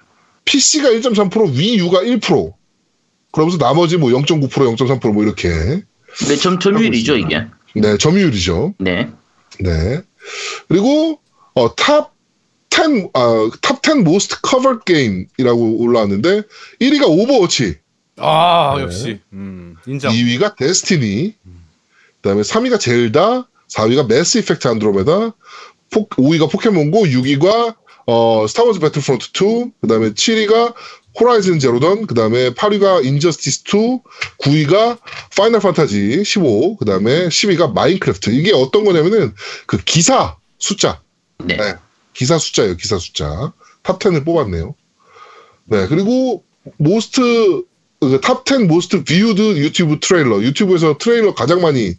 [0.44, 2.52] PC가 1.3%, 위유가 1%.
[3.32, 5.82] 그러면서 나머지 뭐 0.9%, 0.3%뭐 이렇게
[6.18, 7.46] 근데 점, 점유율이죠, 이게.
[7.74, 8.74] 네 점유율이죠.
[8.78, 9.10] 네.
[9.58, 10.00] 네.
[10.68, 11.20] 그리고
[11.54, 12.13] 어, top
[12.74, 16.42] 10, 아, top 10 most covered game이라고 올라왔는데
[16.80, 17.76] 1위가 오버워치,
[18.16, 18.82] 아 네.
[18.82, 20.12] 역시 음, 인정.
[20.12, 21.34] 2위가 데스티니,
[22.20, 25.34] 그다음에 3위가 젤다, 4위가 매스 이펙트 안드로메다,
[25.92, 30.74] 포, 5위가 포켓몬고, 6위가 어, 스타워즈 배틀프론트 2, 그다음에 7위가
[31.18, 34.00] 호라이즌 제로던, 그다음에 8위가 인저스티스 2,
[34.38, 34.98] 9위가
[35.36, 38.30] 파이널 판타지 15, 그다음에 10위가 마인크래프트.
[38.30, 39.32] 이게 어떤 거냐면은
[39.66, 41.00] 그 기사 숫자.
[41.38, 41.56] 네.
[41.56, 41.76] 네.
[42.14, 43.52] 기사 숫자예요, 기사 숫자.
[43.82, 44.74] top 10을 뽑았네요.
[45.66, 46.44] 네, 그리고
[46.78, 47.64] most
[48.00, 50.42] 그 top 10 most viewed YouTube trailer.
[50.42, 51.94] 유튜브에서 트레일러 가장 많이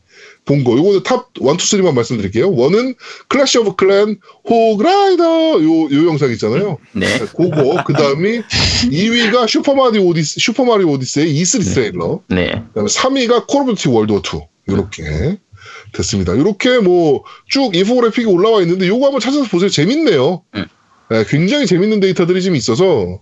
[0.45, 0.77] 본 거.
[0.77, 2.51] 요거는 top 1, 2, 3만 말씀드릴게요.
[2.51, 2.95] one은
[3.27, 6.77] 클래시 오브 클랜 호그라이더 요, 요 영상 있잖아요.
[6.91, 7.19] 네.
[7.19, 7.83] 그거.
[7.85, 8.41] 그 다음이
[8.91, 12.21] 2위가 슈퍼마리오 오디세 슈퍼마리오 오디세이 E3 trailer.
[12.29, 12.63] 네.
[12.73, 14.39] 그 다음에 3위가 콜 오브 듀티 월드 워 2.
[14.67, 15.37] 이렇게
[15.95, 16.33] 됐습니다.
[16.33, 19.69] 이렇게 뭐 쭉 인포그래픽이 올라와 있는데 요거 한번 찾아서 보세요.
[19.69, 20.41] 재밌네요.
[20.55, 20.65] 음.
[21.11, 23.19] 예, 굉장히 재밌는 데이터들이 좀 있어서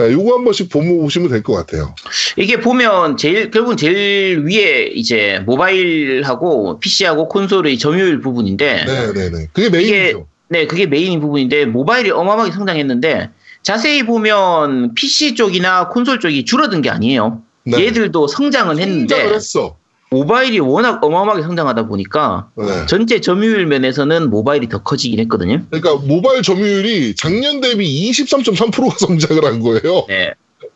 [0.00, 1.94] 예, 요거 한 번씩 보시면 될 것 같아요.
[2.36, 9.48] 이게 보면 제일 결국은 제일 위에 이제 모바일하고 PC하고 콘솔의 점유율 부분인데 네, 네, 네.
[9.52, 10.26] 그게 메인이죠.
[10.48, 13.30] 네 그게 메인 부분인데 모바일이 어마어마하게 성장했는데
[13.62, 17.42] 자세히 보면 PC 쪽이나 콘솔 쪽이 줄어든 게 아니에요.
[17.64, 17.86] 네.
[17.86, 19.76] 얘들도 성장은 했는데 성장을 했어.
[20.14, 22.86] 모바일이 워낙 어마어마하게 성장하다 보니까 네.
[22.86, 25.62] 전체 점유율 면에서는 모바일이 더 커지긴 했거든요.
[25.70, 30.06] 그러니까 모바일 점유율이 작년 대비 23.3%가 성장을 한 거예요.
[30.06, 30.34] 네,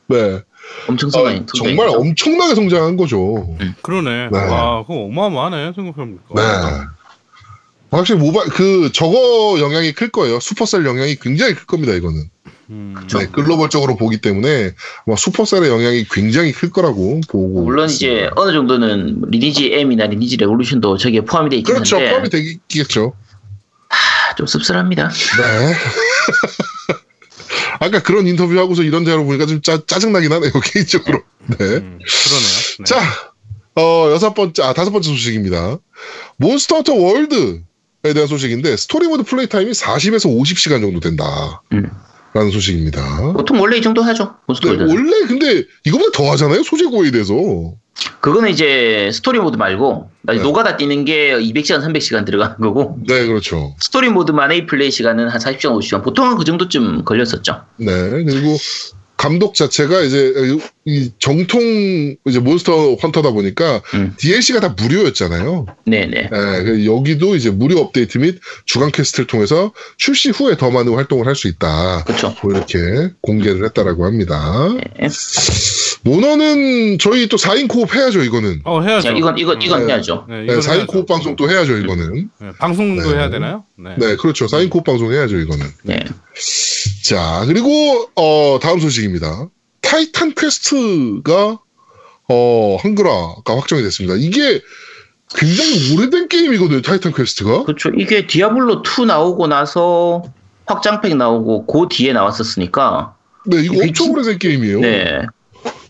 [0.08, 0.40] 네.
[0.88, 1.46] 엄청 아, 성장.
[1.56, 3.56] 정말 엄청나게 성장한 거죠.
[3.82, 4.30] 그러네.
[4.32, 4.38] 네.
[4.38, 6.34] 와, 그거 어마어마하네 생각해보니까.
[6.34, 6.86] 네.
[7.90, 10.40] 확실히 모바일 그 저거 영향이 클 거예요.
[10.40, 11.94] 슈퍼셀 영향이 굉장히 클 겁니다.
[11.94, 12.24] 이거는.
[12.70, 12.94] 음.
[13.14, 14.72] 네, 글로벌적으로 보기 때문에
[15.06, 17.64] 아마 슈퍼셀의 영향이 굉장히 클 거라고 보고.
[17.64, 18.16] 물론 있습니다.
[18.16, 21.96] 이제 어느 정도는 리니지 M이나 리니지 레볼루션도 저기에 포함이 돼 있긴 그렇죠.
[21.96, 23.14] 한데 포함이 되겠죠.
[23.88, 25.08] 아, 좀 씁쓸합니다.
[25.08, 25.74] 네.
[27.80, 31.22] 아까 그런 인터뷰 하고서 이런 대화로 보니까 좀 짜, 짜증나긴 하네요, 개인적으로.
[31.46, 31.56] 네.
[31.58, 32.78] 음, 그러네요.
[32.78, 32.84] 네.
[32.84, 33.00] 자,
[33.76, 35.78] 어, 여섯 번째, 아, 다섯 번째 소식입니다.
[36.36, 41.62] 몬스터 헌터 월드에 대한 소식인데, 스토리 모드 플레이 타임이 40에서 50시간 정도 된다.
[41.72, 41.90] 음.
[42.34, 43.32] 라는 소식입니다.
[43.32, 44.34] 보통 원래 이 정도 하죠.
[44.62, 44.70] 네.
[44.70, 47.34] 원래 근데 이거보다 더 하잖아요, 소재 고에 대해서.
[48.20, 50.34] 그거는 이제 스토리 모드 말고 네.
[50.34, 53.74] 노가다 뛰는 게 200시간, 300시간 들어가는 거고 네, 그렇죠.
[53.80, 56.04] 스토리 모드만의 플레이 시간은 한 40시간, 50시간.
[56.04, 57.62] 보통은 그 정도쯤 걸렸었죠.
[57.78, 58.56] 네, 그리고
[59.18, 60.32] 감독 자체가 이제
[60.86, 64.14] 이 정통 이제 몬스터 헌터다 보니까 음.
[64.16, 65.66] DLC가 다 무료였잖아요.
[65.84, 66.16] 네네.
[66.32, 71.26] 예, 그 여기도 이제 무료 업데이트 및 주간 quest를 통해서 출시 후에 더 많은 활동을
[71.26, 72.04] 할 수 있다.
[72.04, 72.34] 그렇죠.
[72.42, 72.78] 뭐 이렇게
[73.20, 74.68] 공개를 했다라고 합니다.
[74.98, 75.08] 네.
[76.02, 78.60] 몬헌은 저희 또 4인 co-op 해야죠, 이거는.
[78.64, 79.08] 어 해야죠.
[79.08, 79.92] 자, 이건 이건 이건 네.
[79.92, 80.26] 해야죠.
[80.28, 80.86] 네, 네, 이건 4인 해야죠.
[80.86, 82.30] co-op 방송 또 해야죠, 이거는.
[82.40, 83.16] 네, 방송도 네.
[83.18, 83.64] 해야 되나요?
[83.76, 83.94] 네.
[83.98, 84.46] 네, 그렇죠.
[84.46, 85.66] 4인 co-op 방송 해야죠, 이거는.
[85.82, 86.04] 네.
[87.04, 89.48] 자, 그리고, 어, 다음 소식입니다.
[89.80, 91.58] 타이탄 퀘스트가,
[92.28, 94.14] 어, 한글화가 확정이 됐습니다.
[94.18, 94.60] 이게
[95.34, 97.64] 굉장히 오래된 게임이거든요, 타이탄 퀘스트가.
[97.64, 97.90] 그렇죠.
[97.98, 100.22] 이게 디아블로 2 나오고 나서
[100.66, 103.14] 확장팩 나오고 그 뒤에 나왔었으니까.
[103.46, 104.80] 네, 이거 엄청 진- 오래된 게임이에요.
[104.80, 105.22] 네.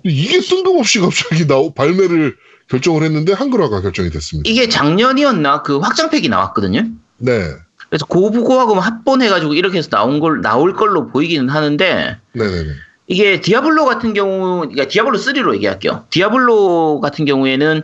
[0.04, 2.36] 이게 뜬금없이 갑자기 나오, 발매를
[2.68, 4.48] 결정을 했는데 한글화가 결정이 됐습니다.
[4.48, 6.86] 이게 작년이었나 그 확장팩이 나왔거든요.
[7.18, 7.50] 네.
[7.88, 12.70] 그래서 고부고하고 합본해가지고 이렇게 해서 나온 걸 나올 걸로 보이기는 하는데 네네네.
[13.06, 16.04] 이게 디아블로 같은 경우, 그러니까 디아블로 3로 얘기할게요.
[16.10, 17.82] 디아블로 같은 경우에는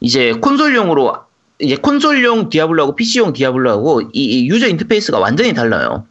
[0.00, 1.16] 이제 콘솔용으로
[1.58, 6.06] 이제 콘솔용 디아블로하고 PC용 디아블로하고 이, 이 유저 인터페이스가 완전히 달라요.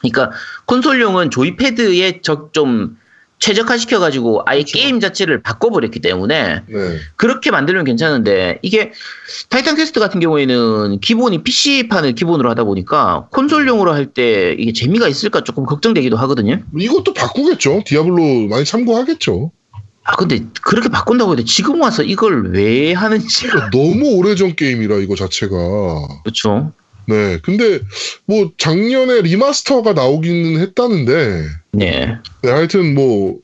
[0.00, 0.30] 그러니까
[0.66, 2.96] 콘솔용은 joypad에 적- 좀
[3.44, 6.98] 최적화시켜가지고 아예 게임 자체를 바꿔버렸기 때문에 네.
[7.16, 8.92] 그렇게 만들면 괜찮은데 이게
[9.50, 15.42] 타이탄 퀘스트 같은 경우에는 기본이 PC판을 기본으로 하다 보니까 콘솔용으로 할 때 이게 재미가 있을까
[15.42, 16.60] 조금 걱정되기도 하거든요.
[16.78, 17.82] 이것도 바꾸겠죠.
[17.84, 19.50] 디아블로 많이 참고하겠죠.
[20.04, 25.56] 아 근데 그렇게 바꾼다고 해도 지금 와서 이걸 왜 하는지가 너무 오래전 게임이라 이거 자체가.
[26.22, 26.72] 그렇죠.
[27.06, 27.38] 네.
[27.42, 27.80] 근데
[28.26, 32.14] 뭐 작년에 remaster가 나오기는 했다는데 네.
[32.42, 33.38] 네, 하여튼 뭐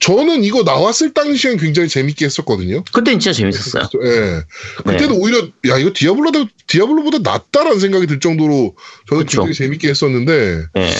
[0.00, 2.84] 저는 이거 나왔을 당시엔 굉장히 재밌게 했었거든요.
[2.92, 3.88] 그때는 진짜 재밌었어요.
[4.04, 4.42] 예.
[4.84, 5.38] 그때도 오히려
[5.68, 8.76] 야 이거 디아블로보다 디아블로보다 낫다라는 생각이 들 정도로
[9.08, 9.42] 저는 그쵸.
[9.42, 10.90] 굉장히 재밌게 했었는데 네.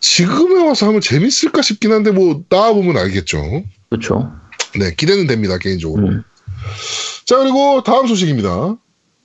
[0.00, 3.64] 지금에 와서 하면 재밌을까 싶긴 한데 뭐 나와 보면 알겠죠.
[3.90, 4.30] 그렇죠.
[4.78, 6.06] 네, 기대는 됩니다 개인적으로.
[6.06, 6.22] 음.
[7.24, 8.76] 자 그리고 다음 소식입니다.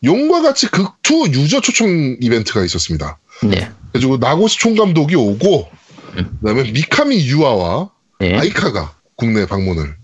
[0.03, 3.19] 용과 같이 극투 유저 초청 이벤트가 있었습니다.
[3.43, 3.69] 네.
[3.91, 5.69] 그래가지고 나고시 총감독이 오고
[6.17, 6.37] 음.
[6.41, 7.89] 그다음에 미카미 유아와
[8.19, 8.37] 네.
[8.37, 9.95] 아이카가 국내 방문을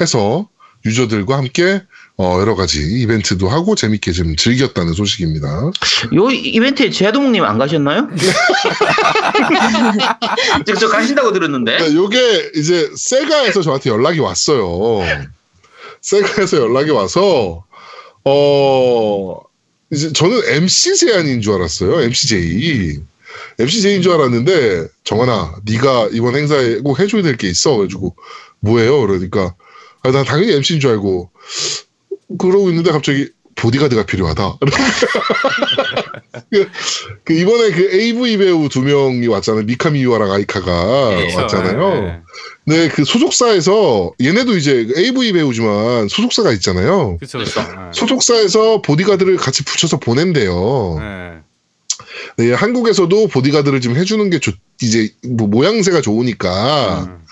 [0.00, 0.48] 해서
[0.84, 1.82] 유저들과 함께
[2.16, 5.70] 어, 여러 가지 이벤트도 하고 재밌게 좀 즐겼다는 소식입니다.
[6.14, 8.08] 요 이벤트에 제아동님 안 가셨나요?
[10.66, 11.78] 저, 저 가신다고 들었는데.
[11.78, 15.00] 네, 요게 이제 세가에서 저한테 연락이 왔어요.
[16.00, 17.64] 세가에서 연락이 와서
[18.30, 19.40] 어
[19.90, 22.00] 이제 저는 MC 제안인 줄 알았어요.
[22.02, 23.00] MCJ.
[23.58, 27.76] MCJ인 줄 알았는데 정환아, 네가 이번 행사에 꼭 해줘야 될 게 있어.
[27.76, 28.14] 그래가지고
[28.60, 29.00] 뭐예요?
[29.00, 29.54] 그러니까
[30.02, 31.30] 아, 난 당연히 MC인 줄 알고
[32.38, 34.58] 그러고 있는데 갑자기 보디가드가 필요하다.
[36.50, 36.68] 그,
[37.24, 39.64] 그 이번에 그 AV 배우 두 명이 왔잖아요.
[39.64, 41.38] 미카미 유아랑 아이카가 그렇죠.
[41.38, 42.00] 왔잖아요.
[42.00, 42.20] 네.
[42.64, 47.16] 네, 그 소속사에서 얘네도 이제 AV 배우지만 소속사가 있잖아요.
[47.18, 47.92] 그렇죠, 그렇죠.
[47.92, 50.96] 소속사에서 보디가드를 같이 붙여서 보낸대요.
[51.00, 51.28] 네.
[52.36, 57.24] 네, 한국에서도 보디가드를 좀 해주는 게 좋, 이제 뭐 모양새가 좋으니까 음.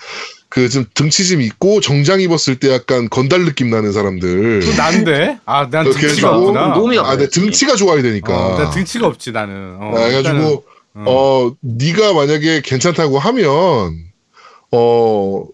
[0.57, 4.61] 그좀 등치 좀 있고 정장 입었을 때 약간 건달 느낌 나는 사람들.
[4.65, 5.37] 또 난데?
[5.45, 6.69] 아, 난 이렇게 등치가 없구나.
[6.69, 8.35] 몸이 아, 내 등치가 좋아야 되니까.
[8.35, 9.75] 어, 나 등치가 없지 나는.
[9.79, 11.03] 어, 아, 그래가지고 어.
[11.05, 13.47] 어, 네가 만약에 괜찮다고 하면,
[14.71, 15.45] 어,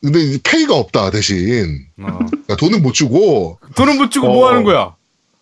[0.00, 1.86] 근데 이제 페이가 없다, 대신.
[2.00, 2.18] 어.
[2.28, 4.50] 그러니까 돈은 못 주고, 돈은 못 주고 뭐 어.
[4.50, 4.94] 하는 거야?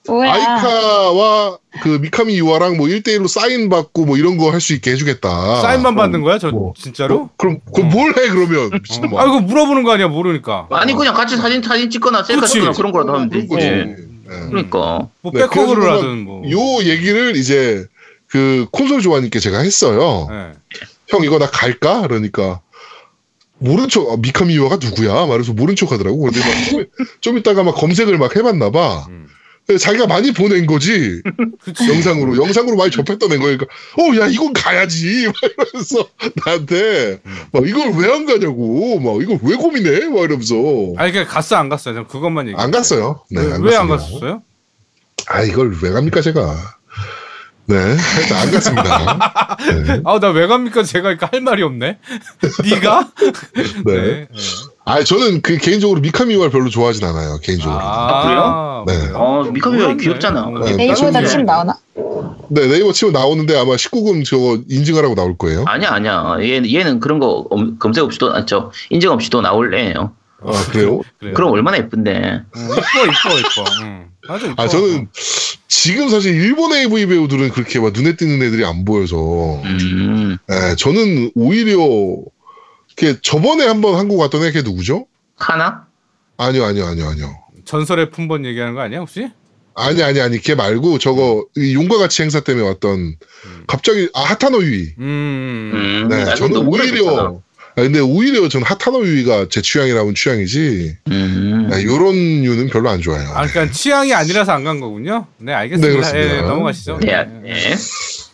[0.07, 0.33] 뭐야?
[0.33, 5.61] 아이카와 그 미카미 유아랑 뭐 1대1로 사인 받고 뭐 이런 거 할 수 있게 해주겠다.
[5.63, 6.39] 사인만 받는 거야?
[6.39, 6.75] 저 뭐.
[6.77, 7.15] 진짜로?
[7.17, 8.71] 어, 그럼, 그럼 뭘 해, 그러면?
[8.71, 9.21] 미친놈아.
[9.23, 10.69] 아 이거 물어보는 거 아니야 모르니까.
[10.71, 12.55] 아니 그냥 같이 사진 사진 찍거나 셀카 그치.
[12.55, 13.49] 찍거나 그런 거라도 하면 되지.
[13.49, 13.67] 거지.
[13.67, 13.71] 예.
[13.71, 13.97] 네.
[14.51, 16.43] 그러니까 뭐 네, 백허그를 하든 뭐.
[16.51, 17.85] 요 얘기를 이제
[18.27, 20.29] 그 콘솔 조아님께 제가 했어요.
[20.31, 20.53] 네.
[21.09, 22.03] 형 이거 나 갈까?
[22.03, 22.61] 그러니까
[23.59, 25.27] 모른 척 아, 미카미 유아가 누구야?
[25.27, 26.25] 말해서 모른 척 하더라고.
[26.27, 26.33] 막
[26.71, 26.85] 좀,
[27.21, 29.07] 좀 있다가 막 검색을 막 해봤나 봐.
[29.09, 29.29] 음.
[29.67, 31.23] 근데 자기가 많이 보낸 거지.
[31.65, 31.89] 그치.
[31.91, 32.37] 영상으로.
[32.37, 33.65] 영상으로 많이 접했던 애 거니까,
[33.99, 35.27] 어, 야, 이건 가야지.
[35.33, 36.09] 막 이러면서
[36.45, 37.37] 나한테, 음.
[37.53, 39.01] 막 이걸 왜 안 가냐고.
[39.01, 40.09] 막 이걸 왜 고민해?
[40.11, 40.55] 막 이러면서.
[40.99, 41.95] 아니 그냥 갔어 안 갔어요?
[41.95, 42.57] 전 그것만 얘기.
[42.61, 43.23] 안 갔어요.
[43.31, 43.89] 네, 안왜 안.
[43.89, 44.43] 갔었어요?
[45.29, 46.55] 아, 이걸 왜 갑니까, 제가.
[47.67, 47.77] 네,
[48.21, 49.57] 일단 안 갔습니다.
[49.87, 50.03] 네.
[50.05, 50.83] 아 나 왜 갑니까?
[50.83, 51.99] 제가 할 말이 없네.
[52.71, 53.11] 네가?
[53.87, 53.95] 네.
[53.95, 54.29] 네.
[54.87, 57.81] 아, 저는 그 개인적으로 미카미 유아를 별로 좋아하진 않아요, 개인적으로.
[57.81, 58.85] 아, 그래요?
[59.09, 59.13] 네.
[59.15, 59.97] 어, 미카미 몰랐네.
[60.03, 60.43] 귀엽잖아.
[60.45, 60.51] 어.
[60.65, 60.77] 네.
[60.77, 61.75] 네이버에다 나중에- 침 나오나?
[62.51, 65.65] 네, 네이버 치면 나오는데 아마 19금 저거 인증하라고 나올 거예요.
[65.67, 66.37] 아니야 아니야.
[66.41, 70.13] 얘 얘는 그런 거 엄- 검색 없이도 아, 저 인증 없이도 나올 애예요.
[70.47, 71.01] 아, 그래요?
[71.19, 71.33] 그래요.
[71.35, 72.13] 그럼 얼마나 예쁜데.
[72.13, 73.65] 어, 이뻐 이뻐 이뻐.
[73.85, 74.07] 응.
[74.29, 74.63] 아주 이뻐.
[74.63, 75.09] 아, 저는
[75.69, 79.17] 지금 사실 일본 AV 배우들은 그렇게 막 눈에 띄는 애들이 안 보여서,
[79.65, 80.37] 음.
[80.51, 81.79] 예, 저는 오히려,
[82.97, 85.07] 걔 저번에 한번 한국 왔던 애 걔 누구죠?
[85.37, 85.87] 하나?
[86.37, 87.39] 아니요, 아니요, 아니요, 아니요.
[87.65, 89.29] 전설의 품번 얘기하는 거 아니야 혹시?
[89.77, 93.17] 아니, 아니, 아니, 걔 말고 저거, 이 용과 같이 행사 때문에 왔던,
[93.67, 94.95] 갑자기, 아, 하타노 유이.
[94.99, 95.73] 음.
[95.75, 96.09] 음.
[96.09, 96.69] 네, 아, 저는.
[96.69, 97.41] 오히려,
[97.77, 101.69] 아, 근데 오히려 전 하타노 유이가 제 취향이라면 취향이지, 음.
[101.71, 103.29] 네, 요런 유는 별로 안 좋아해요.
[103.31, 105.27] 아 그러니까 취향이 아니라서 안 간 거군요.
[105.39, 105.89] 네 알겠습니다.
[105.89, 106.37] 네, 그렇습니다.
[106.37, 106.99] 예, 넘어가시죠.
[107.01, 107.25] 네.
[107.43, 107.75] 네.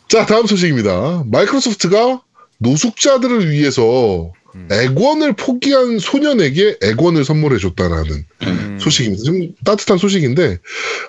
[0.08, 1.24] 자, 다음 소식입니다.
[1.32, 2.20] 마이크로소프트가
[2.58, 4.68] 노숙자들을 위해서 음.
[4.70, 8.78] 액원을 포기한 소년에게 액원을 선물해줬다라는 음.
[8.80, 9.24] 소식입니다.
[9.24, 10.58] 좀 따뜻한 소식인데,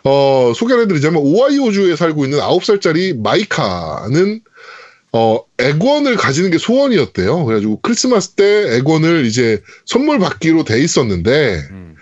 [0.03, 4.41] 어, 소개를 해드리자면, 오하이오주에 살고 있는 9살짜리 마이카는,
[5.13, 7.45] 어, 액원을 가지는 게 소원이었대요.
[7.45, 11.95] 그래가지고 크리스마스 때 액원을 이제 선물 받기로 돼 있었는데, 음.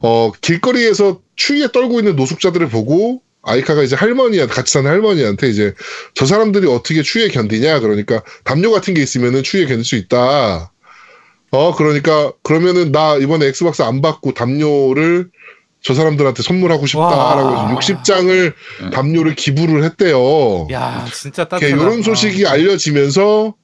[0.00, 5.74] 어, 길거리에서 추위에 떨고 있는 노숙자들을 보고 아이카가 이제 할머니한테 같이 사는 할머니한테 이제
[6.14, 10.72] 저 사람들이 어떻게 추위에 견디냐 그러니까 담요 같은 게 있으면은 추위에 견딜 수 있다.
[11.50, 15.30] 어 그러니까 그러면은 나 이번에 엑스박스 안 받고 담요를
[15.82, 17.68] 저 사람들한테 선물하고 싶다라고 와.
[17.68, 18.54] 해서 60장을
[18.92, 20.66] 담요를 기부를 했대요.
[20.72, 21.66] 야 진짜 따뜻하다.
[21.82, 23.54] 이런 소식이 알려지면서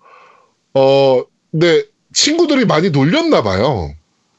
[0.74, 3.92] 어 근데 친구들이 많이 놀렸나 봐요.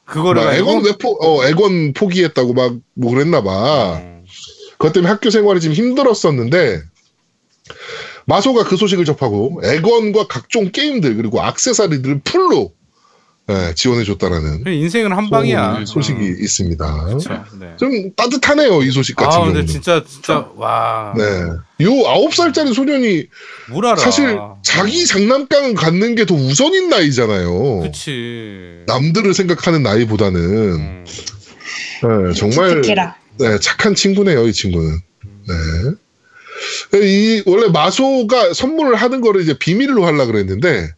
[0.06, 4.00] 그거를 왜 포, 어, 액원 포기했다고 막 뭐 그랬나 봐.
[4.02, 4.21] 음.
[4.82, 6.82] 그것 때문에 학교 생활이 좀 힘들었었는데
[8.26, 12.74] 마소가 그 소식을 접하고 액원과 각종 게임들 그리고 악세사리들을 풀로
[13.50, 15.74] 예, 지원해줬다라는 인생은 한 방이야.
[15.74, 16.38] 좋은 소식이 음.
[16.40, 17.06] 있습니다.
[17.06, 17.44] 그쵸.
[17.60, 17.74] 네.
[17.78, 19.54] 좀 따뜻하네요 이 소식 같은 아 경우는.
[19.54, 21.14] 근데 진짜 진짜 와.
[21.18, 21.24] 네.
[21.86, 23.26] 요 아홉 살짜리 소년이
[23.70, 23.98] 뭘 알아.
[23.98, 27.82] 사실 자기 장난감 갖는 게 더 우선인 나이잖아요.
[27.82, 28.84] 그치.
[28.88, 31.06] 남들을 생각하는 나이보다는 음.
[31.06, 33.16] 네, 정말 기특해라.
[33.42, 35.00] 네, 착한 친구네요, 이 친구는.
[35.48, 37.00] 네.
[37.02, 40.92] 이 원래 마소가 선물을 하는 거를 이제 비밀로 하려 그랬는데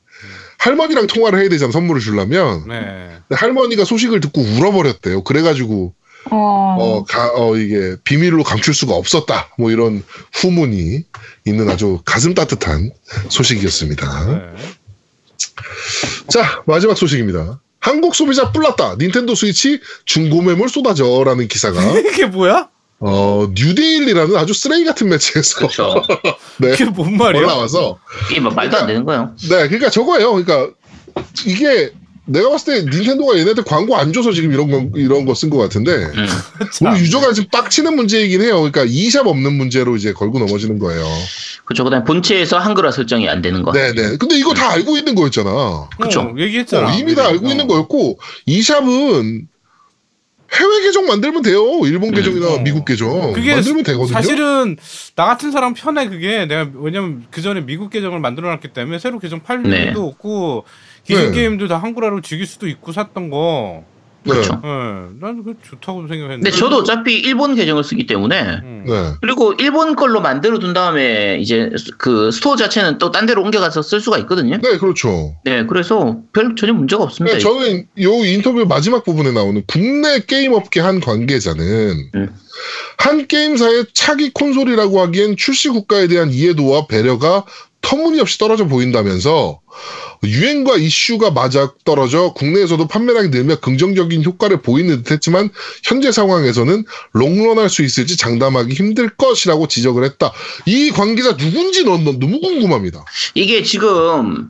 [0.57, 3.17] 할머니랑 통화를 해야 되잖아 선물을 주려면 네.
[3.29, 5.23] 할머니가 소식을 듣고 울어버렸대요.
[5.23, 5.93] 그래가지고
[6.31, 6.37] 어,
[6.79, 9.53] 어, 가, 어 이게 비밀로 감출 수가 없었다.
[9.57, 11.03] 뭐 이런 후문이
[11.45, 12.91] 있는 아주 가슴 따뜻한
[13.29, 14.25] 소식이었습니다.
[14.25, 14.39] 네.
[16.29, 17.59] 자 마지막 소식입니다.
[17.83, 18.95] 한국 소비자 뿔났다.
[18.95, 22.69] 닌텐도 스위치 중고 매물 쏟아져라는 기사가 이게 뭐야?
[23.01, 26.01] 어, 뉴데일리라는 아주 쓰레기 같은 매체에서 그렇죠.
[26.59, 27.41] 네, 이게 뭔 말이야?
[27.41, 27.99] 올라와서
[28.31, 29.35] 이게 뭐 말도 안 되는 거예요.
[29.49, 30.31] 네, 그러니까 저거예요.
[30.31, 30.73] 그러니까
[31.45, 31.91] 이게
[32.25, 35.57] 내가 봤을 때 닌텐도가 얘네들 광고 안 줘서 지금 이런 거 이런 거 쓴 것
[35.57, 36.25] 같은데 음.
[36.71, 36.93] 참.
[36.93, 38.55] 우리 유저가 지금 빡치는 문제이긴 해요.
[38.61, 41.05] 그러니까 이샵 없는 문제로 이제 걸고 넘어지는 거예요.
[41.65, 41.83] 그렇죠.
[41.83, 43.71] 그다음 본체에서 한글화 설정이 안 되는 거.
[43.73, 44.15] 네, 네.
[44.17, 45.89] 근데 이거 다 알고 있는 거였잖아.
[45.99, 46.21] 그쵸.
[46.21, 46.93] 어, 얘기했잖아.
[46.93, 47.49] 어, 이미 다 알고 어.
[47.49, 49.47] 있는 거였고 eShop은
[50.53, 51.63] 해외 계정 만들면 돼요.
[51.85, 52.13] 일본 음.
[52.13, 52.59] 계정이나 어.
[52.59, 54.13] 미국 계정 그게 만들면 되거든요.
[54.13, 54.77] 사실은
[55.15, 59.41] 나 같은 사람 편해 그게 내가 왜냐면 그 전에 미국 계정을 만들어놨기 때문에 새로 계정
[59.41, 59.85] 팔 네.
[59.87, 60.65] 일도 없고
[61.05, 61.41] 기존 네.
[61.41, 63.83] 게임도 다 한글화로 즐길 수도 있고 샀던 거.
[64.25, 64.31] 네.
[64.31, 64.61] 그렇죠.
[64.63, 64.69] 예,
[65.19, 66.35] 난그 좋다고 생각했는데.
[66.35, 68.85] 근데 저도 어차피 일본 계정을 쓰기 때문에 음.
[68.87, 69.11] 네.
[69.19, 73.99] 그리고 일본 걸로 만들어 둔 다음에 이제 그 스토어 자체는 또 딴 데로 옮겨가서 쓸
[73.99, 74.57] 수가 있거든요.
[74.61, 75.35] 네, 그렇죠.
[75.43, 77.35] 네, 그래서 별 전혀 문제가 없습니다.
[77.35, 82.29] 네, 저는 요 인터뷰 마지막 부분에 나오는 국내 게임 업계 한 관계자는 음.
[82.97, 87.43] 한 게임사의 차기 콘솔이라고 하기엔 출시 국가에 대한 이해도와 배려가
[87.83, 89.61] 터무니없이 떨어져 보인다면서
[90.23, 95.49] 유행과 이슈가 맞아 떨어져 국내에서도 판매량이 늘며 긍정적인 효과를 보이는 듯했지만
[95.83, 100.31] 현재 상황에서는 롱런할 수 있을지 장담하기 힘들 것이라고 지적을 했다.
[100.65, 103.03] 이 관계자 누군지 넌, 넌 너무 궁금합니다.
[103.35, 104.49] 이게 지금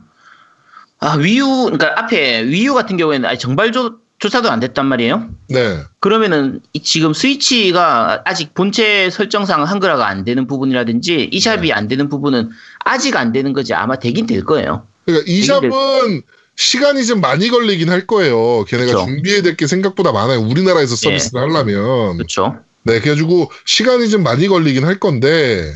[1.00, 5.28] 아 위유 그러니까 앞에 위유 같은 경우에는 아직 정발조 조사도 안 됐단 말이에요.
[5.50, 12.08] 네, 그러면은 이 지금 스위치가 아직 본체 설정상 한글화가 안 되는 부분이라든지 이샵이 안 되는
[12.08, 12.48] 부분은
[12.78, 14.86] 아직 안 되는 거지 아마 되긴 될 거예요.
[15.04, 16.22] 그러니까 이 되긴 샵은
[16.56, 18.64] 시간이 좀 많이 걸리긴 할 거예요.
[18.64, 19.04] 걔네가 그쵸.
[19.04, 20.40] 준비해야 될 게 생각보다 많아요.
[20.40, 22.16] 우리나라에서 서비스를 하려면.
[22.16, 22.56] 그렇죠.
[22.84, 25.74] 네, 그래가지고 시간이 좀 많이 걸리긴 할 건데,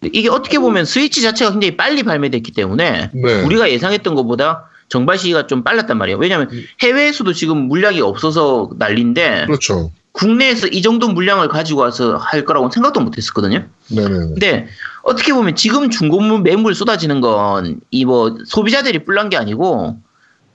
[0.00, 3.42] 이게 어떻게 보면 스위치 자체가 굉장히 빨리 발매됐기 때문에 네.
[3.42, 6.18] 우리가 예상했던 것보다 정발 시기가 좀 빨랐단 말이에요.
[6.18, 6.48] 왜냐하면
[6.80, 9.90] 해외에서도 지금 물량이 없어서 난리인데 그렇죠.
[10.12, 13.64] 국내에서 이 정도 물량을 가지고 와서 할 거라고는 생각도 못 했었거든요.
[13.88, 14.08] 네네.
[14.08, 14.68] 근데
[15.02, 19.96] 어떻게 보면 지금 중고물 매물 쏟아지는 건 이 뭐 소비자들이 뿔난 게 아니고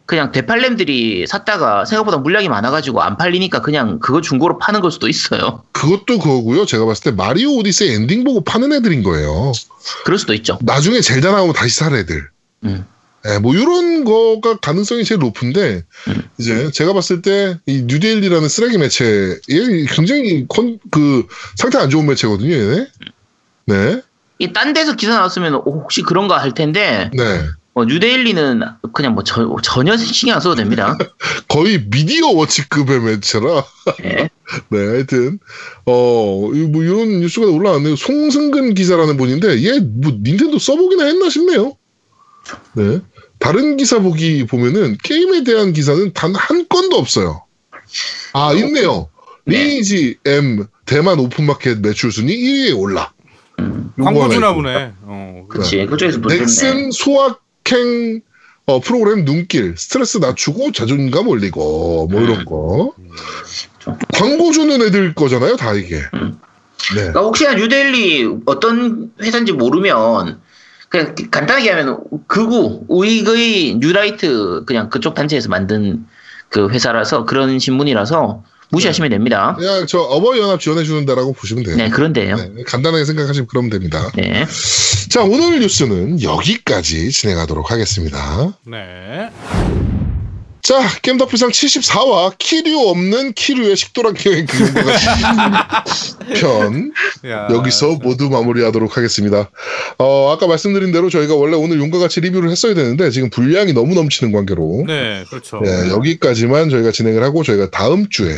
[0.05, 5.63] 그냥 대팔렘들이 샀다가 생각보다 물량이 많아가지고 안 팔리니까 그냥 그거 중고로 파는 걸 수도 있어요.
[5.73, 6.65] 그것도 그거고요.
[6.65, 9.51] 제가 봤을 때 마리오 오디세이 엔딩 보고 파는 애들인 거예요.
[10.05, 10.57] 그럴 수도 있죠.
[10.61, 12.29] 나중에 젤다 나오면 다시 살 애들.
[12.63, 12.85] 음.
[13.27, 16.23] 예, 뭐 이런 거가 가능성이 제일 높은데 음.
[16.37, 21.25] 이제 제가 봤을 때 이 뉴데일리라는 쓰레기 매체 얘 굉장히 컨, 그
[21.55, 22.53] 상태 안 좋은 매체거든요.
[22.53, 22.87] 얘네.
[23.65, 24.01] 네.
[24.39, 27.41] 이딴 데서 기사 나왔으면 어, 혹시 그런가 할 텐데 네.
[27.73, 28.61] 어, 뉴데일리는
[28.93, 30.97] 그냥 뭐 저- 전혀 신경 안 써도 됩니다.
[31.49, 33.65] 거의 미디어 워치급의 매체라.
[34.05, 34.29] 예.
[34.69, 35.39] 네, 하여튼
[35.85, 37.95] 어, 이뭐 이런 뉴스가 올라왔네요.
[37.97, 41.75] 송승근 기자라는 분인데 얘 뭐 닌텐도 써보기나 했나 싶네요.
[42.73, 42.99] 네.
[43.39, 47.43] 다른 기사 보기 보면은 게임에 대한 기사는 단 한 건도 없어요.
[48.33, 49.09] 아, 있네요.
[49.45, 49.63] 네.
[49.63, 53.11] 리니지 M 대만 오픈마켓 매출 순위 1위에 올라.
[53.59, 54.61] 음, 요거 광고 하나 주나 있고.
[54.61, 54.93] 보네.
[55.03, 55.85] 어, 그치.
[55.85, 56.39] 그쪽에서 돈 줬네.
[56.41, 58.21] 넥슨 소확행
[58.65, 62.93] 어, 프로그램 눈길 스트레스 낮추고 자존감 올리고 뭐 이런 거
[63.79, 63.97] 좀.
[64.13, 66.37] 광고 주는 애들 거잖아요 다 이게 음.
[66.93, 70.39] 네 그러니까 혹시나 뉴델리 어떤 회사인지 모르면
[70.89, 76.05] 그냥 간단하게 하면 극우 우익의 뉴라이트 그냥 그쪽 단체에서 만든
[76.49, 79.55] 그 회사라서 그런 신문이라서 무시하시면 됩니다.
[79.57, 82.35] 그냥 저 어버이 연합 지원해 주는 데라고 보시면 돼요 네, 그런데요.
[82.35, 84.45] 네, 간단하게 생각하시면 그러면 됩니다 네.
[85.09, 89.31] 자 오늘 뉴스는 여기까지 진행하도록 하겠습니다 네.
[90.61, 95.83] 자 게임더프상 74화 키류 없는 키류의 식도락 여행 그림과
[96.35, 96.91] 편
[97.25, 99.49] 야, 여기서 모두 마무리하도록 하겠습니다.
[99.97, 103.95] 어, 아까 말씀드린 대로 저희가 원래 오늘 용과 같이 리뷰를 했어야 되는데 지금 분량이 너무
[103.95, 105.61] 넘치는 관계로 네, 그렇죠.
[105.65, 108.35] 예, 여기까지만 저희가 진행을 하고 저희가 다음 주에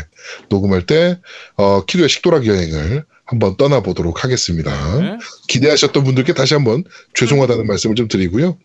[0.50, 1.20] 녹음할 때
[1.58, 5.00] 어, 키류의 식도락 여행을 한번 떠나보도록 하겠습니다.
[5.00, 5.18] 네.
[5.48, 6.84] 기대하셨던 분들께 다시 한번
[7.14, 8.58] 죄송하다는 말씀을 좀 드리고요.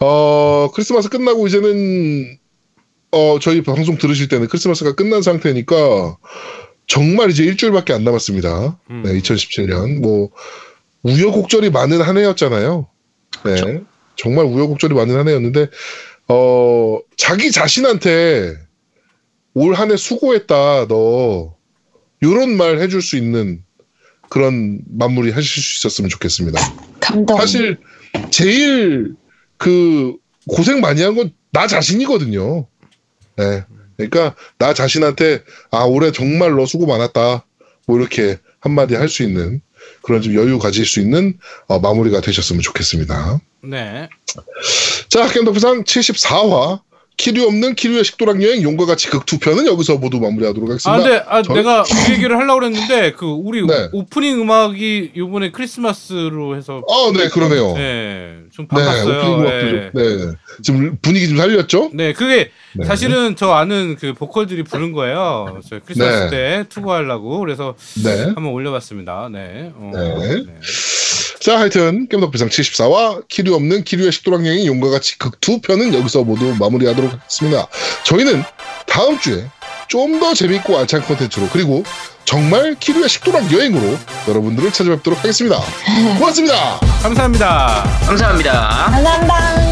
[0.00, 2.38] 어, 크리스마스 끝나고 이제는
[3.12, 6.16] 어, 저희 방송 들으실 때는 크리스마스가 끝난 상태니까
[6.86, 8.78] 정말 이제 일주일밖에 안 남았습니다.
[8.90, 9.02] 음.
[9.04, 10.30] 네, 2017년 뭐
[11.02, 12.88] 우여곡절이 많은 한 해였잖아요.
[13.44, 13.80] 네,
[14.16, 15.68] 정말 우여곡절이 많은 한 해였는데
[16.28, 18.54] 어 자기 자신한테
[19.54, 21.56] 올 한 해 수고했다 너
[22.22, 23.62] 요런 말 해줄 수 있는
[24.28, 26.60] 그런 마무리 하실 수 있었으면 좋겠습니다.
[27.00, 27.36] 감동.
[27.38, 27.78] 사실
[28.30, 29.14] 제일
[29.56, 30.14] 그
[30.48, 32.68] 고생 많이 한 건 나 자신이거든요.
[33.40, 33.64] 네.
[33.96, 37.44] 그러니까 나 자신한테 아 올해 정말 너 수고 많았다.
[37.86, 39.60] 뭐 이렇게 한마디 할 수 있는
[40.02, 43.40] 그런 좀 여유 가질 수 있는 어, 마무리가 되셨으면 좋겠습니다.
[43.62, 44.08] 네.
[45.08, 46.80] 자, 겜더프상 74화
[47.20, 51.02] 키류 없는 키류의 식도락 여행 용과 같이 극두 편은 여기서 모두 마무리하도록 아, 하겠습니다.
[51.02, 53.88] 근데 아, 저- 내가 그 얘기를 하려고 그랬는데 그 우리 네.
[53.92, 57.74] 오프닝 음악이 이번에 크리스마스로 해서 어, 네, 그러네요.
[57.74, 59.18] 네, 네, 좀 바꿨어요.
[59.18, 59.70] 오프닝 음악도 네.
[59.70, 60.36] 좀, 네.
[60.62, 61.90] 지금 분위기 좀 살렸죠?
[61.92, 62.86] 네, 그게 네.
[62.86, 65.60] 사실은 저 아는 그 보컬들이 부른 거예요.
[65.68, 66.30] 저 크리스마스 네.
[66.30, 68.24] 때 투고하려고 그래서 네.
[68.34, 69.28] 한번 올려 봤습니다.
[69.30, 69.72] 네.
[69.74, 70.44] 어, 네.
[71.40, 71.44] 네.
[71.44, 76.54] 자, 하여튼 겜덕비상 74화 키류 없는 키류의 식도락 여행 용과 같이 극두 편은 여기서 모두
[76.58, 77.66] 마무리하도록 하겠습니다.
[78.04, 78.42] 저희는
[78.86, 79.46] 다음 주에
[79.88, 81.82] 좀 더 재밌고 알찬 콘텐츠로 그리고
[82.24, 83.98] 정말 키류의 식도락 여행으로
[84.28, 85.58] 여러분들을 찾아뵙도록 하겠습니다.
[86.18, 86.78] 고맙습니다.
[87.02, 87.84] 감사합니다.
[88.06, 88.68] 감사합니다.
[88.90, 89.69] 감사합니다.